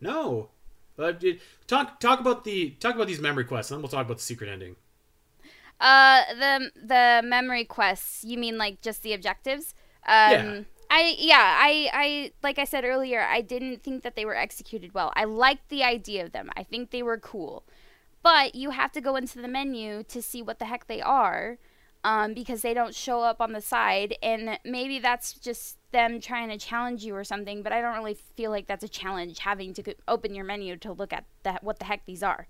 No. 0.00 0.48
But 0.96 1.24
uh, 1.24 1.32
talk 1.66 2.00
talk 2.00 2.20
about 2.20 2.44
the 2.44 2.70
talk 2.80 2.94
about 2.94 3.06
these 3.06 3.20
memory 3.20 3.44
quests, 3.44 3.70
and 3.70 3.78
then 3.78 3.82
we'll 3.82 3.90
talk 3.90 4.04
about 4.04 4.18
the 4.18 4.22
secret 4.22 4.48
ending. 4.48 4.76
Uh, 5.80 6.22
the 6.38 6.70
the 6.74 7.22
memory 7.24 7.64
quests. 7.64 8.24
You 8.24 8.38
mean 8.38 8.58
like 8.58 8.80
just 8.80 9.02
the 9.02 9.12
objectives? 9.12 9.74
Um, 10.06 10.32
yeah. 10.32 10.60
I 10.90 11.16
yeah, 11.18 11.56
I 11.58 11.90
I 11.92 12.32
like 12.42 12.58
I 12.58 12.64
said 12.64 12.84
earlier, 12.84 13.20
I 13.20 13.40
didn't 13.40 13.82
think 13.82 14.02
that 14.02 14.14
they 14.14 14.24
were 14.24 14.36
executed 14.36 14.94
well. 14.94 15.12
I 15.16 15.24
liked 15.24 15.68
the 15.68 15.82
idea 15.82 16.24
of 16.24 16.32
them. 16.32 16.50
I 16.56 16.62
think 16.62 16.90
they 16.90 17.02
were 17.02 17.18
cool. 17.18 17.64
But 18.22 18.54
you 18.54 18.70
have 18.70 18.92
to 18.92 19.02
go 19.02 19.16
into 19.16 19.42
the 19.42 19.48
menu 19.48 20.02
to 20.04 20.22
see 20.22 20.40
what 20.40 20.58
the 20.58 20.64
heck 20.64 20.86
they 20.86 21.02
are. 21.02 21.58
Um, 22.06 22.34
because 22.34 22.60
they 22.60 22.74
don't 22.74 22.94
show 22.94 23.22
up 23.22 23.40
on 23.40 23.52
the 23.52 23.62
side, 23.62 24.14
and 24.22 24.58
maybe 24.62 24.98
that's 24.98 25.32
just 25.32 25.78
them 25.90 26.20
trying 26.20 26.50
to 26.50 26.58
challenge 26.58 27.02
you 27.02 27.16
or 27.16 27.24
something. 27.24 27.62
But 27.62 27.72
I 27.72 27.80
don't 27.80 27.96
really 27.96 28.18
feel 28.36 28.50
like 28.50 28.66
that's 28.66 28.84
a 28.84 28.88
challenge 28.88 29.38
having 29.38 29.72
to 29.72 29.94
open 30.06 30.34
your 30.34 30.44
menu 30.44 30.76
to 30.76 30.92
look 30.92 31.14
at 31.14 31.24
what 31.62 31.78
the 31.78 31.86
heck 31.86 32.04
these 32.04 32.22
are. 32.22 32.46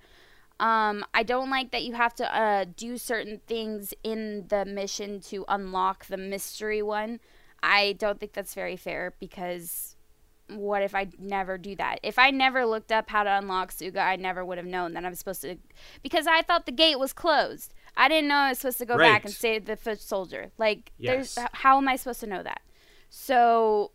Um, 0.60 1.04
I 1.12 1.22
don't 1.24 1.50
like 1.50 1.72
that 1.72 1.84
you 1.84 1.94
have 1.94 2.14
to 2.16 2.36
uh, 2.36 2.64
do 2.76 2.96
certain 2.96 3.40
things 3.46 3.92
in 4.02 4.46
the 4.48 4.64
mission 4.64 5.20
to 5.22 5.44
unlock 5.48 6.06
the 6.06 6.16
mystery 6.16 6.82
one. 6.82 7.20
I 7.62 7.94
don't 7.98 8.20
think 8.20 8.32
that's 8.32 8.54
very 8.54 8.76
fair 8.76 9.14
because 9.18 9.96
what 10.48 10.82
if 10.82 10.94
I 10.94 11.08
never 11.18 11.58
do 11.58 11.74
that? 11.76 11.98
If 12.02 12.18
I 12.18 12.30
never 12.30 12.66
looked 12.66 12.92
up 12.92 13.08
how 13.08 13.24
to 13.24 13.38
unlock 13.38 13.72
Suga, 13.72 13.98
I 13.98 14.16
never 14.16 14.44
would 14.44 14.58
have 14.58 14.66
known 14.66 14.92
that 14.92 15.04
I'm 15.04 15.14
supposed 15.14 15.42
to 15.42 15.56
because 16.02 16.26
I 16.26 16.42
thought 16.42 16.66
the 16.66 16.72
gate 16.72 16.98
was 16.98 17.12
closed. 17.12 17.74
I 17.96 18.08
didn't 18.08 18.28
know 18.28 18.36
I 18.36 18.48
was 18.50 18.58
supposed 18.58 18.78
to 18.78 18.86
go 18.86 18.96
right. 18.96 19.08
back 19.08 19.24
and 19.24 19.32
save 19.32 19.66
the 19.66 19.76
foot 19.76 20.00
soldier. 20.00 20.50
Like 20.58 20.92
yes. 20.98 21.34
there's 21.34 21.48
how 21.52 21.78
am 21.78 21.88
I 21.88 21.96
supposed 21.96 22.20
to 22.20 22.26
know 22.26 22.42
that? 22.42 22.62
So 23.08 23.92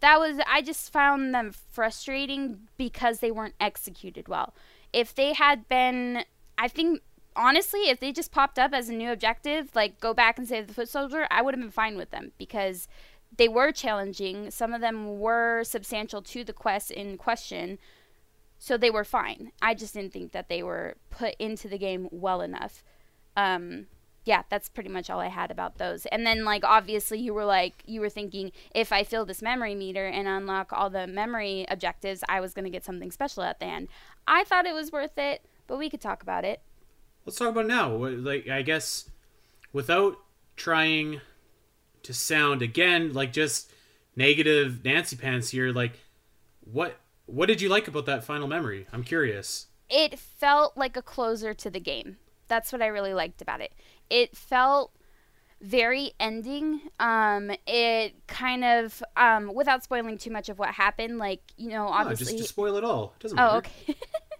that 0.00 0.18
was 0.18 0.38
I 0.46 0.62
just 0.62 0.92
found 0.92 1.34
them 1.34 1.52
frustrating 1.52 2.68
because 2.78 3.20
they 3.20 3.30
weren't 3.30 3.54
executed 3.60 4.28
well. 4.28 4.54
If 4.92 5.14
they 5.14 5.34
had 5.34 5.68
been 5.68 6.24
I 6.56 6.68
think 6.68 7.02
honestly, 7.36 7.88
if 7.88 8.00
they 8.00 8.12
just 8.12 8.32
popped 8.32 8.58
up 8.58 8.72
as 8.72 8.88
a 8.88 8.94
new 8.94 9.10
objective, 9.10 9.74
like 9.74 10.00
go 10.00 10.14
back 10.14 10.38
and 10.38 10.48
save 10.48 10.66
the 10.66 10.74
foot 10.74 10.88
soldier, 10.88 11.26
I 11.30 11.42
would 11.42 11.54
have 11.54 11.60
been 11.60 11.70
fine 11.70 11.96
with 11.96 12.10
them 12.10 12.32
because 12.38 12.88
they 13.36 13.48
were 13.48 13.72
challenging. 13.72 14.50
Some 14.50 14.72
of 14.72 14.80
them 14.80 15.18
were 15.18 15.64
substantial 15.64 16.22
to 16.22 16.44
the 16.44 16.52
quest 16.52 16.90
in 16.90 17.16
question, 17.16 17.78
so 18.58 18.76
they 18.76 18.90
were 18.90 19.04
fine. 19.04 19.52
I 19.60 19.74
just 19.74 19.94
didn't 19.94 20.12
think 20.12 20.32
that 20.32 20.48
they 20.48 20.62
were 20.62 20.96
put 21.10 21.34
into 21.38 21.68
the 21.68 21.78
game 21.78 22.08
well 22.10 22.40
enough. 22.40 22.84
Um, 23.36 23.86
yeah, 24.24 24.42
that's 24.48 24.68
pretty 24.68 24.88
much 24.88 25.10
all 25.10 25.18
I 25.18 25.28
had 25.28 25.50
about 25.50 25.78
those. 25.78 26.06
And 26.06 26.24
then, 26.24 26.44
like, 26.44 26.64
obviously, 26.64 27.18
you 27.18 27.34
were 27.34 27.44
like, 27.44 27.82
you 27.86 28.00
were 28.00 28.08
thinking, 28.08 28.52
if 28.74 28.92
I 28.92 29.02
fill 29.02 29.24
this 29.24 29.42
memory 29.42 29.74
meter 29.74 30.06
and 30.06 30.28
unlock 30.28 30.72
all 30.72 30.90
the 30.90 31.06
memory 31.06 31.66
objectives, 31.68 32.22
I 32.28 32.40
was 32.40 32.54
going 32.54 32.64
to 32.64 32.70
get 32.70 32.84
something 32.84 33.10
special 33.10 33.42
at 33.42 33.58
the 33.58 33.66
end. 33.66 33.88
I 34.26 34.44
thought 34.44 34.66
it 34.66 34.74
was 34.74 34.92
worth 34.92 35.18
it, 35.18 35.42
but 35.66 35.78
we 35.78 35.90
could 35.90 36.00
talk 36.00 36.22
about 36.22 36.44
it. 36.44 36.60
Let's 37.26 37.38
talk 37.38 37.48
about 37.48 37.64
it 37.64 37.68
now. 37.68 37.94
Like, 37.96 38.48
I 38.48 38.62
guess 38.62 39.10
without 39.72 40.18
trying 40.56 41.20
to 42.02 42.12
sound 42.12 42.62
again 42.62 43.12
like 43.12 43.32
just 43.32 43.72
negative 44.14 44.84
Nancy 44.84 45.16
pants 45.16 45.50
here, 45.50 45.72
like, 45.72 45.98
what 46.60 46.96
what 47.26 47.46
did 47.46 47.60
you 47.60 47.68
like 47.68 47.88
about 47.88 48.06
that 48.06 48.24
final 48.24 48.46
memory? 48.46 48.86
I'm 48.92 49.02
curious. 49.02 49.66
It 49.88 50.18
felt 50.18 50.76
like 50.76 50.96
a 50.96 51.02
closer 51.02 51.54
to 51.54 51.70
the 51.70 51.80
game. 51.80 52.18
That's 52.48 52.72
what 52.72 52.82
I 52.82 52.86
really 52.86 53.14
liked 53.14 53.42
about 53.42 53.60
it. 53.60 53.72
It 54.10 54.36
felt 54.36 54.92
very 55.60 56.12
ending. 56.18 56.80
Um, 56.98 57.52
it 57.66 58.26
kind 58.26 58.64
of, 58.64 59.02
um, 59.16 59.54
without 59.54 59.84
spoiling 59.84 60.18
too 60.18 60.30
much 60.30 60.48
of 60.48 60.58
what 60.58 60.70
happened, 60.70 61.18
like 61.18 61.40
you 61.56 61.70
know, 61.70 61.88
obviously. 61.88 62.26
No, 62.26 62.38
just 62.38 62.44
to 62.44 62.48
spoil 62.48 62.76
it 62.76 62.84
all. 62.84 63.14
It 63.16 63.22
doesn't 63.22 63.38
oh, 63.38 63.42
matter. 63.42 63.56
okay. 63.58 63.96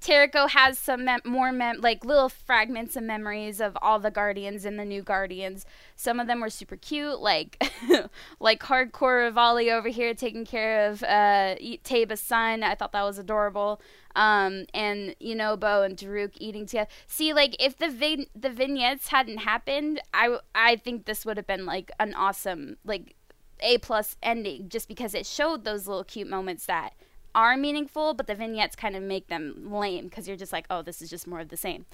Terrako 0.00 0.48
has 0.50 0.78
some 0.78 1.04
mem- 1.04 1.20
more 1.24 1.50
mem- 1.50 1.80
like 1.80 2.04
little 2.04 2.28
fragments 2.28 2.94
of 2.96 3.02
memories 3.02 3.60
of 3.60 3.76
all 3.82 3.98
the 3.98 4.10
Guardians 4.10 4.64
and 4.64 4.78
the 4.78 4.84
new 4.84 5.02
Guardians. 5.02 5.66
Some 5.96 6.20
of 6.20 6.26
them 6.26 6.40
were 6.40 6.50
super 6.50 6.76
cute, 6.76 7.18
like 7.20 7.62
like 8.40 8.60
hardcore 8.60 9.32
Revali 9.32 9.72
over 9.72 9.88
here 9.88 10.14
taking 10.14 10.44
care 10.44 10.88
of 10.88 11.02
uh, 11.02 11.56
Teba's 11.84 12.20
son. 12.20 12.62
I 12.62 12.74
thought 12.74 12.92
that 12.92 13.02
was 13.02 13.18
adorable. 13.18 13.80
Um, 14.14 14.66
and 14.72 15.14
Yunobo 15.20 15.84
and 15.84 15.96
Daruk 15.96 16.32
eating 16.38 16.66
together. 16.66 16.88
See, 17.06 17.32
like 17.32 17.56
if 17.58 17.76
the 17.76 17.90
vi- 17.90 18.28
the 18.34 18.50
vignettes 18.50 19.08
hadn't 19.08 19.38
happened, 19.38 20.00
I 20.14 20.38
I 20.54 20.76
think 20.76 21.06
this 21.06 21.26
would 21.26 21.36
have 21.36 21.46
been 21.46 21.66
like 21.66 21.90
an 21.98 22.14
awesome 22.14 22.76
like 22.84 23.14
a 23.60 23.78
plus 23.78 24.16
ending, 24.22 24.68
just 24.68 24.86
because 24.86 25.14
it 25.14 25.26
showed 25.26 25.64
those 25.64 25.88
little 25.88 26.04
cute 26.04 26.28
moments 26.28 26.66
that 26.66 26.94
are 27.38 27.56
meaningful, 27.56 28.14
but 28.14 28.26
the 28.26 28.34
vignettes 28.34 28.74
kind 28.74 28.96
of 28.96 29.02
make 29.02 29.28
them 29.28 29.70
lame 29.70 30.06
because 30.06 30.26
you're 30.26 30.36
just 30.36 30.52
like, 30.52 30.66
oh, 30.68 30.82
this 30.82 31.00
is 31.00 31.08
just 31.08 31.28
more 31.28 31.38
of 31.38 31.50
the 31.50 31.56
same. 31.56 31.86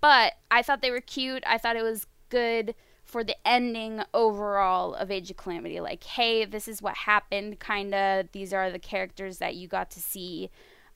But 0.00 0.32
I 0.50 0.62
thought 0.62 0.82
they 0.82 0.90
were 0.90 1.00
cute. 1.00 1.44
I 1.46 1.58
thought 1.58 1.76
it 1.76 1.84
was 1.84 2.08
good 2.28 2.74
for 3.04 3.22
the 3.22 3.36
ending 3.46 4.02
overall 4.12 4.94
of 4.94 5.08
Age 5.08 5.30
of 5.30 5.36
Calamity. 5.36 5.78
Like, 5.78 6.02
hey, 6.02 6.44
this 6.44 6.66
is 6.66 6.82
what 6.82 6.96
happened, 6.96 7.60
kind 7.60 7.94
of. 7.94 8.32
These 8.32 8.52
are 8.52 8.68
the 8.72 8.80
characters 8.80 9.38
that 9.38 9.54
you 9.54 9.68
got 9.68 9.92
to 9.92 10.00
see. 10.00 10.50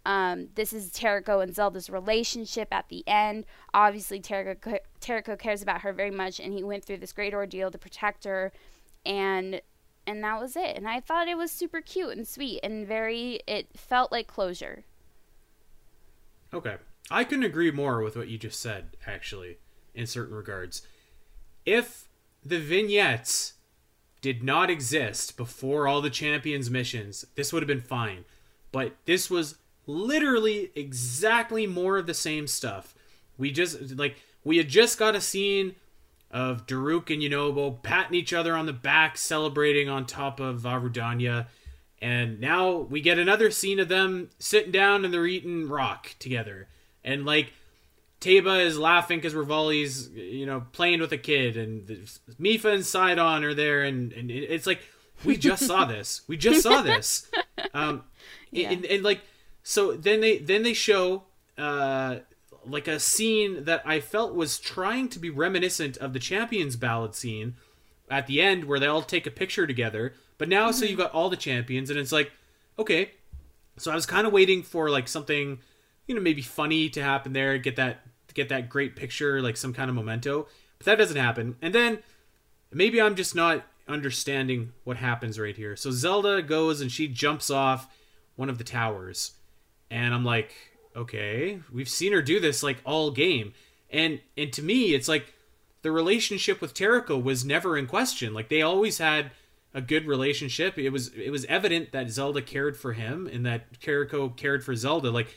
Um, 0.04 0.48
this 0.56 0.72
is 0.72 0.90
Terrako 0.90 1.40
and 1.40 1.54
Zelda's 1.54 1.88
relationship 1.88 2.68
at 2.72 2.88
the 2.88 3.04
end. 3.06 3.44
Obviously, 3.72 4.20
Terrako 4.20 5.38
cares 5.38 5.62
about 5.62 5.82
her 5.82 5.92
very 5.92 6.10
much, 6.10 6.40
and 6.40 6.52
he 6.52 6.64
went 6.64 6.84
through 6.84 6.98
this 6.98 7.12
great 7.12 7.32
ordeal 7.32 7.70
to 7.70 7.78
protect 7.78 8.24
her. 8.24 8.52
And 9.06 9.60
and 10.06 10.22
that 10.24 10.40
was 10.40 10.56
it. 10.56 10.76
And 10.76 10.88
I 10.88 11.00
thought 11.00 11.28
it 11.28 11.38
was 11.38 11.50
super 11.50 11.80
cute 11.80 12.16
and 12.16 12.26
sweet 12.26 12.60
and 12.62 12.86
very 12.86 13.40
it 13.46 13.68
felt 13.76 14.12
like 14.12 14.26
closure. 14.26 14.84
Okay. 16.52 16.76
I 17.10 17.24
couldn't 17.24 17.44
agree 17.44 17.70
more 17.70 18.00
with 18.00 18.16
what 18.16 18.28
you 18.28 18.38
just 18.38 18.60
said 18.60 18.96
actually 19.06 19.58
in 19.94 20.06
certain 20.06 20.34
regards. 20.34 20.86
If 21.66 22.08
the 22.44 22.58
vignettes 22.58 23.54
did 24.20 24.42
not 24.42 24.70
exist 24.70 25.36
before 25.36 25.86
all 25.86 26.00
the 26.00 26.10
champions 26.10 26.70
missions, 26.70 27.26
this 27.34 27.52
would 27.52 27.62
have 27.62 27.68
been 27.68 27.80
fine. 27.80 28.24
But 28.72 28.94
this 29.04 29.28
was 29.28 29.56
literally 29.86 30.70
exactly 30.74 31.66
more 31.66 31.98
of 31.98 32.06
the 32.06 32.14
same 32.14 32.46
stuff. 32.46 32.94
We 33.36 33.50
just 33.50 33.96
like 33.98 34.16
we 34.42 34.56
had 34.56 34.68
just 34.68 34.98
got 34.98 35.14
a 35.14 35.20
scene 35.20 35.74
of 36.34 36.66
Daruk 36.66 37.10
and 37.10 37.22
Yunobo 37.22 37.80
patting 37.82 38.16
each 38.16 38.32
other 38.32 38.56
on 38.56 38.66
the 38.66 38.72
back, 38.72 39.16
celebrating 39.16 39.88
on 39.88 40.04
top 40.04 40.40
of 40.40 40.58
Vah 40.58 40.80
Rudania. 40.80 41.46
And 42.02 42.40
now 42.40 42.76
we 42.76 43.00
get 43.00 43.18
another 43.18 43.52
scene 43.52 43.78
of 43.78 43.88
them 43.88 44.30
sitting 44.40 44.72
down 44.72 45.04
and 45.04 45.14
they're 45.14 45.26
eating 45.26 45.68
rock 45.68 46.16
together. 46.18 46.66
And 47.04 47.24
like 47.24 47.52
Teba 48.20 48.64
is 48.64 48.78
laughing 48.78 49.18
because 49.18 49.32
Revali's, 49.32 50.08
you 50.10 50.44
know, 50.44 50.64
playing 50.72 51.00
with 51.00 51.12
a 51.12 51.18
kid, 51.18 51.56
and 51.56 51.86
Mipha 52.40 52.72
and 52.72 52.84
Sidon 52.84 53.44
are 53.44 53.54
there, 53.54 53.82
and, 53.82 54.12
and 54.12 54.30
it's 54.30 54.66
like 54.66 54.80
we 55.24 55.36
just 55.36 55.66
saw 55.66 55.84
this. 55.84 56.22
We 56.26 56.36
just 56.36 56.62
saw 56.62 56.80
this. 56.80 57.30
Um, 57.74 58.04
yeah. 58.50 58.70
and, 58.70 58.84
and, 58.86 59.02
like 59.02 59.20
so 59.62 59.92
then 59.92 60.20
they 60.20 60.38
then 60.38 60.62
they 60.62 60.72
show 60.72 61.24
uh 61.58 62.16
like 62.66 62.88
a 62.88 63.00
scene 63.00 63.64
that 63.64 63.82
I 63.84 64.00
felt 64.00 64.34
was 64.34 64.58
trying 64.58 65.08
to 65.10 65.18
be 65.18 65.30
reminiscent 65.30 65.96
of 65.98 66.12
the 66.12 66.18
Champions 66.18 66.76
Ballad 66.76 67.14
scene 67.14 67.54
at 68.10 68.26
the 68.26 68.40
end 68.40 68.64
where 68.64 68.78
they 68.78 68.86
all 68.86 69.02
take 69.02 69.26
a 69.26 69.30
picture 69.30 69.66
together. 69.66 70.14
But 70.38 70.48
now, 70.48 70.68
mm-hmm. 70.68 70.78
so 70.78 70.84
you've 70.84 70.98
got 70.98 71.12
all 71.12 71.30
the 71.30 71.36
champions, 71.36 71.90
and 71.90 71.98
it's 71.98 72.12
like, 72.12 72.32
okay. 72.78 73.12
So 73.76 73.90
I 73.90 73.94
was 73.94 74.06
kind 74.06 74.26
of 74.26 74.32
waiting 74.32 74.62
for 74.62 74.90
like 74.90 75.08
something, 75.08 75.58
you 76.06 76.14
know, 76.14 76.20
maybe 76.20 76.42
funny 76.42 76.88
to 76.90 77.02
happen 77.02 77.32
there, 77.32 77.58
get 77.58 77.76
that 77.76 78.00
get 78.34 78.48
that 78.48 78.68
great 78.68 78.96
picture, 78.96 79.40
like 79.40 79.56
some 79.56 79.72
kind 79.72 79.88
of 79.88 79.94
memento. 79.94 80.48
But 80.78 80.86
that 80.86 80.98
doesn't 80.98 81.16
happen. 81.16 81.56
And 81.62 81.74
then 81.74 82.00
maybe 82.72 83.00
I'm 83.00 83.14
just 83.14 83.34
not 83.34 83.64
understanding 83.86 84.72
what 84.82 84.96
happens 84.96 85.38
right 85.38 85.56
here. 85.56 85.76
So 85.76 85.90
Zelda 85.90 86.42
goes 86.42 86.80
and 86.80 86.90
she 86.90 87.06
jumps 87.06 87.50
off 87.50 87.88
one 88.36 88.48
of 88.48 88.58
the 88.58 88.64
towers. 88.64 89.32
And 89.90 90.12
I'm 90.12 90.24
like, 90.24 90.54
okay, 90.96 91.60
we've 91.72 91.88
seen 91.88 92.12
her 92.12 92.22
do 92.22 92.40
this 92.40 92.62
like 92.62 92.78
all 92.84 93.10
game. 93.10 93.52
And 93.90 94.20
and 94.36 94.52
to 94.52 94.62
me, 94.62 94.94
it's 94.94 95.08
like 95.08 95.34
the 95.82 95.92
relationship 95.92 96.60
with 96.60 96.74
Terrako 96.74 97.22
was 97.22 97.44
never 97.44 97.76
in 97.76 97.86
question. 97.86 98.34
Like 98.34 98.48
they 98.48 98.62
always 98.62 98.98
had 98.98 99.30
a 99.74 99.80
good 99.80 100.06
relationship. 100.06 100.78
It 100.78 100.90
was 100.90 101.08
it 101.08 101.30
was 101.30 101.44
evident 101.46 101.92
that 101.92 102.10
Zelda 102.10 102.42
cared 102.42 102.76
for 102.76 102.92
him 102.92 103.26
and 103.26 103.44
that 103.44 103.80
Terrako 103.80 104.36
cared 104.36 104.64
for 104.64 104.74
Zelda. 104.74 105.10
Like 105.10 105.36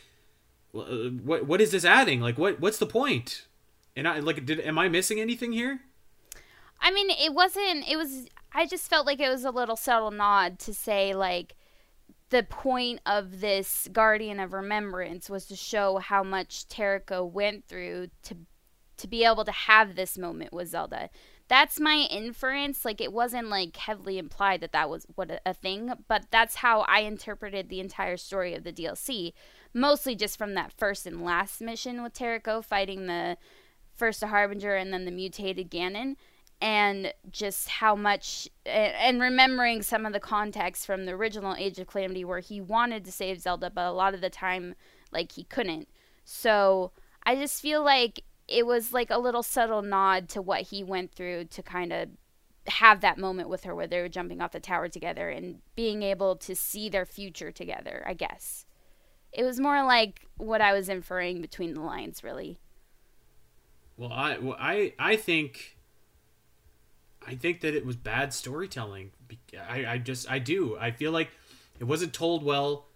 uh, 0.74 1.10
what 1.22 1.46
what 1.46 1.60
is 1.60 1.72
this 1.72 1.84
adding? 1.84 2.20
Like 2.20 2.38
what 2.38 2.60
what's 2.60 2.78
the 2.78 2.86
point? 2.86 3.46
And 3.96 4.06
I 4.06 4.20
like 4.20 4.46
did 4.46 4.60
am 4.60 4.78
I 4.78 4.88
missing 4.88 5.20
anything 5.20 5.52
here? 5.52 5.80
I 6.80 6.92
mean, 6.92 7.10
it 7.10 7.34
wasn't 7.34 7.88
it 7.88 7.96
was 7.96 8.26
I 8.52 8.66
just 8.66 8.88
felt 8.88 9.06
like 9.06 9.20
it 9.20 9.28
was 9.28 9.44
a 9.44 9.50
little 9.50 9.76
subtle 9.76 10.10
nod 10.10 10.58
to 10.60 10.72
say 10.72 11.14
like 11.14 11.54
the 12.30 12.42
point 12.42 13.00
of 13.06 13.40
this 13.40 13.88
Guardian 13.92 14.38
of 14.40 14.52
Remembrance 14.52 15.30
was 15.30 15.46
to 15.46 15.56
show 15.56 15.98
how 15.98 16.22
much 16.22 16.68
Terrako 16.68 17.30
went 17.30 17.66
through 17.66 18.08
to 18.24 18.36
to 18.98 19.06
be 19.06 19.24
able 19.24 19.44
to 19.44 19.52
have 19.52 19.94
this 19.94 20.18
moment 20.18 20.52
with 20.52 20.68
Zelda. 20.68 21.08
That's 21.46 21.78
my 21.78 22.06
inference. 22.10 22.84
Like 22.84 23.00
it 23.00 23.12
wasn't 23.12 23.48
like 23.48 23.76
heavily 23.76 24.18
implied 24.18 24.60
that 24.60 24.72
that 24.72 24.90
was 24.90 25.06
what 25.14 25.30
a, 25.30 25.40
a 25.46 25.54
thing, 25.54 25.92
but 26.08 26.26
that's 26.30 26.56
how 26.56 26.80
I 26.82 27.00
interpreted 27.00 27.68
the 27.68 27.80
entire 27.80 28.16
story 28.16 28.54
of 28.54 28.64
the 28.64 28.72
DLC. 28.72 29.32
Mostly 29.72 30.14
just 30.14 30.36
from 30.36 30.54
that 30.54 30.72
first 30.72 31.06
and 31.06 31.24
last 31.24 31.60
mission 31.60 32.02
with 32.02 32.12
Terrako 32.12 32.62
fighting 32.62 33.06
the 33.06 33.38
first 33.94 34.22
Harbinger 34.22 34.74
and 34.74 34.92
then 34.92 35.04
the 35.04 35.10
mutated 35.10 35.70
Ganon 35.70 36.16
and 36.60 37.12
just 37.30 37.68
how 37.68 37.94
much 37.94 38.48
and 38.66 39.20
remembering 39.20 39.82
some 39.82 40.04
of 40.04 40.12
the 40.12 40.20
context 40.20 40.86
from 40.86 41.06
the 41.06 41.12
original 41.12 41.54
Age 41.56 41.78
of 41.78 41.86
Calamity 41.86 42.24
where 42.24 42.40
he 42.40 42.60
wanted 42.60 43.04
to 43.04 43.12
save 43.12 43.40
Zelda 43.40 43.70
but 43.70 43.86
a 43.86 43.92
lot 43.92 44.14
of 44.14 44.20
the 44.20 44.30
time 44.30 44.74
like 45.12 45.32
he 45.32 45.44
couldn't. 45.44 45.88
So 46.24 46.92
I 47.24 47.36
just 47.36 47.62
feel 47.62 47.84
like 47.84 48.24
it 48.48 48.66
was 48.66 48.92
like 48.92 49.10
a 49.10 49.18
little 49.18 49.42
subtle 49.42 49.82
nod 49.82 50.28
to 50.30 50.42
what 50.42 50.62
he 50.62 50.82
went 50.82 51.14
through 51.14 51.44
to 51.44 51.62
kind 51.62 51.92
of 51.92 52.08
have 52.66 53.00
that 53.00 53.18
moment 53.18 53.48
with 53.48 53.64
her 53.64 53.74
where 53.74 53.86
they 53.86 54.00
were 54.00 54.08
jumping 54.08 54.40
off 54.40 54.52
the 54.52 54.60
tower 54.60 54.88
together 54.88 55.28
and 55.28 55.60
being 55.74 56.02
able 56.02 56.36
to 56.36 56.54
see 56.54 56.88
their 56.88 57.06
future 57.06 57.52
together, 57.52 58.02
I 58.06 58.14
guess. 58.14 58.66
It 59.32 59.44
was 59.44 59.60
more 59.60 59.84
like 59.84 60.26
what 60.36 60.60
I 60.60 60.72
was 60.72 60.88
inferring 60.88 61.40
between 61.40 61.74
the 61.74 61.80
lines 61.80 62.24
really. 62.24 62.58
Well, 63.96 64.12
I 64.12 64.38
well, 64.38 64.56
I 64.58 64.94
I 64.98 65.16
think 65.16 65.77
I 67.28 67.34
think 67.34 67.60
that 67.60 67.74
it 67.74 67.84
was 67.84 67.96
bad 67.96 68.32
storytelling. 68.32 69.10
I, 69.68 69.86
I 69.86 69.98
just 69.98 70.30
I 70.30 70.38
do. 70.38 70.78
I 70.78 70.90
feel 70.90 71.12
like 71.12 71.28
it 71.78 71.84
wasn't 71.84 72.14
told 72.14 72.42
well, 72.42 72.86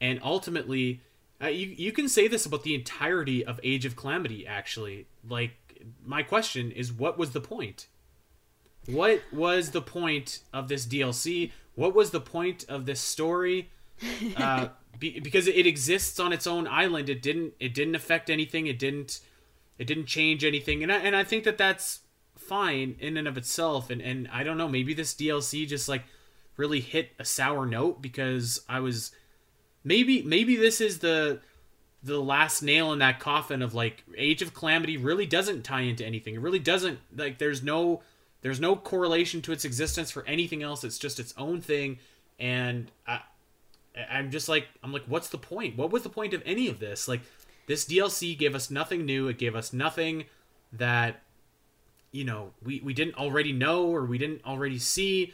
and 0.00 0.20
ultimately, 0.22 1.02
uh, 1.40 1.46
you 1.46 1.68
you 1.68 1.92
can 1.92 2.08
say 2.08 2.26
this 2.26 2.44
about 2.44 2.64
the 2.64 2.74
entirety 2.74 3.44
of 3.44 3.60
Age 3.62 3.84
of 3.84 3.94
Calamity. 3.94 4.46
Actually, 4.46 5.06
like 5.28 5.52
my 6.04 6.22
question 6.22 6.72
is, 6.72 6.92
what 6.92 7.16
was 7.16 7.30
the 7.30 7.40
point? 7.40 7.86
what 8.86 9.22
was 9.32 9.70
the 9.70 9.82
point 9.82 10.40
of 10.52 10.68
this 10.68 10.86
DLC? 10.86 11.52
What 11.74 11.94
was 11.94 12.10
the 12.10 12.20
point 12.20 12.64
of 12.68 12.86
this 12.86 13.00
story? 13.00 13.70
Uh, 14.36 14.68
be, 14.98 15.20
because 15.20 15.46
it 15.46 15.66
exists 15.66 16.18
on 16.18 16.32
its 16.32 16.46
own 16.46 16.66
island. 16.66 17.10
It 17.10 17.20
didn't. 17.20 17.52
It 17.60 17.74
didn't 17.74 17.94
affect 17.94 18.30
anything. 18.30 18.66
It 18.66 18.78
didn't. 18.78 19.20
It 19.78 19.86
didn't 19.86 20.06
change 20.06 20.42
anything. 20.42 20.82
And 20.82 20.90
I, 20.90 20.96
and 20.96 21.14
I 21.14 21.22
think 21.22 21.44
that 21.44 21.58
that's 21.58 22.00
fine 22.50 22.96
in 22.98 23.16
and 23.16 23.28
of 23.28 23.38
itself. 23.38 23.90
And 23.90 24.02
and 24.02 24.28
I 24.32 24.42
don't 24.42 24.58
know. 24.58 24.68
Maybe 24.68 24.92
this 24.92 25.14
DLC 25.14 25.66
just 25.66 25.88
like 25.88 26.02
really 26.56 26.80
hit 26.80 27.10
a 27.18 27.24
sour 27.24 27.64
note 27.64 28.02
because 28.02 28.60
I 28.68 28.80
was 28.80 29.12
maybe 29.84 30.20
maybe 30.22 30.56
this 30.56 30.80
is 30.80 30.98
the 30.98 31.40
the 32.02 32.20
last 32.20 32.60
nail 32.60 32.92
in 32.92 32.98
that 32.98 33.20
coffin 33.20 33.62
of 33.62 33.72
like 33.72 34.02
Age 34.16 34.42
of 34.42 34.52
Calamity 34.52 34.96
really 34.96 35.26
doesn't 35.26 35.62
tie 35.62 35.82
into 35.82 36.04
anything. 36.04 36.34
It 36.34 36.40
really 36.40 36.58
doesn't 36.58 36.98
like 37.16 37.38
there's 37.38 37.62
no 37.62 38.02
there's 38.42 38.58
no 38.58 38.74
correlation 38.74 39.42
to 39.42 39.52
its 39.52 39.64
existence 39.64 40.10
for 40.10 40.26
anything 40.26 40.60
else. 40.60 40.82
It's 40.82 40.98
just 40.98 41.20
its 41.20 41.32
own 41.38 41.60
thing 41.60 42.00
and 42.38 42.90
I 43.06 43.20
I'm 44.10 44.32
just 44.32 44.48
like 44.48 44.66
I'm 44.82 44.92
like 44.92 45.04
what's 45.06 45.28
the 45.28 45.38
point? 45.38 45.76
What 45.76 45.92
was 45.92 46.02
the 46.02 46.08
point 46.08 46.34
of 46.34 46.42
any 46.44 46.66
of 46.68 46.80
this? 46.80 47.06
Like 47.06 47.20
this 47.68 47.84
DLC 47.84 48.36
gave 48.36 48.56
us 48.56 48.72
nothing 48.72 49.06
new. 49.06 49.28
It 49.28 49.38
gave 49.38 49.54
us 49.54 49.72
nothing 49.72 50.24
that 50.72 51.22
you 52.12 52.24
know, 52.24 52.52
we 52.62 52.80
we 52.80 52.94
didn't 52.94 53.16
already 53.16 53.52
know 53.52 53.86
or 53.86 54.04
we 54.04 54.18
didn't 54.18 54.44
already 54.44 54.78
see. 54.78 55.32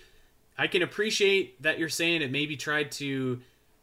I 0.59 0.67
can 0.67 0.83
appreciate 0.83 1.63
that 1.63 1.79
you're 1.79 1.89
saying 1.89 2.23
it 2.23 2.31
maybe 2.31 2.57
tried 2.57 2.93
to 2.93 3.41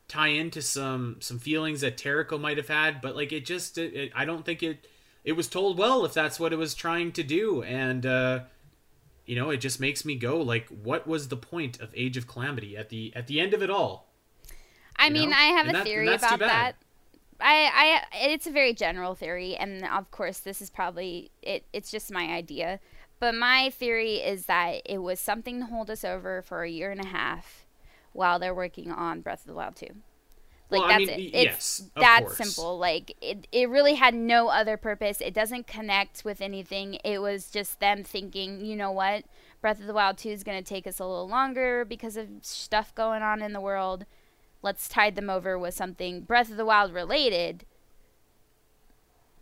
tie 0.08 0.28
into 0.28 0.62
some 0.62 1.18
some 1.20 1.40
feelings 1.40 1.82
that 1.82 1.98
Terrako 1.98 2.40
might 2.40 2.58
have 2.58 2.68
had, 2.68 3.02
but 3.02 3.16
like 3.16 3.32
it 3.32 3.46
just 3.46 3.78
it, 3.78 3.94
it, 3.94 4.12
I 4.16 4.26
don't 4.26 4.46
think 4.46 4.62
it 4.62 4.88
it 5.24 5.34
was 5.34 5.48
told 5.48 5.78
well 5.78 6.06
if 6.06 6.14
that's 6.14 6.40
what 6.40 6.54
it 6.54 6.58
was 6.58 6.76
trying 6.76 7.12
to 7.14 7.24
do 7.24 7.64
and 7.64 8.06
uh 8.06 8.42
you 9.26 9.38
know, 9.38 9.52
it 9.52 9.58
just 9.58 9.80
makes 9.80 10.04
me 10.04 10.16
go 10.16 10.42
like 10.42 10.68
what 10.68 11.08
was 11.08 11.30
the 11.30 11.38
point 11.38 11.80
of 11.80 11.90
Age 11.96 12.18
of 12.18 12.28
Calamity 12.28 12.76
at 12.76 12.90
the 12.90 13.14
at 13.16 13.28
the 13.28 13.40
end 13.40 13.54
of 13.54 13.64
it 13.64 13.70
all? 13.70 14.10
I 14.96 15.10
mean, 15.10 15.30
know? 15.30 15.36
I 15.36 15.46
have 15.46 15.68
and 15.68 15.76
a 15.76 15.80
that, 15.80 15.86
theory 15.86 16.14
about 16.14 16.40
that. 16.40 16.76
I, 17.40 18.02
I, 18.14 18.28
it's 18.30 18.48
a 18.48 18.52
very 18.52 18.74
general 18.74 19.16
theory, 19.16 19.56
and 19.56 19.86
of 19.86 20.12
course, 20.12 20.40
this 20.40 20.62
is 20.62 20.70
probably 20.70 21.32
it. 21.42 21.66
It's 21.74 21.92
just 21.92 22.12
my 22.12 22.26
idea, 22.26 22.80
but 23.20 23.36
my 23.36 23.70
theory 23.70 24.16
is 24.16 24.46
that 24.48 24.82
it 24.86 25.00
was 25.00 25.20
something 25.20 25.60
to 25.60 25.66
hold 25.66 25.90
us 25.90 26.04
over 26.04 26.42
for 26.42 26.64
a 26.64 26.70
year 26.70 26.92
and 26.92 27.04
a 27.04 27.08
half 27.08 27.66
while 28.12 28.40
they're 28.40 28.54
working 28.54 28.92
on 28.92 29.22
Breath 29.22 29.42
of 29.42 29.48
the 29.48 29.54
Wild 29.54 29.76
2. 29.76 29.88
Like 30.70 30.80
well, 30.80 30.88
that's 30.90 31.12
I 31.12 31.18
mean, 31.18 31.28
it. 31.28 31.36
It's 31.36 31.82
yes, 31.82 31.90
that 31.96 32.32
simple. 32.32 32.78
Like 32.80 33.16
it, 33.22 33.48
it 33.52 33.70
really 33.70 33.94
had 33.94 34.16
no 34.16 34.48
other 34.48 34.76
purpose. 34.76 35.22
It 35.22 35.34
doesn't 35.34 35.68
connect 35.68 36.26
with 36.26 36.42
anything. 36.42 36.96
It 37.04 37.22
was 37.22 37.50
just 37.52 37.80
them 37.80 38.04
thinking, 38.04 38.66
you 38.66 38.76
know 38.76 38.92
what? 38.92 39.26
Breath 39.62 39.80
of 39.80 39.88
the 39.88 39.94
Wild 39.94 40.18
2 40.18 40.30
is 40.30 40.44
going 40.44 40.62
to 40.62 40.68
take 40.68 40.88
us 40.88 41.00
a 41.00 41.06
little 41.06 41.28
longer 41.28 41.86
because 41.86 42.18
of 42.18 42.28
stuff 42.42 42.94
going 42.96 43.22
on 43.22 43.42
in 43.42 43.54
the 43.54 43.62
world. 43.62 44.06
Let's 44.64 44.88
tide 44.88 45.16
them 45.16 45.30
over 45.30 45.60
with 45.60 45.76
something 45.76 46.22
Breath 46.22 46.50
of 46.50 46.58
the 46.58 46.66
Wild 46.66 46.94
related. 46.94 47.66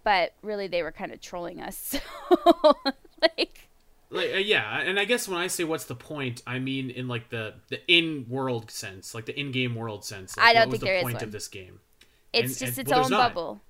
But 0.03 0.33
really 0.41 0.67
they 0.67 0.83
were 0.83 0.91
kind 0.91 1.13
of 1.13 1.21
trolling 1.21 1.61
us. 1.61 1.95
So 2.29 2.73
like 3.21 3.69
like 4.09 4.33
uh, 4.33 4.37
yeah 4.37 4.79
and 4.81 4.99
i 4.99 5.05
guess 5.05 5.27
when 5.27 5.37
i 5.37 5.47
say 5.47 5.63
what's 5.63 5.85
the 5.85 5.95
point 5.95 6.41
i 6.45 6.59
mean 6.59 6.89
in 6.89 7.07
like 7.07 7.29
the 7.29 7.53
the 7.69 7.79
in 7.87 8.25
world 8.27 8.69
sense 8.69 9.15
like 9.15 9.25
the 9.25 9.39
in-game 9.39 9.75
world 9.75 10.03
sense 10.03 10.35
like, 10.37 10.47
i 10.47 10.53
don't 10.53 10.71
think 10.71 10.71
was 10.71 10.79
the 10.81 11.01
point 11.01 11.15
one. 11.15 11.23
of 11.23 11.31
this 11.31 11.47
game 11.47 11.79
it's 12.33 12.59
and, 12.59 12.67
just 12.67 12.79
and, 12.79 12.87
its 12.87 12.91
well, 12.91 13.05
own 13.05 13.09
bubble 13.09 13.61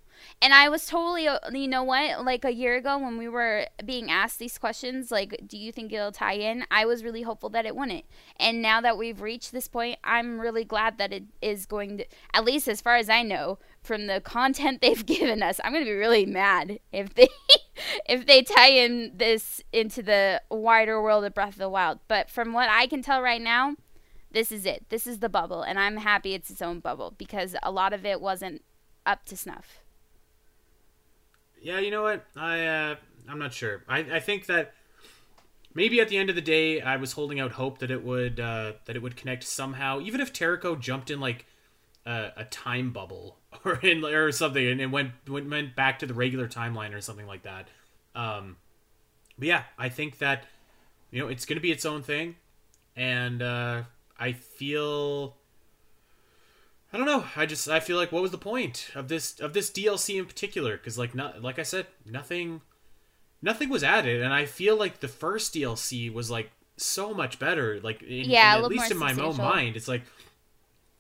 and 0.42 0.54
I 0.54 0.70
was 0.70 0.88
totally, 0.88 1.28
uh, 1.28 1.38
you 1.54 1.68
know 1.68 1.84
what, 1.84 2.26
like 2.26 2.44
a 2.44 2.54
year 2.54 2.76
ago 2.76 2.98
when 2.98 3.18
we 3.18 3.28
were 3.28 3.68
being 3.86 4.10
asked 4.10 4.40
these 4.40 4.58
questions, 4.58 5.12
like, 5.12 5.40
do 5.46 5.56
you 5.56 5.72
think 5.72 5.94
it'll 5.94 6.12
tie 6.12 6.34
in? 6.34 6.66
I 6.72 6.86
was 6.86 7.04
really 7.04 7.22
hopeful 7.22 7.50
that 7.50 7.68
it 7.68 7.76
wouldn't. 7.76 8.06
And 8.38 8.60
now 8.60 8.82
that 8.82 8.98
we've 8.98 9.22
reached 9.22 9.52
this 9.52 9.68
point, 9.68 10.00
I'm 10.04 10.42
really 10.42 10.64
glad 10.64 10.98
that 10.98 11.14
it 11.14 11.26
is 11.44 11.68
going 11.68 12.00
to, 12.00 12.06
at 12.34 12.44
least 12.44 12.68
as 12.68 12.82
far 12.82 12.96
as 12.96 13.08
I 13.08 13.22
know, 13.22 13.60
from 13.84 14.08
the 14.08 14.20
content 14.20 14.82
they've 14.82 15.06
given 15.06 15.44
us, 15.44 15.60
I'm 15.64 15.74
going 15.74 15.86
to 15.86 15.92
be 15.92 15.96
really 15.96 16.26
mad 16.26 16.80
if 16.92 17.14
they. 17.14 17.28
if 18.08 18.28
they 18.28 18.44
tie 18.44 18.70
in 18.70 19.12
this 19.16 19.62
into 19.74 20.04
the 20.04 20.42
wider 20.52 21.02
world 21.02 21.26
of 21.26 21.34
Breath 21.34 21.54
of 21.54 21.58
the 21.58 21.70
Wild. 21.70 22.00
But 22.08 22.30
from 22.30 22.54
what 22.54 22.70
I 22.70 22.86
can 22.86 23.02
tell 23.02 23.22
right 23.22 23.42
now, 23.42 23.76
this 24.32 24.52
is 24.52 24.66
it. 24.66 24.86
This 24.90 25.08
is 25.08 25.20
the 25.20 25.30
bubble, 25.30 25.64
and 25.64 25.80
I'm 25.80 25.98
happy 25.98 26.34
it's 26.34 26.50
its 26.50 26.62
own 26.62 26.80
bubble 26.80 27.16
because 27.18 27.56
a 27.64 27.72
lot 27.72 27.94
of 27.94 28.06
it 28.06 28.22
wasn't 28.22 28.64
up 29.06 29.26
to 29.26 29.38
snuff. 29.38 29.81
Yeah, 31.62 31.80
you 31.80 31.92
know 31.92 32.02
what? 32.02 32.26
I 32.36 32.66
uh, 32.66 32.96
I'm 33.30 33.40
not 33.40 33.54
sure. 33.54 33.84
I, 33.88 34.00
I 34.00 34.20
think 34.20 34.48
that 34.48 34.74
maybe 35.74 36.00
at 36.02 36.10
the 36.10 36.18
end 36.18 36.30
of 36.30 36.36
the 36.36 36.42
day, 36.42 36.82
I 36.82 36.98
was 36.98 37.14
holding 37.14 37.40
out 37.40 37.54
hope 37.54 37.80
that 37.80 37.92
it 37.92 38.04
would 38.04 38.40
uh, 38.40 38.74
that 38.86 38.96
it 38.96 39.02
would 39.02 39.16
connect 39.16 39.44
somehow. 39.44 40.00
Even 40.02 40.22
if 40.22 40.34
Terrako 40.34 40.80
jumped 40.80 41.12
in 41.12 41.20
like 41.20 41.46
a, 42.06 42.32
a 42.38 42.46
time 42.46 42.92
bubble 42.92 43.38
or 43.66 43.76
in 43.80 44.04
or 44.04 44.32
something, 44.32 44.66
and, 44.66 44.82
it 44.82 44.88
went, 44.88 45.12
went 45.28 45.50
went 45.50 45.76
back 45.76 46.00
to 46.00 46.06
the 46.06 46.14
regular 46.14 46.48
timeline 46.48 46.94
or 46.94 47.02
something 47.02 47.28
like 47.28 47.44
that. 47.44 47.68
Um, 48.16 48.58
but 49.38 49.48
yeah, 49.48 49.64
I 49.78 49.90
think 49.90 50.18
that 50.18 50.46
you 51.12 51.22
know 51.22 51.28
it's 51.28 51.46
going 51.46 51.58
to 51.58 51.62
be 51.62 51.72
its 51.72 51.86
own 51.86 52.02
thing, 52.02 52.36
and 52.96 53.42
uh, 53.42 53.84
I 54.20 54.34
feel 54.34 55.38
I 56.94 56.98
don't 56.98 57.06
know. 57.06 57.24
I 57.36 57.46
just 57.46 57.70
I 57.70 57.80
feel 57.80 57.98
like 57.98 58.12
what 58.12 58.22
was 58.22 58.32
the 58.32 58.38
point 58.38 58.90
of 58.96 59.08
this 59.08 59.40
of 59.40 59.54
this 59.54 59.70
DLC 59.70 60.20
in 60.20 60.26
particular? 60.26 60.78
Because 60.78 60.98
like 60.98 61.16
not 61.16 61.42
like 61.42 61.58
I 61.58 61.64
said, 61.64 61.88
nothing 62.06 62.62
nothing 63.42 63.70
was 63.70 63.84
added, 63.84 64.22
and 64.22 64.34
I 64.34 64.46
feel 64.46 64.76
like 64.76 65.00
the 65.00 65.08
first 65.08 65.54
DLC 65.54 66.14
was 66.14 66.30
like 66.30 66.52
so 66.76 67.14
much 67.14 67.40
better. 67.40 67.80
Like 67.82 68.04
in, 68.04 68.30
yeah, 68.30 68.58
at 68.58 68.66
least 68.66 68.92
in 68.92 68.98
my 68.98 69.14
own 69.14 69.38
mind, 69.38 69.78
it's 69.78 69.88
like 69.88 70.04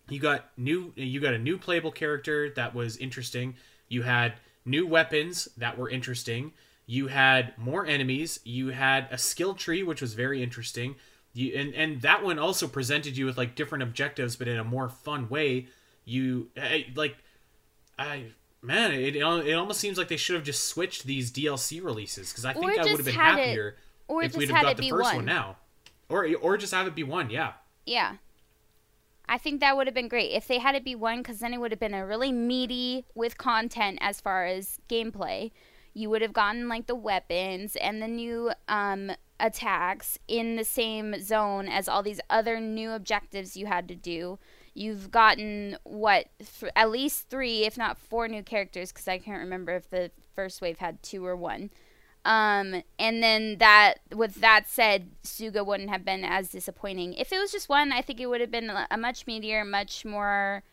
you 0.09 0.19
got 0.19 0.45
new 0.57 0.93
you 0.95 1.19
got 1.19 1.33
a 1.33 1.39
new 1.39 1.57
playable 1.57 1.91
character 1.91 2.49
that 2.51 2.73
was 2.73 2.95
interesting. 2.97 3.55
You 3.89 4.03
had 4.03 4.35
new 4.63 4.87
weapons 4.87 5.49
that 5.57 5.77
were 5.77 5.89
interesting. 5.89 6.53
You 6.85 7.07
had 7.07 7.57
more 7.57 7.85
enemies. 7.85 8.39
You 8.45 8.69
had 8.69 9.07
a 9.11 9.17
skill 9.17 9.55
tree 9.55 9.83
which 9.83 10.01
was 10.01 10.13
very 10.13 10.41
interesting. 10.41 10.95
You 11.33 11.53
and 11.55 11.73
and 11.73 12.01
that 12.01 12.23
one 12.23 12.39
also 12.39 12.67
presented 12.67 13.17
you 13.17 13.25
with 13.25 13.37
like 13.37 13.55
different 13.55 13.83
objectives, 13.83 14.37
but 14.37 14.47
in 14.47 14.57
a 14.57 14.63
more 14.63 14.87
fun 14.87 15.27
way 15.27 15.67
you 16.05 16.49
like 16.95 17.15
I 17.97 18.25
man, 18.61 18.91
it 18.93 19.15
it 19.15 19.21
almost 19.21 19.79
seems 19.79 19.97
like 19.97 20.07
they 20.07 20.17
should 20.17 20.35
have 20.35 20.43
just 20.43 20.67
switched 20.67 21.05
these 21.05 21.31
DLC 21.31 21.83
releases 21.83 22.31
because 22.31 22.45
I 22.45 22.53
think 22.53 22.77
I 22.77 22.83
would 22.83 22.97
have 22.97 23.05
been 23.05 23.13
happier 23.13 23.69
it, 23.69 23.75
or 24.07 24.23
if 24.23 24.35
we'd 24.35 24.49
have 24.49 24.63
got 24.63 24.77
the 24.77 24.89
first 24.89 25.03
one. 25.03 25.15
one 25.17 25.25
now, 25.25 25.57
or 26.09 26.27
or 26.41 26.57
just 26.57 26.73
have 26.73 26.87
it 26.87 26.95
be 26.95 27.03
one. 27.03 27.29
Yeah. 27.29 27.53
Yeah. 27.85 28.15
I 29.27 29.37
think 29.37 29.61
that 29.61 29.77
would 29.77 29.87
have 29.87 29.93
been 29.93 30.09
great 30.09 30.31
if 30.31 30.47
they 30.47 30.59
had 30.59 30.75
it 30.75 30.83
be 30.83 30.93
one 30.93 31.19
because 31.19 31.39
then 31.39 31.53
it 31.53 31.59
would 31.59 31.71
have 31.71 31.79
been 31.79 31.93
a 31.93 32.05
really 32.05 32.33
meaty 32.33 33.05
with 33.15 33.37
content 33.37 33.97
as 34.01 34.19
far 34.19 34.45
as 34.45 34.79
gameplay. 34.89 35.51
You 35.93 36.09
would 36.09 36.21
have 36.21 36.33
gotten 36.33 36.67
like 36.67 36.87
the 36.87 36.95
weapons 36.95 37.77
and 37.77 38.01
the 38.01 38.09
new 38.09 38.51
um, 38.67 39.11
attacks 39.39 40.19
in 40.27 40.57
the 40.57 40.65
same 40.65 41.21
zone 41.21 41.69
as 41.69 41.87
all 41.87 42.03
these 42.03 42.19
other 42.29 42.59
new 42.59 42.91
objectives 42.91 43.55
you 43.55 43.67
had 43.67 43.87
to 43.87 43.95
do 43.95 44.37
you've 44.73 45.11
gotten 45.11 45.77
what 45.83 46.27
at 46.75 46.89
least 46.89 47.29
three, 47.29 47.65
if 47.65 47.77
not 47.77 47.97
four, 47.97 48.27
new 48.27 48.43
characters 48.43 48.91
because 48.91 49.07
I 49.07 49.17
can't 49.17 49.39
remember 49.39 49.75
if 49.75 49.89
the 49.89 50.11
first 50.33 50.61
wave 50.61 50.79
had 50.79 51.01
two 51.03 51.25
or 51.25 51.35
one. 51.35 51.69
Um, 52.23 52.83
and 52.99 53.23
then 53.23 53.57
that, 53.57 53.95
with 54.13 54.35
that 54.35 54.67
said, 54.67 55.09
Sooga 55.23 55.65
wouldn't 55.65 55.89
have 55.89 56.05
been 56.05 56.23
as 56.23 56.49
disappointing. 56.49 57.13
If 57.13 57.31
it 57.31 57.39
was 57.39 57.51
just 57.51 57.67
one, 57.67 57.91
I 57.91 58.01
think 58.01 58.19
it 58.19 58.27
would 58.27 58.41
have 58.41 58.51
been 58.51 58.71
a 58.89 58.97
much 58.97 59.25
meatier, 59.25 59.67
much 59.67 60.05
more 60.05 60.63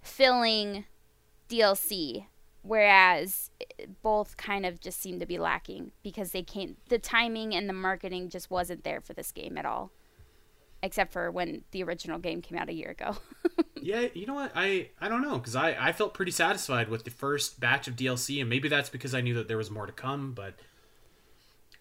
filling 0.00 0.84
DLC. 1.48 2.26
Whereas 2.62 3.50
both 4.02 4.36
kind 4.36 4.66
of 4.66 4.80
just 4.80 5.00
seem 5.00 5.20
to 5.20 5.26
be 5.26 5.38
lacking 5.38 5.92
because 6.02 6.32
they 6.32 6.42
can't, 6.42 6.76
the 6.88 6.98
timing 6.98 7.54
and 7.54 7.68
the 7.68 7.72
marketing 7.72 8.28
just 8.28 8.50
wasn't 8.50 8.82
there 8.82 9.00
for 9.00 9.12
this 9.12 9.30
game 9.30 9.56
at 9.56 9.64
all 9.64 9.92
except 10.86 11.12
for 11.12 11.30
when 11.30 11.62
the 11.72 11.82
original 11.82 12.18
game 12.18 12.40
came 12.40 12.56
out 12.56 12.68
a 12.68 12.72
year 12.72 12.90
ago. 12.90 13.16
yeah, 13.82 14.06
you 14.14 14.24
know 14.24 14.34
what? 14.34 14.52
I 14.54 14.90
I 15.00 15.08
don't 15.08 15.20
know 15.20 15.36
because 15.36 15.56
I 15.56 15.76
I 15.78 15.92
felt 15.92 16.14
pretty 16.14 16.30
satisfied 16.30 16.88
with 16.88 17.04
the 17.04 17.10
first 17.10 17.60
batch 17.60 17.88
of 17.88 17.96
DLC, 17.96 18.40
and 18.40 18.48
maybe 18.48 18.68
that's 18.68 18.88
because 18.88 19.14
I 19.14 19.20
knew 19.20 19.34
that 19.34 19.48
there 19.48 19.56
was 19.56 19.70
more 19.70 19.86
to 19.86 19.92
come. 19.92 20.32
But 20.32 20.54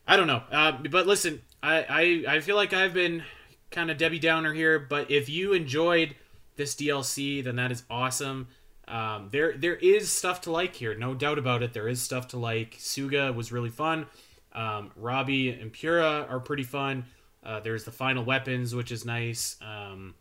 I 0.08 0.18
don't 0.18 0.28
know. 0.28 0.42
Uh, 0.52 0.74
but 0.90 1.06
listen, 1.08 1.42
I, 1.62 2.24
I 2.28 2.36
I 2.36 2.40
feel 2.42 2.56
like 2.56 2.74
I've 2.74 2.94
been 2.94 3.24
kind 3.70 3.92
of 3.92 3.98
Debbie 3.98 4.20
Downer 4.20 4.54
here, 4.54 4.80
but 4.80 5.12
if 5.12 5.30
you 5.30 5.54
enjoyed 5.54 6.16
this 6.56 6.76
DLC, 6.76 7.44
then 7.44 7.56
that 7.58 7.72
is 7.72 7.84
awesome. 7.90 8.48
Um, 8.88 9.30
there 9.32 9.56
there 9.56 9.76
is 9.76 10.12
stuff 10.12 10.42
to 10.42 10.52
like 10.52 10.76
here, 10.76 10.96
no 10.96 11.14
doubt 11.14 11.38
about 11.38 11.62
it. 11.62 11.74
There 11.74 11.88
is 11.88 12.02
stuff 12.02 12.28
to 12.30 12.38
like. 12.38 12.78
Sooga 12.78 13.34
was 13.34 13.52
really 13.52 13.70
fun. 13.70 14.08
Um, 14.52 14.92
Robbie 14.96 15.50
and 15.50 15.72
Purah 15.72 16.30
are 16.30 16.40
pretty 16.40 16.64
fun. 16.64 17.06
Uh, 17.46 17.60
there's 17.60 17.84
the 17.84 17.92
final 17.92 18.24
weapons, 18.24 18.74
which 18.74 18.92
is 18.92 19.06
nice. 19.06 19.58
Um, 19.62 20.16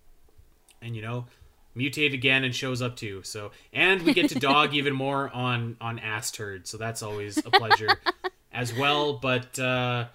and 0.82 0.94
you 0.94 1.02
know, 1.02 1.26
mutated 1.74 2.22
Ganon 2.22 2.44
and 2.46 2.54
shows 2.54 2.82
up 2.82 2.96
too. 2.96 3.22
So 3.22 3.50
and 3.72 4.02
we 4.02 4.12
get 4.14 4.28
to 4.30 4.38
dog 4.38 4.74
even 4.74 4.94
more 4.94 5.30
on 5.30 5.76
on 5.80 5.98
Astor. 5.98 6.60
So 6.64 6.76
that's 6.76 7.02
always 7.02 7.38
a 7.38 7.50
pleasure 7.50 7.88
as 8.52 8.72
well. 8.74 9.14
But 9.14 9.58
uh, 9.58 10.06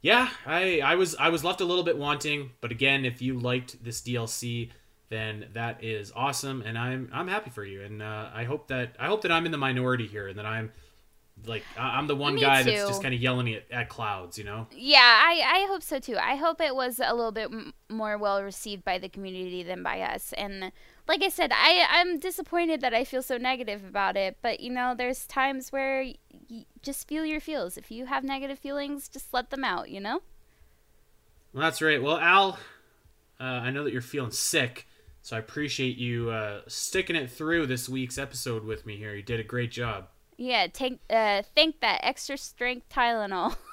yeah, 0.00 0.28
I 0.46 0.80
I 0.80 0.94
was 0.94 1.14
I 1.16 1.28
was 1.28 1.44
left 1.44 1.60
a 1.60 1.64
little 1.64 1.84
bit 1.84 1.98
wanting, 1.98 2.50
but 2.60 2.70
again, 2.70 3.04
if 3.04 3.20
you 3.20 3.38
liked 3.38 3.82
this 3.82 4.00
DLC, 4.00 4.70
then 5.08 5.46
that 5.54 5.82
is 5.82 6.12
awesome, 6.14 6.62
and 6.62 6.78
I'm 6.78 7.10
I'm 7.12 7.28
happy 7.28 7.50
for 7.50 7.64
you, 7.64 7.82
and 7.82 8.02
uh, 8.02 8.28
I 8.32 8.44
hope 8.44 8.68
that 8.68 8.94
I 8.98 9.06
hope 9.06 9.22
that 9.22 9.32
I'm 9.32 9.46
in 9.46 9.52
the 9.52 9.58
minority 9.58 10.06
here, 10.06 10.28
and 10.28 10.38
that 10.38 10.46
I'm 10.46 10.72
like 11.46 11.64
I'm 11.78 12.06
the 12.06 12.16
one 12.16 12.34
Me 12.34 12.40
guy 12.40 12.62
too. 12.62 12.70
that's 12.70 12.88
just 12.88 13.02
kind 13.02 13.14
of 13.14 13.20
yelling 13.20 13.52
at, 13.54 13.64
at 13.70 13.88
clouds, 13.88 14.36
you 14.38 14.44
know. 14.44 14.66
Yeah, 14.70 14.98
I, 15.00 15.42
I 15.62 15.66
hope 15.68 15.82
so 15.82 15.98
too. 15.98 16.16
I 16.16 16.36
hope 16.36 16.60
it 16.60 16.74
was 16.74 17.00
a 17.02 17.14
little 17.14 17.32
bit 17.32 17.44
m- 17.52 17.72
more 17.88 18.18
well 18.18 18.42
received 18.42 18.84
by 18.84 18.98
the 18.98 19.08
community 19.08 19.62
than 19.62 19.82
by 19.82 20.00
us. 20.00 20.32
And 20.34 20.72
like 21.06 21.22
I 21.22 21.28
said, 21.28 21.50
I 21.54 21.84
I'm 21.88 22.18
disappointed 22.18 22.80
that 22.82 22.92
I 22.94 23.04
feel 23.04 23.22
so 23.22 23.38
negative 23.38 23.84
about 23.84 24.16
it. 24.16 24.36
But 24.42 24.60
you 24.60 24.70
know, 24.70 24.94
there's 24.96 25.26
times 25.26 25.70
where 25.72 26.02
y- 26.02 26.14
y- 26.50 26.66
just 26.82 27.08
feel 27.08 27.24
your 27.24 27.40
feels. 27.40 27.76
If 27.76 27.90
you 27.90 28.06
have 28.06 28.24
negative 28.24 28.58
feelings, 28.58 29.08
just 29.08 29.32
let 29.32 29.50
them 29.50 29.64
out. 29.64 29.88
You 29.90 30.00
know. 30.00 30.20
Well, 31.52 31.62
that's 31.62 31.80
right. 31.80 32.02
Well, 32.02 32.18
Al, 32.18 32.58
uh, 33.40 33.44
I 33.44 33.70
know 33.70 33.84
that 33.84 33.92
you're 33.92 34.02
feeling 34.02 34.32
sick, 34.32 34.86
so 35.22 35.36
I 35.36 35.38
appreciate 35.38 35.96
you 35.96 36.30
uh, 36.30 36.60
sticking 36.68 37.16
it 37.16 37.30
through 37.30 37.66
this 37.66 37.88
week's 37.88 38.18
episode 38.18 38.64
with 38.64 38.84
me 38.84 38.96
here. 38.96 39.14
You 39.14 39.22
did 39.22 39.40
a 39.40 39.44
great 39.44 39.70
job. 39.70 40.08
Yeah, 40.38 40.68
take 40.68 41.00
uh 41.10 41.42
think 41.54 41.80
that 41.80 42.00
extra 42.02 42.38
strength 42.38 42.88
Tylenol. 42.88 43.54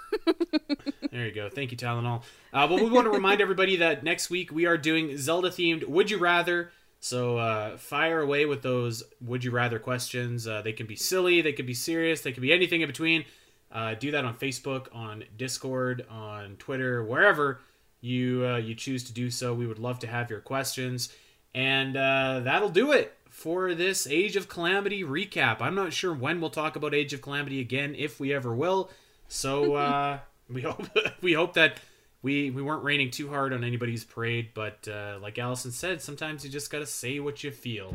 There 1.12 1.26
you 1.26 1.32
go. 1.32 1.50
Thank 1.50 1.72
you, 1.72 1.78
Tylenol. 1.78 2.24
Uh, 2.52 2.68
but 2.68 2.82
we 2.82 2.90
want 2.90 3.06
to 3.06 3.10
remind 3.10 3.40
everybody 3.40 3.78
that 3.78 4.04
next 4.04 4.30
week 4.30 4.52
we 4.52 4.66
are 4.66 4.78
doing 4.78 5.18
Zelda 5.18 5.50
themed 5.50 5.88
Would 5.88 6.12
You 6.12 6.18
Rather. 6.18 6.72
So 7.00 7.38
uh, 7.38 7.78
fire 7.78 8.20
away 8.20 8.46
with 8.46 8.62
those 8.62 9.02
Would 9.22 9.46
You 9.46 9.52
Rather 9.52 9.80
questions. 9.80 10.46
Uh, 10.46 10.62
they 10.62 10.74
can 10.74 10.88
be 10.88 10.98
silly, 10.98 11.42
they 11.42 11.54
can 11.54 11.66
be 11.66 11.74
serious, 11.74 12.20
they 12.20 12.34
can 12.34 12.42
be 12.42 12.52
anything 12.52 12.82
in 12.82 12.88
between. 12.88 13.24
Uh, 13.72 13.94
do 13.94 14.12
that 14.12 14.26
on 14.26 14.36
Facebook, 14.36 14.88
on 14.94 15.24
Discord, 15.38 16.06
on 16.10 16.58
Twitter, 16.58 17.02
wherever 17.04 17.62
you 18.02 18.46
uh, 18.46 18.58
you 18.58 18.76
choose 18.76 19.06
to 19.06 19.14
do 19.14 19.30
so. 19.30 19.54
We 19.54 19.68
would 19.68 19.80
love 19.80 20.00
to 20.00 20.08
have 20.08 20.30
your 20.30 20.42
questions, 20.42 21.14
and 21.54 21.96
uh, 21.96 22.42
that'll 22.44 22.70
do 22.70 22.92
it 22.92 23.16
for 23.36 23.76
this 23.76 24.08
Age 24.08 24.38
of 24.38 24.48
Calamity 24.48 25.04
recap. 25.04 25.58
I'm 25.60 25.76
not 25.76 25.92
sure 25.92 26.14
when 26.14 26.40
we'll 26.40 26.50
talk 26.50 26.78
about 26.78 26.94
Age 26.96 27.12
of 27.12 27.22
Calamity 27.22 27.60
again, 27.60 27.94
if 27.94 28.18
we 28.18 28.34
ever 28.34 28.56
will. 28.56 28.90
So 29.28 29.76
uh, 29.76 30.20
we 30.50 30.62
hope 30.62 30.88
we 31.22 31.34
hope 31.34 31.54
that 31.56 31.82
we 32.22 32.50
we 32.50 32.62
weren't 32.62 32.84
raining 32.84 33.12
too 33.12 33.28
hard 33.28 33.52
on 33.52 33.66
anybody's 33.66 34.06
parade. 34.06 34.52
But 34.54 34.88
uh, 34.88 35.20
like 35.22 35.36
Alasyn 35.36 35.74
said, 35.74 36.02
sometimes 36.02 36.46
you 36.46 36.50
just 36.50 36.72
gotta 36.72 36.86
say 36.86 37.20
what 37.20 37.44
you 37.44 37.52
feel. 37.52 37.94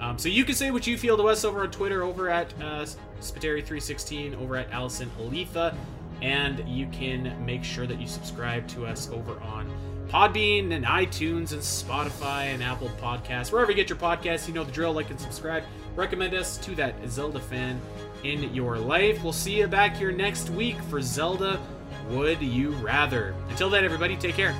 Um, 0.00 0.18
so 0.18 0.28
you 0.28 0.44
can 0.44 0.54
say 0.54 0.70
what 0.70 0.86
you 0.86 0.98
feel 0.98 1.16
to 1.16 1.24
us 1.24 1.46
over 1.46 1.62
on 1.62 1.70
Twitter, 1.70 2.02
over 2.02 2.28
at 2.28 2.52
uh, 2.60 2.84
Spiteri316, 3.22 4.38
over 4.38 4.56
at 4.56 4.70
Alasyn 4.70 5.08
Eletha, 5.18 5.74
and 6.20 6.68
you 6.68 6.86
can 6.88 7.34
make 7.44 7.64
sure 7.64 7.86
that 7.86 7.98
you 7.98 8.06
subscribe 8.06 8.68
to 8.68 8.84
us 8.84 9.08
over 9.08 9.40
on 9.40 9.72
Podbean 10.14 10.72
and 10.72 10.84
iTunes 10.84 11.50
and 11.50 11.60
Spotify 11.60 12.44
and 12.44 12.62
Apple 12.62 12.88
Podcasts. 13.02 13.50
Wherever 13.50 13.72
you 13.72 13.76
get 13.76 13.88
your 13.88 13.98
podcasts, 13.98 14.46
you 14.46 14.54
know 14.54 14.62
the 14.62 14.70
drill. 14.70 14.92
Like 14.92 15.10
and 15.10 15.20
subscribe. 15.20 15.64
Recommend 15.96 16.34
us 16.34 16.56
to 16.58 16.76
that 16.76 16.94
Zelda 17.08 17.40
fan 17.40 17.80
in 18.22 18.54
your 18.54 18.78
life. 18.78 19.24
We'll 19.24 19.32
see 19.32 19.58
you 19.58 19.66
back 19.66 19.96
here 19.96 20.12
next 20.12 20.50
week 20.50 20.80
for 20.82 21.02
Zelda 21.02 21.60
Would 22.10 22.40
You 22.40 22.70
Rather. 22.74 23.34
Until 23.48 23.68
then, 23.68 23.84
everybody, 23.84 24.14
take 24.14 24.36
care. 24.36 24.54